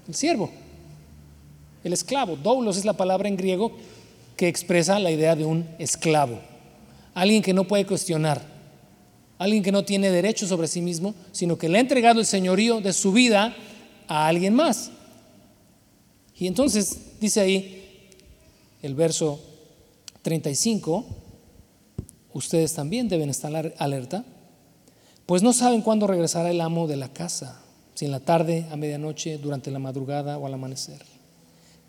El 0.07 0.14
siervo, 0.14 0.50
el 1.84 1.92
esclavo. 1.92 2.36
Doulos 2.36 2.76
es 2.76 2.84
la 2.84 2.92
palabra 2.92 3.28
en 3.28 3.36
griego 3.36 3.72
que 4.36 4.48
expresa 4.48 4.98
la 4.98 5.11
idea 5.11 5.34
de 5.34 5.44
un 5.44 5.66
esclavo, 5.78 6.40
alguien 7.14 7.42
que 7.42 7.52
no 7.52 7.64
puede 7.64 7.86
cuestionar, 7.86 8.42
alguien 9.38 9.62
que 9.62 9.72
no 9.72 9.84
tiene 9.84 10.10
derecho 10.10 10.46
sobre 10.46 10.68
sí 10.68 10.80
mismo, 10.80 11.14
sino 11.32 11.58
que 11.58 11.68
le 11.68 11.78
ha 11.78 11.80
entregado 11.80 12.20
el 12.20 12.26
señorío 12.26 12.80
de 12.80 12.92
su 12.92 13.12
vida 13.12 13.54
a 14.08 14.26
alguien 14.26 14.54
más. 14.54 14.90
Y 16.36 16.46
entonces 16.46 16.98
dice 17.20 17.40
ahí 17.40 18.08
el 18.82 18.94
verso 18.94 19.40
35, 20.22 21.04
ustedes 22.32 22.72
también 22.74 23.08
deben 23.08 23.30
estar 23.30 23.74
alerta, 23.78 24.24
pues 25.26 25.42
no 25.42 25.52
saben 25.52 25.82
cuándo 25.82 26.06
regresará 26.06 26.50
el 26.50 26.60
amo 26.60 26.86
de 26.86 26.96
la 26.96 27.12
casa, 27.12 27.62
si 27.94 28.06
en 28.06 28.10
la 28.10 28.20
tarde, 28.20 28.66
a 28.70 28.76
medianoche, 28.76 29.38
durante 29.38 29.70
la 29.70 29.78
madrugada 29.78 30.38
o 30.38 30.46
al 30.46 30.54
amanecer. 30.54 31.02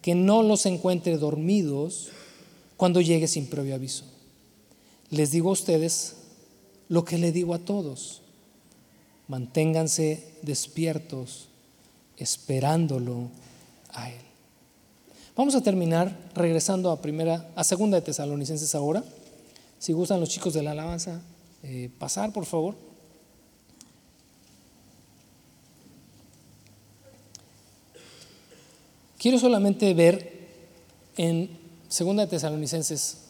Que 0.02 0.16
no 0.16 0.44
los 0.44 0.66
encuentre 0.66 1.18
dormidos 1.18 2.10
cuando 2.78 3.02
llegue 3.02 3.28
sin 3.28 3.48
previo 3.48 3.76
aviso. 3.76 4.13
Les 5.10 5.32
digo 5.32 5.50
a 5.50 5.54
ustedes 5.54 6.16
lo 6.90 7.06
que 7.06 7.18
le 7.18 7.32
digo 7.32 7.54
a 7.54 7.60
todos. 7.60 8.22
Manténganse 9.28 10.34
despiertos 10.42 11.48
esperándolo 12.18 13.30
a 13.94 14.10
él. 14.10 14.22
Vamos 15.36 15.56
a 15.56 15.62
terminar 15.62 16.16
regresando 16.36 16.92
a 16.92 17.02
primera 17.02 17.50
a 17.56 17.64
segunda 17.64 17.98
de 18.00 18.06
Tesalonicenses 18.06 18.76
ahora. 18.76 19.04
Si 19.80 19.92
gustan 19.94 20.20
los 20.20 20.30
chicos 20.30 20.54
de 20.54 20.62
la 20.62 20.72
alabanza 20.72 21.22
eh, 21.64 21.90
pasar, 21.98 22.32
por 22.32 22.46
favor. 22.46 22.76
Quiero 29.18 29.40
solamente 29.40 29.94
ver 29.94 30.48
en 31.16 31.50
segunda 31.88 32.24
de 32.24 32.30
Tesalonicenses 32.30 33.23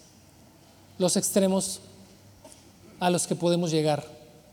los 0.98 1.18
extremos 1.18 1.82
a 3.00 3.10
los 3.10 3.28
que 3.28 3.36
podemos 3.36 3.72
llegar 3.72 4.06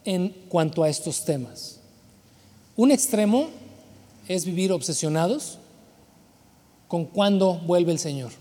en 0.05 0.31
cuanto 0.49 0.83
a 0.83 0.89
estos 0.89 1.25
temas. 1.25 1.79
Un 2.77 2.91
extremo 2.91 3.49
es 4.27 4.45
vivir 4.45 4.73
obsesionados 4.73 5.59
con 6.89 7.05
cuándo 7.05 7.55
vuelve 7.55 7.93
el 7.93 7.99
Señor. 7.99 8.33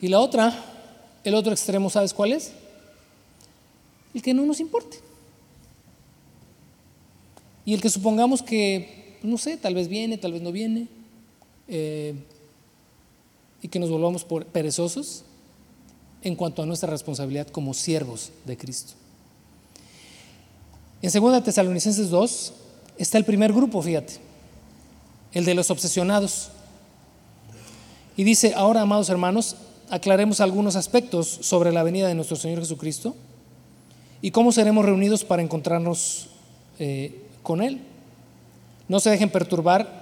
Y 0.00 0.08
la 0.08 0.20
otra, 0.20 0.52
el 1.24 1.34
otro 1.34 1.52
extremo, 1.52 1.90
¿sabes 1.90 2.14
cuál 2.14 2.32
es? 2.32 2.52
El 4.14 4.22
que 4.22 4.32
no 4.34 4.44
nos 4.46 4.60
importe. 4.60 4.98
Y 7.64 7.74
el 7.74 7.80
que 7.80 7.90
supongamos 7.90 8.42
que, 8.42 9.18
no 9.22 9.36
sé, 9.38 9.56
tal 9.56 9.74
vez 9.74 9.88
viene, 9.88 10.18
tal 10.18 10.32
vez 10.32 10.40
no 10.40 10.52
viene, 10.52 10.88
eh, 11.66 12.14
y 13.62 13.68
que 13.68 13.78
nos 13.78 13.90
volvamos 13.90 14.24
perezosos 14.52 15.24
en 16.22 16.36
cuanto 16.36 16.62
a 16.62 16.66
nuestra 16.66 16.90
responsabilidad 16.90 17.48
como 17.48 17.74
siervos 17.74 18.30
de 18.44 18.56
Cristo. 18.56 18.94
En 21.00 21.12
2 21.12 21.44
Tesalonicenses 21.44 22.10
2 22.10 22.52
está 22.98 23.18
el 23.18 23.24
primer 23.24 23.52
grupo, 23.52 23.80
fíjate, 23.80 24.14
el 25.32 25.44
de 25.44 25.54
los 25.54 25.70
obsesionados. 25.70 26.50
Y 28.16 28.24
dice, 28.24 28.54
ahora, 28.56 28.80
amados 28.80 29.08
hermanos, 29.08 29.56
aclaremos 29.90 30.40
algunos 30.40 30.74
aspectos 30.74 31.38
sobre 31.40 31.72
la 31.72 31.84
venida 31.84 32.08
de 32.08 32.14
nuestro 32.14 32.36
Señor 32.36 32.58
Jesucristo 32.58 33.14
y 34.20 34.32
cómo 34.32 34.50
seremos 34.50 34.84
reunidos 34.84 35.24
para 35.24 35.42
encontrarnos 35.42 36.30
eh, 36.80 37.22
con 37.42 37.62
Él. 37.62 37.80
No 38.88 38.98
se 39.00 39.10
dejen 39.10 39.30
perturbar 39.30 39.97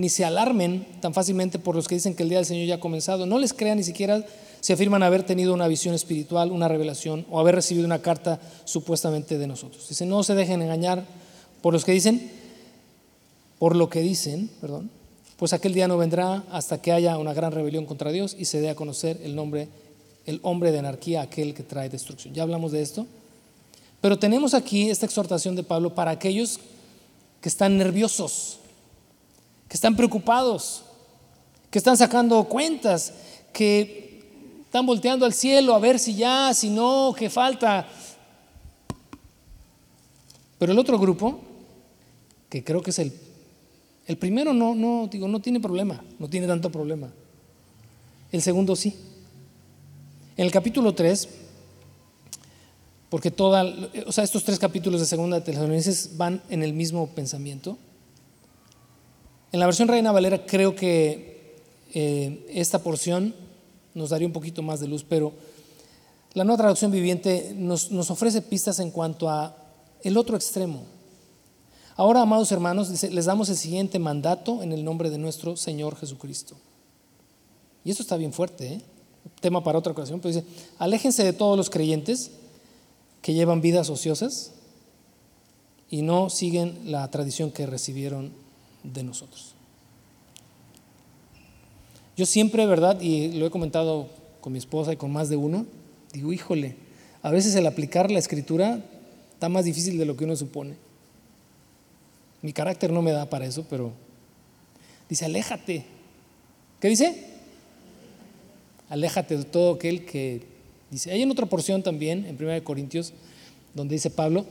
ni 0.00 0.08
se 0.08 0.24
alarmen 0.24 0.86
tan 1.00 1.14
fácilmente 1.14 1.58
por 1.58 1.76
los 1.76 1.86
que 1.86 1.94
dicen 1.94 2.14
que 2.14 2.22
el 2.22 2.28
día 2.28 2.38
del 2.38 2.46
Señor 2.46 2.66
ya 2.66 2.76
ha 2.76 2.80
comenzado. 2.80 3.26
No 3.26 3.38
les 3.38 3.52
crean 3.52 3.76
ni 3.76 3.84
siquiera 3.84 4.24
si 4.60 4.72
afirman 4.72 5.02
haber 5.02 5.24
tenido 5.24 5.54
una 5.54 5.68
visión 5.68 5.94
espiritual, 5.94 6.52
una 6.52 6.68
revelación 6.68 7.26
o 7.30 7.38
haber 7.38 7.54
recibido 7.54 7.86
una 7.86 8.02
carta 8.02 8.40
supuestamente 8.64 9.38
de 9.38 9.46
nosotros. 9.46 9.88
Dice, 9.88 10.06
no 10.06 10.22
se 10.22 10.34
dejen 10.34 10.62
engañar 10.62 11.04
por 11.62 11.72
los 11.72 11.84
que 11.84 11.92
dicen, 11.92 12.30
por 13.58 13.76
lo 13.76 13.88
que 13.90 14.00
dicen, 14.00 14.50
perdón, 14.60 14.90
pues 15.36 15.52
aquel 15.52 15.74
día 15.74 15.88
no 15.88 15.96
vendrá 15.96 16.44
hasta 16.50 16.80
que 16.80 16.92
haya 16.92 17.16
una 17.18 17.32
gran 17.32 17.52
rebelión 17.52 17.86
contra 17.86 18.12
Dios 18.12 18.36
y 18.38 18.46
se 18.46 18.60
dé 18.60 18.70
a 18.70 18.74
conocer 18.74 19.20
el 19.22 19.34
nombre, 19.34 19.68
el 20.26 20.40
hombre 20.42 20.72
de 20.72 20.78
anarquía, 20.78 21.22
aquel 21.22 21.54
que 21.54 21.62
trae 21.62 21.88
destrucción. 21.88 22.34
Ya 22.34 22.42
hablamos 22.42 22.72
de 22.72 22.82
esto. 22.82 23.06
Pero 24.00 24.18
tenemos 24.18 24.54
aquí 24.54 24.88
esta 24.88 25.06
exhortación 25.06 25.56
de 25.56 25.62
Pablo 25.62 25.94
para 25.94 26.10
aquellos 26.10 26.58
que 27.40 27.48
están 27.48 27.76
nerviosos, 27.76 28.58
que 29.70 29.76
están 29.76 29.94
preocupados, 29.94 30.82
que 31.70 31.78
están 31.78 31.96
sacando 31.96 32.42
cuentas, 32.42 33.14
que 33.52 34.20
están 34.64 34.84
volteando 34.84 35.24
al 35.24 35.32
cielo 35.32 35.76
a 35.76 35.78
ver 35.78 36.00
si 36.00 36.16
ya, 36.16 36.52
si 36.52 36.70
no, 36.70 37.14
qué 37.16 37.30
falta. 37.30 37.86
Pero 40.58 40.72
el 40.72 40.78
otro 40.80 40.98
grupo, 40.98 41.38
que 42.48 42.64
creo 42.64 42.82
que 42.82 42.90
es 42.90 42.98
el, 42.98 43.12
el 44.08 44.16
primero, 44.16 44.52
no, 44.52 44.74
no, 44.74 45.06
digo, 45.06 45.28
no 45.28 45.38
tiene 45.38 45.60
problema, 45.60 46.02
no 46.18 46.28
tiene 46.28 46.48
tanto 46.48 46.72
problema. 46.72 47.08
El 48.32 48.42
segundo 48.42 48.74
sí. 48.74 48.96
En 50.36 50.46
el 50.46 50.50
capítulo 50.50 50.96
3, 50.96 51.28
porque 53.08 53.30
toda, 53.30 53.64
o 54.04 54.10
sea, 54.10 54.24
estos 54.24 54.42
tres 54.42 54.58
capítulos 54.58 55.00
de 55.00 55.06
Segunda 55.06 55.38
de 55.38 56.08
van 56.16 56.42
en 56.50 56.64
el 56.64 56.72
mismo 56.72 57.06
pensamiento. 57.10 57.78
En 59.52 59.58
la 59.58 59.66
versión 59.66 59.88
Reina 59.88 60.12
Valera 60.12 60.46
creo 60.46 60.76
que 60.76 61.56
eh, 61.92 62.46
esta 62.50 62.78
porción 62.80 63.34
nos 63.94 64.10
daría 64.10 64.26
un 64.26 64.32
poquito 64.32 64.62
más 64.62 64.78
de 64.78 64.86
luz, 64.86 65.04
pero 65.08 65.32
la 66.34 66.44
nueva 66.44 66.58
traducción 66.58 66.92
viviente 66.92 67.52
nos, 67.56 67.90
ofrece 68.10 68.42
pistas 68.42 68.78
en 68.78 68.92
cuanto 68.92 69.28
a 69.28 69.56
el 70.02 70.16
otro 70.16 70.36
extremo. 70.36 70.84
Ahora, 71.96 72.22
amados 72.22 72.52
hermanos, 72.52 73.02
les 73.02 73.24
damos 73.24 73.48
el 73.48 73.56
siguiente 73.56 73.98
mandato 73.98 74.62
en 74.62 74.72
el 74.72 74.84
nombre 74.84 75.10
de 75.10 75.18
nuestro 75.18 75.56
Señor 75.56 75.96
Jesucristo. 75.96 76.54
Y 77.84 77.90
esto 77.90 78.02
está 78.02 78.16
bien 78.16 78.32
fuerte, 78.32 78.74
¿eh? 78.74 78.80
tema 79.40 79.64
para 79.64 79.78
otra 79.78 79.92
ocasión, 79.92 80.20
pero 80.20 80.34
dice, 80.34 80.46
aléjense 80.78 81.24
de 81.24 81.32
todos 81.32 81.56
los 81.56 81.68
creyentes 81.68 82.30
que 83.20 83.34
llevan 83.34 83.60
vidas 83.60 83.90
ociosas 83.90 84.52
y 85.90 86.02
no 86.02 86.30
siguen 86.30 86.78
la 86.86 87.10
tradición 87.10 87.50
que 87.50 87.66
recibieron 87.66 88.32
de 88.82 89.02
nosotros. 89.02 89.54
Yo 92.16 92.26
siempre, 92.26 92.66
¿verdad? 92.66 93.00
Y 93.00 93.32
lo 93.38 93.46
he 93.46 93.50
comentado 93.50 94.08
con 94.40 94.52
mi 94.52 94.58
esposa 94.58 94.92
y 94.92 94.96
con 94.96 95.10
más 95.10 95.28
de 95.28 95.36
uno, 95.36 95.66
digo, 96.12 96.32
híjole, 96.32 96.76
a 97.22 97.30
veces 97.30 97.54
el 97.54 97.66
aplicar 97.66 98.10
la 98.10 98.18
escritura 98.18 98.84
está 99.32 99.48
más 99.48 99.64
difícil 99.64 99.98
de 99.98 100.04
lo 100.04 100.16
que 100.16 100.24
uno 100.24 100.36
supone. 100.36 100.74
Mi 102.42 102.52
carácter 102.52 102.92
no 102.92 103.02
me 103.02 103.12
da 103.12 103.28
para 103.28 103.46
eso, 103.46 103.66
pero 103.68 103.92
dice, 105.08 105.24
aléjate. 105.24 105.84
¿Qué 106.80 106.88
dice? 106.88 107.26
Aléjate 108.88 109.36
de 109.36 109.44
todo 109.44 109.74
aquel 109.74 110.04
que 110.04 110.42
dice. 110.90 111.10
Hay 111.12 111.22
en 111.22 111.30
otra 111.30 111.46
porción 111.46 111.82
también, 111.82 112.24
en 112.26 112.42
1 112.42 112.64
Corintios, 112.64 113.12
donde 113.74 113.94
dice 113.94 114.10
Pablo, 114.10 114.46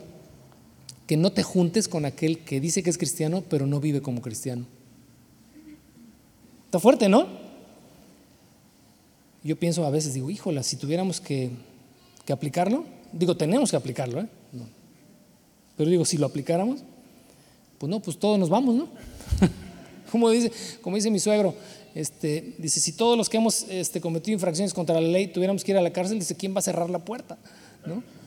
que 1.09 1.17
no 1.17 1.31
te 1.31 1.41
juntes 1.41 1.87
con 1.87 2.05
aquel 2.05 2.37
que 2.37 2.59
dice 2.59 2.83
que 2.83 2.91
es 2.91 2.97
cristiano, 2.99 3.43
pero 3.49 3.65
no 3.65 3.79
vive 3.79 3.99
como 3.99 4.21
cristiano. 4.21 4.67
Está 6.65 6.79
fuerte, 6.79 7.09
¿no? 7.09 7.27
Yo 9.43 9.55
pienso 9.55 9.83
a 9.87 9.89
veces, 9.89 10.13
digo, 10.13 10.29
híjola, 10.29 10.61
si 10.61 10.75
tuviéramos 10.75 11.19
que, 11.19 11.49
aplicarlo, 12.31 12.85
digo, 13.11 13.35
tenemos 13.35 13.71
que 13.71 13.77
aplicarlo, 13.77 14.21
¿eh? 14.21 14.27
Pero 15.75 15.89
digo, 15.89 16.05
si 16.05 16.19
lo 16.19 16.27
aplicáramos, 16.27 16.81
pues 17.79 17.89
no, 17.89 17.99
pues 18.01 18.19
todos 18.19 18.37
nos 18.37 18.49
vamos, 18.49 18.75
¿no? 18.75 18.87
como, 20.11 20.29
dice, 20.29 20.51
como 20.83 20.95
dice 20.95 21.09
mi 21.09 21.17
suegro, 21.17 21.55
este, 21.95 22.53
dice, 22.59 22.79
si 22.79 22.91
todos 22.91 23.17
los 23.17 23.29
que 23.29 23.37
hemos 23.37 23.63
este, 23.63 23.99
cometido 23.99 24.35
infracciones 24.35 24.75
contra 24.75 25.01
la 25.01 25.07
ley 25.07 25.25
tuviéramos 25.25 25.63
que 25.63 25.71
ir 25.71 25.77
a 25.79 25.81
la 25.81 25.91
cárcel, 25.91 26.19
dice, 26.19 26.35
¿quién 26.35 26.53
va 26.53 26.59
a 26.59 26.61
cerrar 26.61 26.87
la 26.91 26.99
puerta? 26.99 27.39
¿No? 27.83 28.18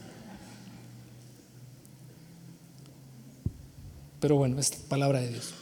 Pero 4.22 4.36
bueno, 4.36 4.60
es 4.60 4.70
palabra 4.70 5.20
de 5.20 5.30
Dios. 5.30 5.52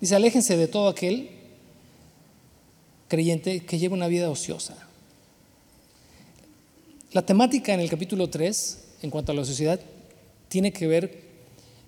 Dice, 0.00 0.14
aléjense 0.14 0.56
de 0.56 0.68
todo 0.68 0.88
aquel 0.88 1.28
creyente 3.08 3.60
que 3.60 3.78
lleva 3.78 3.94
una 3.94 4.08
vida 4.08 4.30
ociosa. 4.30 4.74
La 7.12 7.26
temática 7.26 7.74
en 7.74 7.80
el 7.80 7.90
capítulo 7.90 8.30
3, 8.30 8.78
en 9.02 9.10
cuanto 9.10 9.32
a 9.32 9.34
la 9.34 9.44
sociedad, 9.44 9.78
tiene 10.48 10.72
que 10.72 10.86
ver, 10.86 11.24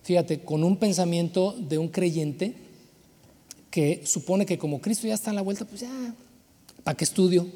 fíjate, 0.03 0.41
con 0.41 0.65
un 0.65 0.77
pensamiento 0.77 1.57
de 1.59 1.79
un 1.79 1.89
creyente 1.89 2.53
que 3.71 4.03
supone 4.05 4.45
que 4.45 4.59
como 4.59 4.83
Cristo 4.83 5.07
ya 5.07 5.15
está 5.15 5.31
a 5.31 5.35
la 5.35 5.41
vuelta, 5.41 5.65
pues 5.65 5.81
ya, 5.81 6.15
¿para 6.83 6.95
qué 6.95 7.05
estudio? 7.05 7.49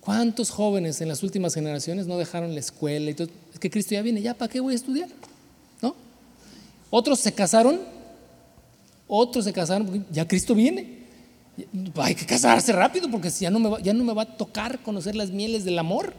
¿Cuántos 0.00 0.50
jóvenes 0.50 1.00
en 1.00 1.08
las 1.08 1.22
últimas 1.22 1.54
generaciones 1.54 2.06
no 2.06 2.18
dejaron 2.18 2.52
la 2.52 2.60
escuela 2.60 3.10
y 3.10 3.14
todo? 3.14 3.28
Es 3.50 3.58
que 3.58 3.70
Cristo 3.70 3.94
ya 3.94 4.02
viene, 4.02 4.20
¿ya 4.20 4.34
para 4.34 4.52
qué 4.52 4.60
voy 4.60 4.74
a 4.74 4.76
estudiar? 4.76 5.08
Otros 6.96 7.18
se 7.18 7.32
casaron, 7.32 7.80
otros 9.08 9.44
se 9.44 9.52
casaron 9.52 9.84
porque 9.84 10.02
ya 10.12 10.28
Cristo 10.28 10.54
viene. 10.54 10.98
Hay 11.96 12.14
que 12.14 12.24
casarse 12.24 12.70
rápido 12.70 13.10
porque 13.10 13.30
ya 13.30 13.50
no, 13.50 13.58
me 13.58 13.68
va, 13.68 13.80
ya 13.80 13.92
no 13.92 14.04
me 14.04 14.14
va 14.14 14.22
a 14.22 14.36
tocar 14.36 14.78
conocer 14.78 15.16
las 15.16 15.32
mieles 15.32 15.64
del 15.64 15.76
amor. 15.76 16.12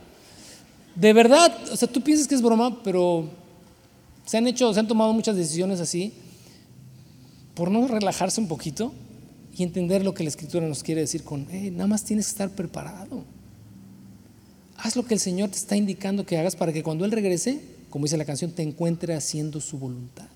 De 0.94 1.14
verdad, 1.14 1.58
o 1.72 1.78
sea, 1.78 1.88
tú 1.88 2.02
piensas 2.02 2.28
que 2.28 2.36
es 2.36 2.42
broma, 2.42 2.84
pero 2.84 3.30
se 4.26 4.36
han 4.36 4.48
hecho, 4.48 4.74
se 4.74 4.82
han 4.82 4.88
tomado 4.90 5.14
muchas 5.14 5.38
decisiones 5.38 5.80
así 5.80 6.12
por 7.54 7.72
no 7.72 7.88
relajarse 7.88 8.42
un 8.42 8.50
poquito 8.50 8.92
y 9.56 9.64
entender 9.64 10.04
lo 10.04 10.14
que 10.14 10.24
la 10.24 10.30
escritura 10.30 10.68
nos 10.68 10.84
quiere 10.84 11.00
decir 11.00 11.24
con, 11.24 11.48
nada 11.72 11.88
más 11.88 12.04
tienes 12.04 12.26
que 12.26 12.32
estar 12.32 12.50
preparado. 12.50 13.24
Haz 14.76 14.98
lo 14.98 15.06
que 15.06 15.14
el 15.14 15.22
Señor 15.22 15.52
te 15.52 15.56
está 15.56 15.78
indicando 15.78 16.26
que 16.26 16.38
hagas 16.38 16.58
para 16.58 16.74
que 16.74 16.84
cuando 16.84 17.06
Él 17.06 17.14
regrese, 17.14 17.62
como 17.90 18.04
dice 18.04 18.18
la 18.18 18.26
canción, 18.26 18.52
te 18.52 18.62
encuentre 18.62 19.16
haciendo 19.16 19.62
su 19.62 19.80
voluntad. 19.80 20.35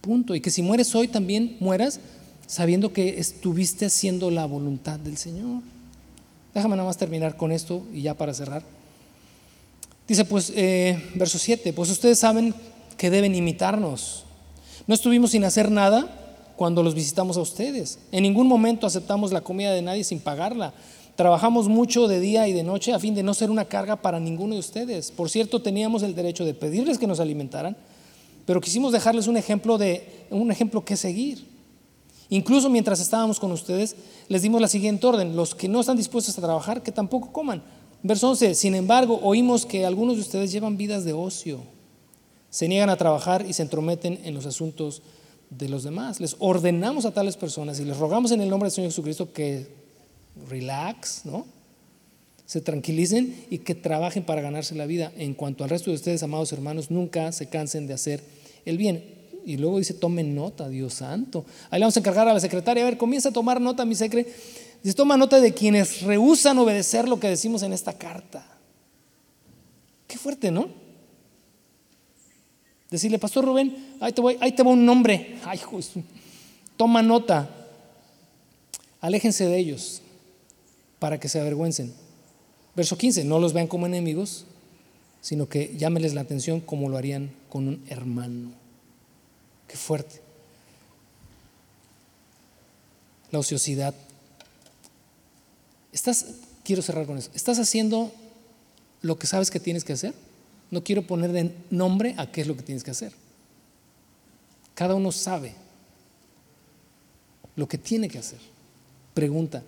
Punto. 0.00 0.34
Y 0.34 0.40
que 0.40 0.50
si 0.50 0.62
mueres 0.62 0.94
hoy 0.94 1.08
también 1.08 1.56
mueras 1.60 2.00
sabiendo 2.46 2.92
que 2.92 3.20
estuviste 3.20 3.86
haciendo 3.86 4.30
la 4.30 4.44
voluntad 4.44 4.98
del 4.98 5.16
Señor. 5.16 5.62
Déjame 6.52 6.74
nada 6.74 6.88
más 6.88 6.96
terminar 6.96 7.36
con 7.36 7.52
esto 7.52 7.86
y 7.92 8.02
ya 8.02 8.14
para 8.14 8.34
cerrar. 8.34 8.64
Dice 10.08 10.24
pues, 10.24 10.52
eh, 10.56 11.00
verso 11.14 11.38
7, 11.38 11.72
pues 11.72 11.90
ustedes 11.90 12.18
saben 12.18 12.52
que 12.96 13.10
deben 13.10 13.36
imitarnos. 13.36 14.24
No 14.88 14.94
estuvimos 14.94 15.30
sin 15.30 15.44
hacer 15.44 15.70
nada 15.70 16.52
cuando 16.56 16.82
los 16.82 16.96
visitamos 16.96 17.36
a 17.36 17.40
ustedes. 17.40 18.00
En 18.10 18.24
ningún 18.24 18.48
momento 18.48 18.86
aceptamos 18.86 19.32
la 19.32 19.42
comida 19.42 19.72
de 19.72 19.82
nadie 19.82 20.02
sin 20.02 20.18
pagarla. 20.18 20.74
Trabajamos 21.14 21.68
mucho 21.68 22.08
de 22.08 22.18
día 22.18 22.48
y 22.48 22.52
de 22.52 22.64
noche 22.64 22.92
a 22.92 22.98
fin 22.98 23.14
de 23.14 23.22
no 23.22 23.32
ser 23.32 23.50
una 23.50 23.66
carga 23.66 23.94
para 23.94 24.18
ninguno 24.18 24.54
de 24.54 24.60
ustedes. 24.60 25.12
Por 25.12 25.30
cierto, 25.30 25.62
teníamos 25.62 26.02
el 26.02 26.16
derecho 26.16 26.44
de 26.44 26.54
pedirles 26.54 26.98
que 26.98 27.06
nos 27.06 27.20
alimentaran 27.20 27.76
pero 28.46 28.60
quisimos 28.60 28.92
dejarles 28.92 29.26
un 29.26 29.36
ejemplo 29.36 29.78
de 29.78 30.26
un 30.30 30.50
ejemplo 30.50 30.84
que 30.84 30.96
seguir. 30.96 31.46
Incluso 32.28 32.70
mientras 32.70 33.00
estábamos 33.00 33.40
con 33.40 33.50
ustedes, 33.52 33.96
les 34.28 34.42
dimos 34.42 34.60
la 34.60 34.68
siguiente 34.68 35.06
orden: 35.06 35.36
los 35.36 35.54
que 35.54 35.68
no 35.68 35.80
están 35.80 35.96
dispuestos 35.96 36.38
a 36.38 36.42
trabajar, 36.42 36.82
que 36.82 36.92
tampoco 36.92 37.32
coman. 37.32 37.62
Verso 38.02 38.30
11: 38.30 38.54
Sin 38.54 38.74
embargo, 38.74 39.20
oímos 39.22 39.66
que 39.66 39.84
algunos 39.84 40.16
de 40.16 40.22
ustedes 40.22 40.52
llevan 40.52 40.76
vidas 40.76 41.04
de 41.04 41.12
ocio, 41.12 41.60
se 42.48 42.68
niegan 42.68 42.90
a 42.90 42.96
trabajar 42.96 43.44
y 43.46 43.52
se 43.52 43.62
entrometen 43.62 44.20
en 44.24 44.34
los 44.34 44.46
asuntos 44.46 45.02
de 45.50 45.68
los 45.68 45.82
demás. 45.82 46.20
Les 46.20 46.36
ordenamos 46.38 47.04
a 47.04 47.12
tales 47.12 47.36
personas 47.36 47.80
y 47.80 47.84
les 47.84 47.96
rogamos 47.96 48.30
en 48.30 48.40
el 48.40 48.48
nombre 48.48 48.68
del 48.68 48.74
Señor 48.74 48.90
Jesucristo 48.90 49.32
que 49.32 49.68
relax, 50.48 51.22
¿no? 51.24 51.44
Se 52.50 52.60
tranquilicen 52.60 53.46
y 53.48 53.58
que 53.58 53.76
trabajen 53.76 54.24
para 54.24 54.40
ganarse 54.40 54.74
la 54.74 54.84
vida. 54.84 55.12
En 55.16 55.34
cuanto 55.34 55.62
al 55.62 55.70
resto 55.70 55.90
de 55.90 55.94
ustedes, 55.94 56.24
amados 56.24 56.52
hermanos, 56.52 56.90
nunca 56.90 57.30
se 57.30 57.46
cansen 57.46 57.86
de 57.86 57.94
hacer 57.94 58.24
el 58.64 58.76
bien. 58.76 59.04
Y 59.46 59.56
luego 59.56 59.78
dice, 59.78 59.94
tomen 59.94 60.34
nota, 60.34 60.68
Dios 60.68 60.94
santo. 60.94 61.44
Ahí 61.70 61.78
le 61.78 61.84
vamos 61.84 61.96
a 61.96 62.00
encargar 62.00 62.26
a 62.26 62.34
la 62.34 62.40
secretaria, 62.40 62.82
a 62.82 62.86
ver, 62.86 62.96
comienza 62.96 63.28
a 63.28 63.32
tomar 63.32 63.60
nota, 63.60 63.84
mi 63.84 63.94
secre. 63.94 64.26
Dice, 64.82 64.96
toma 64.96 65.16
nota 65.16 65.40
de 65.40 65.54
quienes 65.54 66.02
rehusan 66.02 66.58
obedecer 66.58 67.08
lo 67.08 67.20
que 67.20 67.28
decimos 67.28 67.62
en 67.62 67.72
esta 67.72 67.92
carta. 67.92 68.44
Qué 70.08 70.18
fuerte, 70.18 70.50
¿no? 70.50 70.70
Decirle, 72.90 73.20
Pastor 73.20 73.44
Rubén, 73.44 73.94
ahí 74.00 74.10
te 74.12 74.20
voy, 74.20 74.36
ahí 74.40 74.50
te 74.50 74.64
va 74.64 74.72
un 74.72 74.84
nombre. 74.84 75.36
Ay, 75.44 75.58
justo. 75.58 76.02
Toma 76.76 77.00
nota. 77.00 77.48
Aléjense 79.00 79.46
de 79.46 79.56
ellos 79.56 80.02
para 80.98 81.20
que 81.20 81.28
se 81.28 81.38
avergüencen. 81.38 81.99
Verso 82.80 82.96
15, 82.96 83.24
no 83.24 83.38
los 83.38 83.52
vean 83.52 83.66
como 83.66 83.84
enemigos, 83.84 84.46
sino 85.20 85.50
que 85.50 85.76
llámeles 85.76 86.14
la 86.14 86.22
atención 86.22 86.60
como 86.60 86.88
lo 86.88 86.96
harían 86.96 87.30
con 87.50 87.68
un 87.68 87.84
hermano. 87.90 88.52
Qué 89.68 89.76
fuerte. 89.76 90.22
la 93.30 93.38
ociosidad. 93.38 93.94
Estás, 95.92 96.24
quiero 96.64 96.80
cerrar 96.80 97.04
con 97.04 97.18
eso, 97.18 97.30
¿estás 97.34 97.58
haciendo 97.58 98.10
lo 99.02 99.18
que 99.18 99.26
sabes 99.26 99.50
que 99.50 99.60
tienes 99.60 99.84
que 99.84 99.92
hacer? 99.92 100.14
No 100.70 100.82
quiero 100.82 101.06
poner 101.06 101.32
de 101.32 101.54
nombre 101.68 102.14
a 102.16 102.32
qué 102.32 102.40
es 102.40 102.46
lo 102.46 102.56
que 102.56 102.62
tienes 102.62 102.82
que 102.82 102.92
hacer. 102.92 103.12
Cada 104.74 104.94
uno 104.94 105.12
sabe 105.12 105.52
lo 107.56 107.68
que 107.68 107.76
tiene 107.76 108.08
que 108.08 108.20
hacer. 108.20 108.40
Pregunta, 109.12 109.62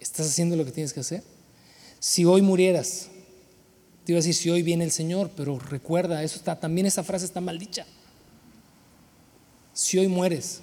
¿estás 0.00 0.26
haciendo 0.26 0.54
lo 0.54 0.66
que 0.66 0.72
tienes 0.72 0.92
que 0.92 1.00
hacer? 1.00 1.31
Si 2.02 2.24
hoy 2.24 2.42
murieras, 2.42 3.10
te 4.04 4.10
iba 4.10 4.16
a 4.16 4.22
decir 4.22 4.34
si 4.34 4.50
hoy 4.50 4.64
viene 4.64 4.82
el 4.82 4.90
Señor, 4.90 5.30
pero 5.36 5.60
recuerda, 5.60 6.20
también 6.58 6.84
esa 6.84 7.04
frase 7.04 7.24
está 7.24 7.40
mal 7.40 7.60
dicha. 7.60 7.86
Si 9.72 9.98
hoy 9.98 10.08
mueres, 10.08 10.62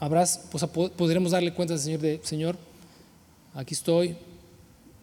habrás, 0.00 0.46
pues, 0.50 0.64
podremos 0.64 1.32
darle 1.32 1.52
cuenta 1.52 1.74
al 1.74 1.80
Señor 1.80 2.00
de, 2.00 2.18
Señor, 2.24 2.56
aquí 3.52 3.74
estoy. 3.74 4.16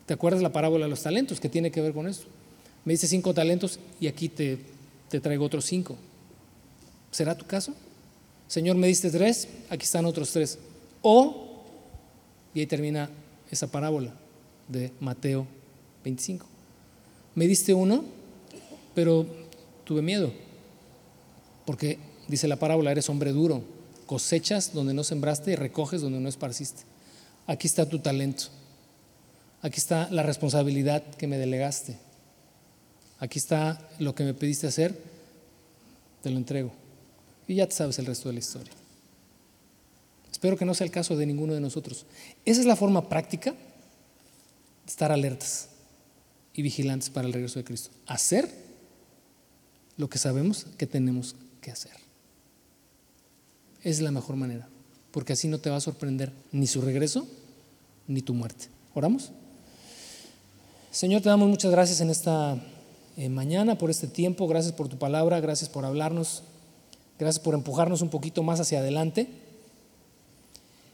¿Te 0.07 0.15
acuerdas 0.15 0.41
la 0.41 0.51
parábola 0.51 0.85
de 0.85 0.89
los 0.89 1.03
talentos 1.03 1.39
que 1.39 1.47
tiene 1.47 1.69
que 1.69 1.79
ver 1.79 1.93
con 1.93 2.07
eso? 2.07 2.23
Me 2.83 2.93
dice 2.93 3.05
cinco 3.05 3.35
talentos 3.35 3.79
y 3.99 4.07
aquí 4.07 4.29
te, 4.29 4.57
te 5.09 5.19
traigo 5.19 5.45
otros 5.45 5.63
cinco. 5.65 5.95
¿Será 7.11 7.37
tu 7.37 7.45
caso? 7.45 7.75
Señor, 8.47 8.77
me 8.77 8.87
diste 8.87 9.11
tres, 9.11 9.47
aquí 9.69 9.83
están 9.83 10.07
otros 10.07 10.31
tres. 10.31 10.57
O, 11.03 11.61
y 12.55 12.61
ahí 12.61 12.65
termina 12.65 13.07
esa 13.51 13.67
parábola 13.67 14.13
de 14.67 14.91
Mateo 14.99 15.45
25. 16.03 16.45
Me 17.35 17.45
diste 17.47 17.73
uno, 17.73 18.03
pero 18.95 19.25
tuve 19.83 20.01
miedo, 20.01 20.31
porque 21.65 21.99
dice 22.27 22.47
la 22.47 22.55
parábola, 22.55 22.91
eres 22.91 23.09
hombre 23.09 23.31
duro, 23.31 23.63
cosechas 24.05 24.73
donde 24.73 24.93
no 24.93 25.03
sembraste 25.03 25.51
y 25.51 25.55
recoges 25.55 26.01
donde 26.01 26.19
no 26.19 26.29
esparciste. 26.29 26.83
Aquí 27.47 27.67
está 27.67 27.87
tu 27.87 27.99
talento, 27.99 28.45
aquí 29.61 29.79
está 29.79 30.09
la 30.11 30.23
responsabilidad 30.23 31.03
que 31.15 31.27
me 31.27 31.37
delegaste, 31.37 31.97
aquí 33.19 33.39
está 33.39 33.89
lo 33.99 34.15
que 34.15 34.23
me 34.23 34.33
pediste 34.33 34.67
hacer, 34.67 34.97
te 36.21 36.29
lo 36.29 36.37
entrego. 36.37 36.71
Y 37.47 37.55
ya 37.55 37.67
te 37.67 37.75
sabes 37.75 37.99
el 37.99 38.05
resto 38.05 38.29
de 38.29 38.33
la 38.33 38.39
historia. 38.39 38.73
Espero 40.41 40.57
que 40.57 40.65
no 40.65 40.73
sea 40.73 40.85
el 40.85 40.91
caso 40.91 41.15
de 41.15 41.27
ninguno 41.27 41.53
de 41.53 41.59
nosotros. 41.59 42.07
Esa 42.45 42.61
es 42.61 42.65
la 42.65 42.75
forma 42.75 43.07
práctica 43.09 43.51
de 43.51 43.57
estar 44.87 45.11
alertas 45.11 45.69
y 46.55 46.63
vigilantes 46.63 47.11
para 47.11 47.27
el 47.27 47.33
regreso 47.33 47.59
de 47.59 47.63
Cristo. 47.63 47.91
Hacer 48.07 48.49
lo 49.97 50.09
que 50.09 50.17
sabemos 50.17 50.65
que 50.79 50.87
tenemos 50.87 51.35
que 51.61 51.69
hacer. 51.69 51.91
Es 53.83 54.01
la 54.01 54.09
mejor 54.09 54.35
manera, 54.35 54.67
porque 55.11 55.33
así 55.33 55.47
no 55.47 55.59
te 55.59 55.69
va 55.69 55.75
a 55.75 55.79
sorprender 55.79 56.33
ni 56.51 56.65
su 56.65 56.81
regreso 56.81 57.27
ni 58.07 58.23
tu 58.23 58.33
muerte. 58.33 58.65
¿Oramos? 58.95 59.29
Señor, 60.89 61.21
te 61.21 61.29
damos 61.29 61.49
muchas 61.49 61.69
gracias 61.69 62.01
en 62.01 62.09
esta 62.09 62.59
eh, 63.15 63.29
mañana 63.29 63.77
por 63.77 63.91
este 63.91 64.07
tiempo, 64.07 64.47
gracias 64.47 64.73
por 64.73 64.89
tu 64.89 64.97
palabra, 64.97 65.39
gracias 65.39 65.69
por 65.69 65.85
hablarnos, 65.85 66.41
gracias 67.19 67.43
por 67.43 67.53
empujarnos 67.53 68.01
un 68.01 68.09
poquito 68.09 68.41
más 68.41 68.59
hacia 68.59 68.79
adelante. 68.79 69.50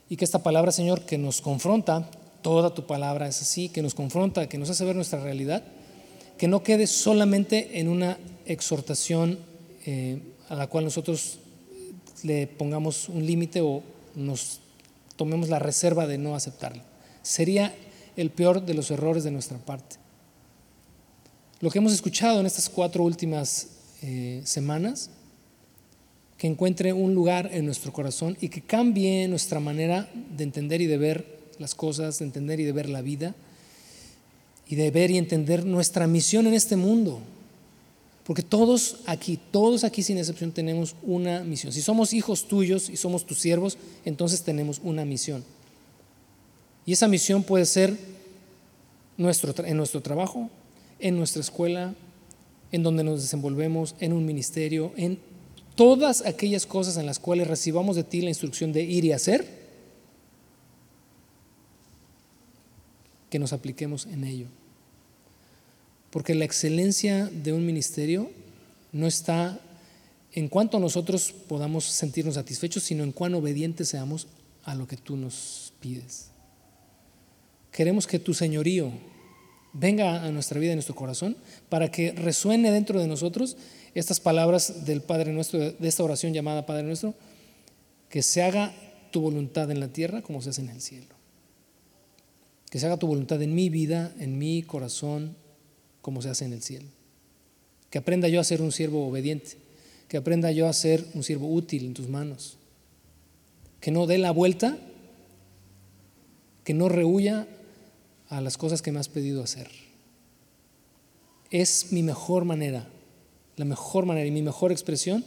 Y 0.10 0.18
que 0.18 0.26
esta 0.26 0.43
palabra, 0.43 0.72
Señor, 0.72 1.01
que 1.01 1.18
nos 1.18 1.41
confronta, 1.41 2.10
toda 2.41 2.74
tu 2.74 2.86
palabra 2.86 3.28
es 3.28 3.41
así, 3.41 3.70
que 3.70 3.82
nos 3.82 3.93
confronta, 3.93 4.47
que 4.47 4.58
nos 4.58 4.70
hace 4.70 4.86
ver 4.86 4.95
nuestra 4.95 5.20
realidad, 5.20 5.64
que 6.38 6.47
no 6.47 6.64
quede 6.64 6.88
solamente 6.88 7.80
en 7.80 7.89
una 7.89 8.18
exhortación 8.45 9.39
eh, 9.86 10.22
a 10.49 10.55
la 10.55 10.68
cual 10.68 10.86
nosotros 10.86 11.39
le 12.24 12.47
pongamos 12.47 13.10
un 13.10 13.26
límite 13.26 13.62
o 13.62 13.84
nos 14.16 14.60
tomemos 15.16 15.49
la 15.49 15.60
reserva 15.60 16.08
de 16.08 16.18
no 16.18 16.36
aceptarla. 16.36 16.84
Sería 17.22 17.76
el 18.16 18.32
peor 18.32 18.66
de 18.66 18.74
los 18.74 18.91
errores 18.91 19.24
de 19.24 19.32
nuestra 19.32 19.58
parte. 19.58 19.97
Lo 21.60 21.70
que 21.70 21.80
hemos 21.80 21.91
escuchado 21.91 22.39
en 22.39 22.45
estas 22.45 22.70
cuatro 22.70 23.03
últimas 23.03 23.68
eh, 24.01 24.41
semanas, 24.45 25.10
que 26.38 26.47
encuentre 26.47 26.93
un 26.93 27.15
lugar 27.15 27.49
en 27.51 27.65
nuestro 27.65 27.91
corazón 27.91 28.38
y 28.39 28.49
que 28.49 28.61
cambie 28.61 29.27
nuestra 29.27 29.59
manera 29.59 30.09
de 30.35 30.43
entender 30.43 30.81
y 30.81 30.85
de 30.85 30.97
ver 30.97 31.38
las 31.59 31.73
cosas, 31.73 32.19
de 32.19 32.25
entender 32.25 32.59
y 32.59 32.63
de 32.63 32.71
ver 32.71 32.89
la 32.89 33.01
vida 33.01 33.35
y 34.67 34.75
de 34.75 34.91
ver 34.91 35.11
y 35.11 35.17
entender 35.17 35.65
nuestra 35.65 36.07
misión 36.07 36.45
en 36.45 36.53
este 36.53 36.75
mundo. 36.75 37.21
Porque 38.23 38.43
todos 38.43 38.97
aquí, 39.05 39.39
todos 39.51 39.83
aquí 39.83 40.03
sin 40.03 40.17
excepción 40.17 40.51
tenemos 40.51 40.95
una 41.01 41.43
misión. 41.43 41.71
Si 41.71 41.81
somos 41.81 42.13
hijos 42.13 42.47
tuyos 42.47 42.89
y 42.89 42.97
somos 42.97 43.25
tus 43.25 43.39
siervos, 43.39 43.77
entonces 44.03 44.43
tenemos 44.43 44.81
una 44.83 45.05
misión. 45.05 45.43
Y 46.85 46.93
esa 46.93 47.07
misión 47.07 47.43
puede 47.43 47.65
ser 47.65 47.97
nuestro, 49.17 49.53
en 49.65 49.77
nuestro 49.77 50.01
trabajo, 50.01 50.49
en 50.99 51.17
nuestra 51.17 51.41
escuela, 51.41 51.95
en 52.71 52.83
donde 52.83 53.03
nos 53.03 53.21
desenvolvemos, 53.21 53.95
en 53.99 54.11
un 54.11 54.25
ministerio, 54.25 54.91
en 54.97 55.19
todas 55.78 56.25
aquellas 56.25 56.65
cosas 56.65 56.97
en 56.97 57.05
las 57.05 57.19
cuales 57.19 57.47
recibamos 57.47 57.95
de 57.95 58.03
ti 58.03 58.19
la 58.21 58.30
instrucción 58.30 58.73
de 58.73 58.82
ir 58.84 59.05
y 59.05 59.13
hacer 59.13 59.47
que 63.30 63.39
nos 63.39 63.53
apliquemos 63.53 64.07
en 64.07 64.23
ello. 64.23 64.47
Porque 66.09 66.34
la 66.36 66.45
excelencia 66.45 67.28
de 67.28 67.53
un 67.53 67.65
ministerio 67.65 68.32
no 68.91 69.05
está 69.05 69.61
en 70.34 70.49
cuanto 70.49 70.80
nosotros 70.80 71.32
podamos 71.47 71.86
sentirnos 71.86 72.36
satisfechos, 72.36 72.84
sino 72.84 73.03
en 73.03 73.11
cuán 73.11 73.36
obedientes 73.36 73.89
seamos 73.89 74.28
a 74.63 74.73
lo 74.73 74.88
que 74.88 74.97
tú 74.97 75.15
nos 75.15 75.73
pides. 75.80 76.30
Queremos 77.71 78.07
que 78.07 78.17
tu 78.17 78.34
señorío 78.34 78.91
venga 79.73 80.23
a 80.23 80.32
nuestra 80.32 80.59
vida, 80.59 80.69
y 80.69 80.73
a 80.73 80.75
nuestro 80.75 80.95
corazón, 80.95 81.38
para 81.69 81.91
que 81.91 82.13
resuene 82.13 82.71
dentro 82.71 82.99
de 82.99 83.07
nosotros 83.07 83.57
estas 83.99 84.19
palabras 84.19 84.85
del 84.85 85.01
Padre 85.01 85.33
nuestro, 85.33 85.59
de 85.71 85.87
esta 85.87 86.03
oración 86.03 86.33
llamada 86.33 86.65
Padre 86.65 86.83
nuestro, 86.83 87.15
que 88.09 88.21
se 88.21 88.43
haga 88.43 88.73
tu 89.11 89.21
voluntad 89.21 89.71
en 89.71 89.79
la 89.79 89.87
tierra 89.87 90.21
como 90.21 90.41
se 90.41 90.51
hace 90.51 90.61
en 90.61 90.69
el 90.69 90.81
cielo. 90.81 91.15
Que 92.69 92.79
se 92.79 92.85
haga 92.85 92.97
tu 92.97 93.07
voluntad 93.07 93.41
en 93.41 93.55
mi 93.55 93.69
vida, 93.69 94.13
en 94.19 94.37
mi 94.37 94.61
corazón, 94.61 95.35
como 96.01 96.21
se 96.21 96.29
hace 96.29 96.45
en 96.45 96.53
el 96.53 96.61
cielo. 96.61 96.87
Que 97.89 97.97
aprenda 97.97 98.27
yo 98.27 98.39
a 98.39 98.43
ser 98.43 98.61
un 98.61 98.71
siervo 98.71 99.07
obediente. 99.07 99.57
Que 100.07 100.17
aprenda 100.17 100.51
yo 100.51 100.67
a 100.67 100.73
ser 100.73 101.05
un 101.13 101.23
siervo 101.23 101.51
útil 101.51 101.85
en 101.85 101.93
tus 101.93 102.07
manos. 102.07 102.57
Que 103.79 103.91
no 103.91 104.05
dé 104.05 104.17
la 104.17 104.31
vuelta. 104.31 104.77
Que 106.63 106.73
no 106.73 106.89
rehuya 106.89 107.47
a 108.29 108.41
las 108.41 108.57
cosas 108.57 108.81
que 108.81 108.91
me 108.91 108.99
has 108.99 109.09
pedido 109.09 109.41
hacer. 109.41 109.69
Es 111.49 111.93
mi 111.93 112.03
mejor 112.03 112.43
manera, 112.43 112.89
la 113.58 113.66
mejor 113.66 114.05
manera 114.05 114.28
y 114.28 114.32
mi 114.32 114.41
mejor 114.41 114.72
expresión 114.72 115.26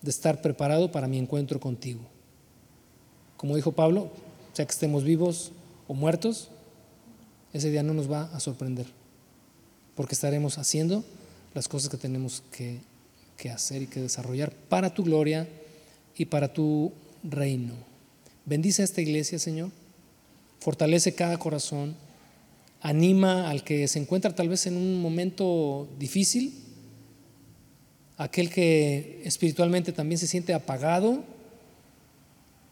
de 0.00 0.10
estar 0.10 0.40
preparado 0.40 0.90
para 0.90 1.08
mi 1.08 1.18
encuentro 1.18 1.60
contigo. 1.60 2.00
Como 3.36 3.56
dijo 3.56 3.72
Pablo, 3.72 4.10
sea 4.52 4.66
que 4.66 4.72
estemos 4.72 5.04
vivos 5.04 5.52
o 5.88 5.94
muertos, 5.94 6.48
ese 7.52 7.70
día 7.70 7.82
no 7.82 7.94
nos 7.94 8.10
va 8.10 8.24
a 8.32 8.40
sorprender, 8.40 8.86
porque 9.94 10.14
estaremos 10.14 10.58
haciendo 10.58 11.04
las 11.54 11.68
cosas 11.68 11.90
que 11.90 11.96
tenemos 11.96 12.42
que, 12.50 12.80
hacer 13.52 13.82
y 13.82 13.86
que 13.88 14.00
desarrollar 14.00 14.52
para 14.68 14.94
tu 14.94 15.02
gloria 15.02 15.48
y 16.16 16.26
para 16.26 16.52
tu 16.52 16.92
reino. 17.24 17.74
Bendice 18.46 18.82
a 18.82 18.84
esta 18.84 19.00
iglesia, 19.00 19.40
Señor. 19.40 19.70
Fortalece 20.60 21.16
cada 21.16 21.36
corazón. 21.38 21.96
Anima 22.80 23.50
al 23.50 23.64
que 23.64 23.88
se 23.88 23.98
encuentra 23.98 24.32
tal 24.32 24.48
vez 24.48 24.66
en 24.66 24.76
un 24.76 25.02
momento 25.02 25.88
difícil, 25.98 26.54
aquel 28.16 28.50
que 28.50 29.22
espiritualmente 29.24 29.92
también 29.92 30.18
se 30.18 30.26
siente 30.26 30.54
apagado. 30.54 31.24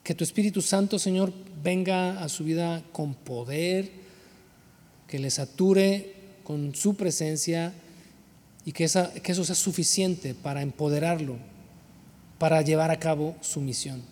Que 0.03 0.15
tu 0.15 0.25
Espíritu 0.25 0.63
Santo, 0.63 0.99
Señor, 0.99 1.33
venga 1.63 2.23
a 2.23 2.29
su 2.29 2.45
vida 2.45 2.83
con 2.93 3.15
poder, 3.15 3.91
que 5.07 5.19
le 5.19 5.31
sature 5.31 6.15
con 6.45 6.75
su 6.75 6.95
presencia 6.95 7.73
y 8.65 8.73
que, 8.73 8.85
eso 8.85 9.45
sea 9.45 9.55
suficiente 9.55 10.35
para 10.35 10.63
empoderarlo, 10.63 11.37
para 12.39 12.63
llevar 12.63 12.91
a 12.91 12.99
cabo 12.99 13.37
su 13.41 13.61
misión. 13.61 14.03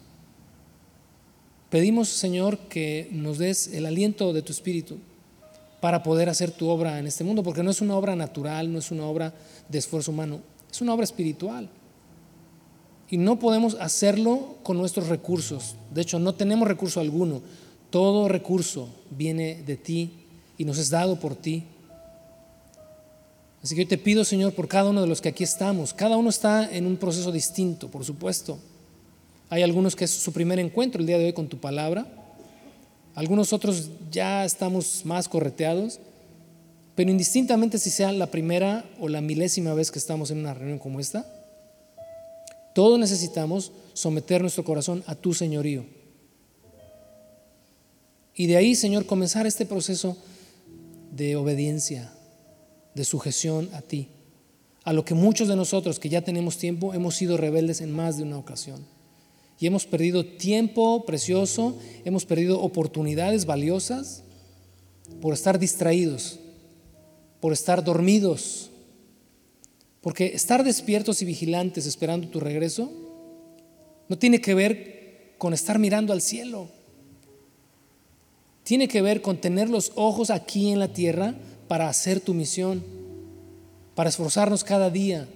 Pedimos, 1.70 2.08
Señor, 2.08 2.58
que 2.68 3.08
nos 3.12 3.38
des 3.38 3.68
el 3.74 3.86
aliento 3.86 4.32
de 4.32 4.42
tu 4.42 4.52
Espíritu 4.52 4.98
para 5.80 6.02
poder 6.02 6.28
hacer 6.28 6.50
tu 6.50 6.68
obra 6.68 6.98
en 6.98 7.06
este 7.06 7.24
mundo, 7.24 7.42
porque 7.42 7.62
no 7.62 7.70
es 7.70 7.80
una 7.80 7.96
obra 7.96 8.16
natural, 8.16 8.72
no 8.72 8.78
es 8.78 8.90
una 8.90 9.04
obra 9.04 9.34
de 9.68 9.78
esfuerzo 9.78 10.10
humano, 10.10 10.40
es 10.70 10.80
una 10.80 10.94
obra 10.94 11.04
espiritual. 11.04 11.68
Y 13.10 13.16
no 13.16 13.38
podemos 13.38 13.74
hacerlo 13.74 14.56
con 14.62 14.76
nuestros 14.76 15.08
recursos. 15.08 15.76
De 15.92 16.02
hecho, 16.02 16.18
no 16.18 16.34
tenemos 16.34 16.68
recurso 16.68 17.00
alguno. 17.00 17.40
Todo 17.90 18.28
recurso 18.28 18.88
viene 19.10 19.62
de 19.62 19.76
ti 19.76 20.10
y 20.58 20.64
nos 20.64 20.78
es 20.78 20.90
dado 20.90 21.18
por 21.18 21.34
ti. 21.34 21.64
Así 23.62 23.74
que 23.74 23.84
yo 23.84 23.88
te 23.88 23.98
pido, 23.98 24.24
Señor, 24.24 24.52
por 24.52 24.68
cada 24.68 24.90
uno 24.90 25.00
de 25.00 25.06
los 25.06 25.20
que 25.20 25.30
aquí 25.30 25.42
estamos. 25.42 25.94
Cada 25.94 26.16
uno 26.16 26.28
está 26.28 26.70
en 26.70 26.86
un 26.86 26.96
proceso 26.96 27.32
distinto, 27.32 27.88
por 27.88 28.04
supuesto. 28.04 28.58
Hay 29.50 29.62
algunos 29.62 29.96
que 29.96 30.04
es 30.04 30.10
su 30.10 30.32
primer 30.32 30.58
encuentro 30.58 31.00
el 31.00 31.06
día 31.06 31.18
de 31.18 31.26
hoy 31.26 31.32
con 31.32 31.48
tu 31.48 31.58
palabra. 31.58 32.06
Algunos 33.14 33.52
otros 33.52 33.90
ya 34.10 34.44
estamos 34.44 35.04
más 35.04 35.28
correteados. 35.28 35.98
Pero 36.98 37.12
indistintamente 37.12 37.78
si 37.78 37.90
sea 37.90 38.10
la 38.10 38.26
primera 38.26 38.84
o 38.98 39.08
la 39.08 39.20
milésima 39.20 39.72
vez 39.72 39.92
que 39.92 40.00
estamos 40.00 40.32
en 40.32 40.38
una 40.38 40.52
reunión 40.52 40.80
como 40.80 40.98
esta, 40.98 41.24
todos 42.74 42.98
necesitamos 42.98 43.70
someter 43.92 44.40
nuestro 44.40 44.64
corazón 44.64 45.04
a 45.06 45.14
tu 45.14 45.32
señorío. 45.32 45.84
Y 48.34 48.48
de 48.48 48.56
ahí, 48.56 48.74
Señor, 48.74 49.06
comenzar 49.06 49.46
este 49.46 49.64
proceso 49.64 50.16
de 51.12 51.36
obediencia, 51.36 52.10
de 52.96 53.04
sujeción 53.04 53.70
a 53.74 53.80
ti, 53.80 54.08
a 54.82 54.92
lo 54.92 55.04
que 55.04 55.14
muchos 55.14 55.46
de 55.46 55.54
nosotros 55.54 56.00
que 56.00 56.08
ya 56.08 56.22
tenemos 56.22 56.58
tiempo 56.58 56.94
hemos 56.94 57.14
sido 57.14 57.36
rebeldes 57.36 57.80
en 57.80 57.92
más 57.92 58.16
de 58.16 58.24
una 58.24 58.38
ocasión. 58.38 58.84
Y 59.60 59.68
hemos 59.68 59.86
perdido 59.86 60.26
tiempo 60.26 61.04
precioso, 61.06 61.78
hemos 62.04 62.24
perdido 62.24 62.60
oportunidades 62.60 63.46
valiosas 63.46 64.24
por 65.20 65.32
estar 65.32 65.60
distraídos, 65.60 66.40
por 67.40 67.52
estar 67.52 67.84
dormidos. 67.84 68.70
Porque 70.00 70.26
estar 70.26 70.64
despiertos 70.64 71.22
y 71.22 71.24
vigilantes 71.24 71.86
esperando 71.86 72.28
tu 72.28 72.40
regreso 72.40 72.90
no 74.08 74.16
tiene 74.16 74.40
que 74.40 74.54
ver 74.54 75.34
con 75.38 75.52
estar 75.52 75.78
mirando 75.78 76.12
al 76.12 76.22
cielo. 76.22 76.68
Tiene 78.64 78.88
que 78.88 79.02
ver 79.02 79.22
con 79.22 79.38
tener 79.38 79.68
los 79.68 79.92
ojos 79.94 80.30
aquí 80.30 80.70
en 80.70 80.78
la 80.78 80.88
tierra 80.88 81.34
para 81.68 81.88
hacer 81.88 82.20
tu 82.20 82.34
misión, 82.34 82.82
para 83.94 84.10
esforzarnos 84.10 84.64
cada 84.64 84.90
día, 84.90 85.26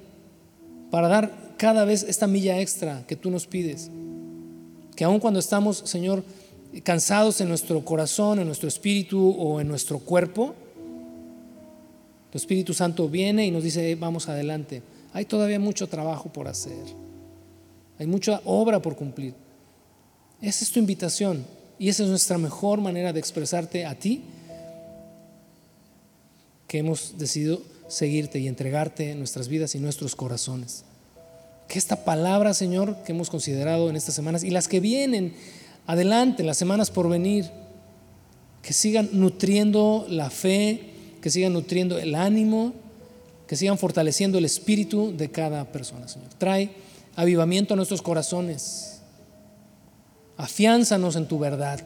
para 0.90 1.09
dar 1.09 1.55
cada 1.57 1.84
vez 1.84 2.03
esta 2.03 2.26
milla 2.26 2.61
extra 2.61 3.05
que 3.07 3.16
tú 3.16 3.30
nos 3.30 3.46
pides. 3.46 3.90
Que 4.96 5.05
aun 5.05 5.20
cuando 5.20 5.40
estamos, 5.40 5.78
Señor, 5.78 6.24
cansados 6.82 7.40
en 7.40 7.48
nuestro 7.48 7.84
corazón, 7.84 8.38
en 8.38 8.46
nuestro 8.46 8.68
espíritu 8.68 9.30
o 9.38 9.61
en 9.61 9.68
nuestro 9.68 9.98
cuerpo, 9.98 10.55
el 12.33 12.37
Espíritu 12.37 12.72
Santo 12.72 13.09
viene 13.09 13.47
y 13.47 13.51
nos 13.51 13.62
dice, 13.62 13.95
vamos 13.95 14.28
adelante. 14.28 14.83
Hay 15.12 15.26
todavía 15.26 15.61
mucho 15.61 15.87
trabajo 15.89 16.33
por 16.33 16.49
hacer. 16.49 16.83
Hay 17.99 18.07
mucha 18.07 18.41
obra 18.45 18.80
por 18.80 18.97
cumplir. 18.97 19.35
Esa 20.41 20.64
es 20.64 20.72
tu 20.72 20.78
invitación 20.78 21.45
y 21.78 21.89
esa 21.89 22.05
es 22.05 22.09
nuestra 22.09 22.39
mejor 22.39 22.80
manera 22.80 23.12
de 23.12 23.20
expresarte 23.20 23.85
a 23.85 23.95
ti, 23.95 24.22
que 26.66 26.78
hemos 26.78 27.18
decidido 27.18 27.61
seguirte 27.89 28.39
y 28.39 28.49
entregarte 28.49 29.14
nuestras 29.14 29.49
vidas 29.49 29.74
y 29.74 29.78
nuestros 29.78 30.16
corazones. 30.16 30.85
Que 31.68 31.78
esta 31.78 32.05
palabra, 32.05 32.55
Señor, 32.55 32.97
que 33.05 33.12
hemos 33.12 33.28
considerado 33.28 33.91
en 33.91 33.97
estas 33.97 34.14
semanas 34.14 34.43
y 34.43 34.51
las 34.51 34.68
que 34.68 34.80
vienen 34.80 35.35
adelante, 35.87 36.43
las 36.43 36.57
semanas 36.57 36.91
por 36.91 37.09
venir, 37.09 37.51
que 38.62 38.72
sigan 38.72 39.11
nutriendo 39.12 40.07
la 40.09 40.30
fe, 40.30 40.91
que 41.23 41.31
sigan 41.31 41.53
nutriendo 41.53 41.99
el 41.99 42.16
ánimo, 42.16 42.75
que 43.47 43.57
sigan 43.57 43.79
fortaleciendo 43.79 44.39
el 44.39 44.45
espíritu 44.45 45.16
de 45.16 45.31
cada 45.31 45.64
persona, 45.64 46.09
Señor. 46.09 46.29
Trae 46.37 46.73
avivamiento 47.14 47.75
a 47.75 47.77
nuestros 47.77 48.03
corazones. 48.03 49.01
Afiánzanos 50.37 51.14
en 51.14 51.29
tu 51.29 51.39
verdad. 51.39 51.81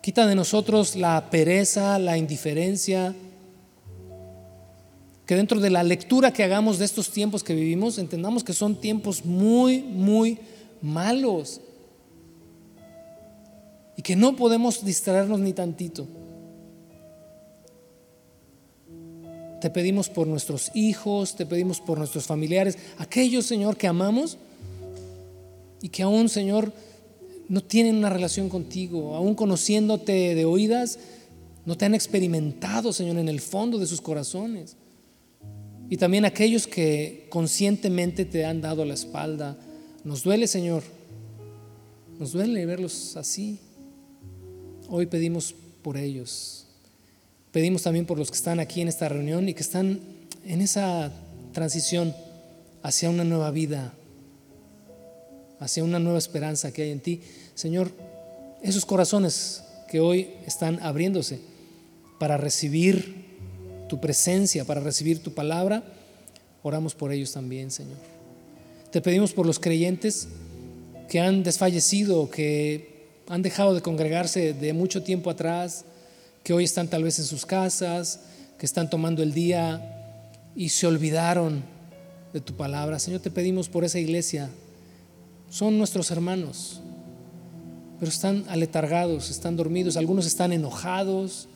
Quita 0.00 0.26
de 0.28 0.36
nosotros 0.36 0.94
la 0.94 1.28
pereza, 1.28 1.98
la 1.98 2.16
indiferencia. 2.16 3.16
Que 5.26 5.34
dentro 5.34 5.58
de 5.58 5.70
la 5.70 5.82
lectura 5.82 6.32
que 6.32 6.44
hagamos 6.44 6.78
de 6.78 6.84
estos 6.84 7.10
tiempos 7.10 7.42
que 7.42 7.56
vivimos, 7.56 7.98
entendamos 7.98 8.44
que 8.44 8.52
son 8.52 8.80
tiempos 8.80 9.24
muy, 9.24 9.82
muy 9.82 10.38
malos. 10.80 11.60
Y 13.96 14.02
que 14.02 14.14
no 14.14 14.36
podemos 14.36 14.84
distraernos 14.84 15.40
ni 15.40 15.52
tantito. 15.52 16.06
Te 19.66 19.70
pedimos 19.70 20.08
por 20.08 20.28
nuestros 20.28 20.70
hijos, 20.76 21.34
te 21.34 21.44
pedimos 21.44 21.80
por 21.80 21.98
nuestros 21.98 22.24
familiares, 22.26 22.78
aquellos, 22.98 23.46
Señor, 23.46 23.76
que 23.76 23.88
amamos 23.88 24.38
y 25.82 25.88
que 25.88 26.04
aún, 26.04 26.28
Señor, 26.28 26.72
no 27.48 27.60
tienen 27.64 27.96
una 27.96 28.08
relación 28.08 28.48
contigo, 28.48 29.16
aún 29.16 29.34
conociéndote 29.34 30.36
de 30.36 30.44
oídas, 30.44 31.00
no 31.64 31.76
te 31.76 31.84
han 31.84 31.96
experimentado, 31.96 32.92
Señor, 32.92 33.18
en 33.18 33.28
el 33.28 33.40
fondo 33.40 33.76
de 33.78 33.88
sus 33.88 34.00
corazones. 34.00 34.76
Y 35.90 35.96
también 35.96 36.24
aquellos 36.24 36.68
que 36.68 37.26
conscientemente 37.28 38.24
te 38.24 38.44
han 38.44 38.60
dado 38.60 38.84
la 38.84 38.94
espalda. 38.94 39.58
Nos 40.04 40.22
duele, 40.22 40.46
Señor. 40.46 40.84
Nos 42.20 42.30
duele 42.30 42.64
verlos 42.66 43.16
así. 43.16 43.58
Hoy 44.88 45.06
pedimos 45.06 45.56
por 45.82 45.96
ellos. 45.96 46.65
Pedimos 47.56 47.84
también 47.84 48.04
por 48.04 48.18
los 48.18 48.30
que 48.30 48.36
están 48.36 48.60
aquí 48.60 48.82
en 48.82 48.88
esta 48.88 49.08
reunión 49.08 49.48
y 49.48 49.54
que 49.54 49.62
están 49.62 49.98
en 50.44 50.60
esa 50.60 51.10
transición 51.54 52.14
hacia 52.82 53.08
una 53.08 53.24
nueva 53.24 53.50
vida, 53.50 53.94
hacia 55.58 55.82
una 55.82 55.98
nueva 55.98 56.18
esperanza 56.18 56.70
que 56.70 56.82
hay 56.82 56.90
en 56.90 57.00
ti. 57.00 57.22
Señor, 57.54 57.92
esos 58.62 58.84
corazones 58.84 59.64
que 59.88 60.00
hoy 60.00 60.32
están 60.46 60.80
abriéndose 60.82 61.40
para 62.20 62.36
recibir 62.36 63.24
tu 63.88 64.02
presencia, 64.02 64.66
para 64.66 64.82
recibir 64.82 65.22
tu 65.22 65.32
palabra, 65.32 65.82
oramos 66.62 66.94
por 66.94 67.10
ellos 67.10 67.32
también, 67.32 67.70
Señor. 67.70 67.96
Te 68.90 69.00
pedimos 69.00 69.32
por 69.32 69.46
los 69.46 69.58
creyentes 69.58 70.28
que 71.08 71.20
han 71.20 71.42
desfallecido, 71.42 72.28
que 72.30 73.06
han 73.28 73.40
dejado 73.40 73.72
de 73.74 73.80
congregarse 73.80 74.52
de 74.52 74.74
mucho 74.74 75.02
tiempo 75.02 75.30
atrás, 75.30 75.86
que 76.46 76.52
hoy 76.52 76.62
están 76.62 76.86
tal 76.86 77.02
vez 77.02 77.18
en 77.18 77.24
sus 77.24 77.44
casas, 77.44 78.20
que 78.56 78.66
están 78.66 78.88
tomando 78.88 79.20
el 79.24 79.34
día 79.34 80.22
y 80.54 80.68
se 80.68 80.86
olvidaron 80.86 81.64
de 82.32 82.40
tu 82.40 82.54
palabra. 82.54 83.00
Señor, 83.00 83.20
te 83.20 83.32
pedimos 83.32 83.68
por 83.68 83.84
esa 83.84 83.98
iglesia. 83.98 84.48
Son 85.50 85.76
nuestros 85.76 86.12
hermanos, 86.12 86.80
pero 87.98 88.12
están 88.12 88.44
aletargados, 88.46 89.28
están 89.28 89.56
dormidos, 89.56 89.96
algunos 89.96 90.24
están 90.24 90.52
enojados 90.52 91.48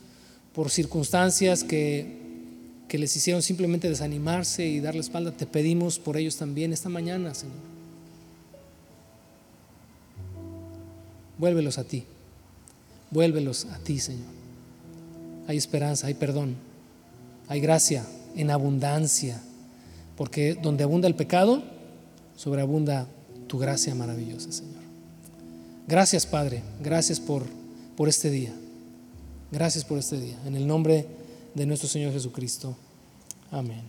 por 0.53 0.70
circunstancias 0.70 1.62
que, 1.62 2.16
que 2.88 2.99
les 2.99 3.14
hicieron 3.14 3.43
simplemente 3.43 3.88
desanimarse 3.88 4.66
y 4.66 4.80
darle 4.80 5.03
espalda. 5.03 5.30
Te 5.30 5.47
pedimos 5.47 6.01
por 6.01 6.16
ellos 6.16 6.34
también 6.34 6.72
esta 6.72 6.88
mañana, 6.88 7.32
Señor. 7.32 7.55
Vuélvelos 11.38 11.78
a 11.78 11.84
ti, 11.84 12.03
vuélvelos 13.12 13.66
a 13.66 13.78
ti, 13.78 14.01
Señor 14.01 14.39
hay 15.47 15.57
esperanza, 15.57 16.07
hay 16.07 16.14
perdón, 16.14 16.57
hay 17.49 17.61
gracia 17.61 18.05
en 18.36 18.51
abundancia, 18.51 19.41
porque 20.16 20.55
donde 20.55 20.84
abunda 20.84 21.09
el 21.09 21.14
pecado, 21.14 21.62
sobreabunda 22.36 23.07
tu 23.47 23.59
gracia 23.59 23.95
maravillosa, 23.95 24.53
Señor. 24.53 24.80
Gracias, 25.88 26.26
Padre, 26.26 26.62
gracias 26.80 27.18
por, 27.18 27.45
por 27.97 28.09
este 28.09 28.30
día. 28.30 28.53
Gracias 29.51 29.84
por 29.84 29.99
este 29.99 30.18
día. 30.20 30.36
En 30.47 30.55
el 30.55 30.66
nombre 30.66 31.07
de 31.55 31.66
nuestro 31.66 31.88
Señor 31.88 32.12
Jesucristo. 32.12 32.76
Amén. 33.51 33.82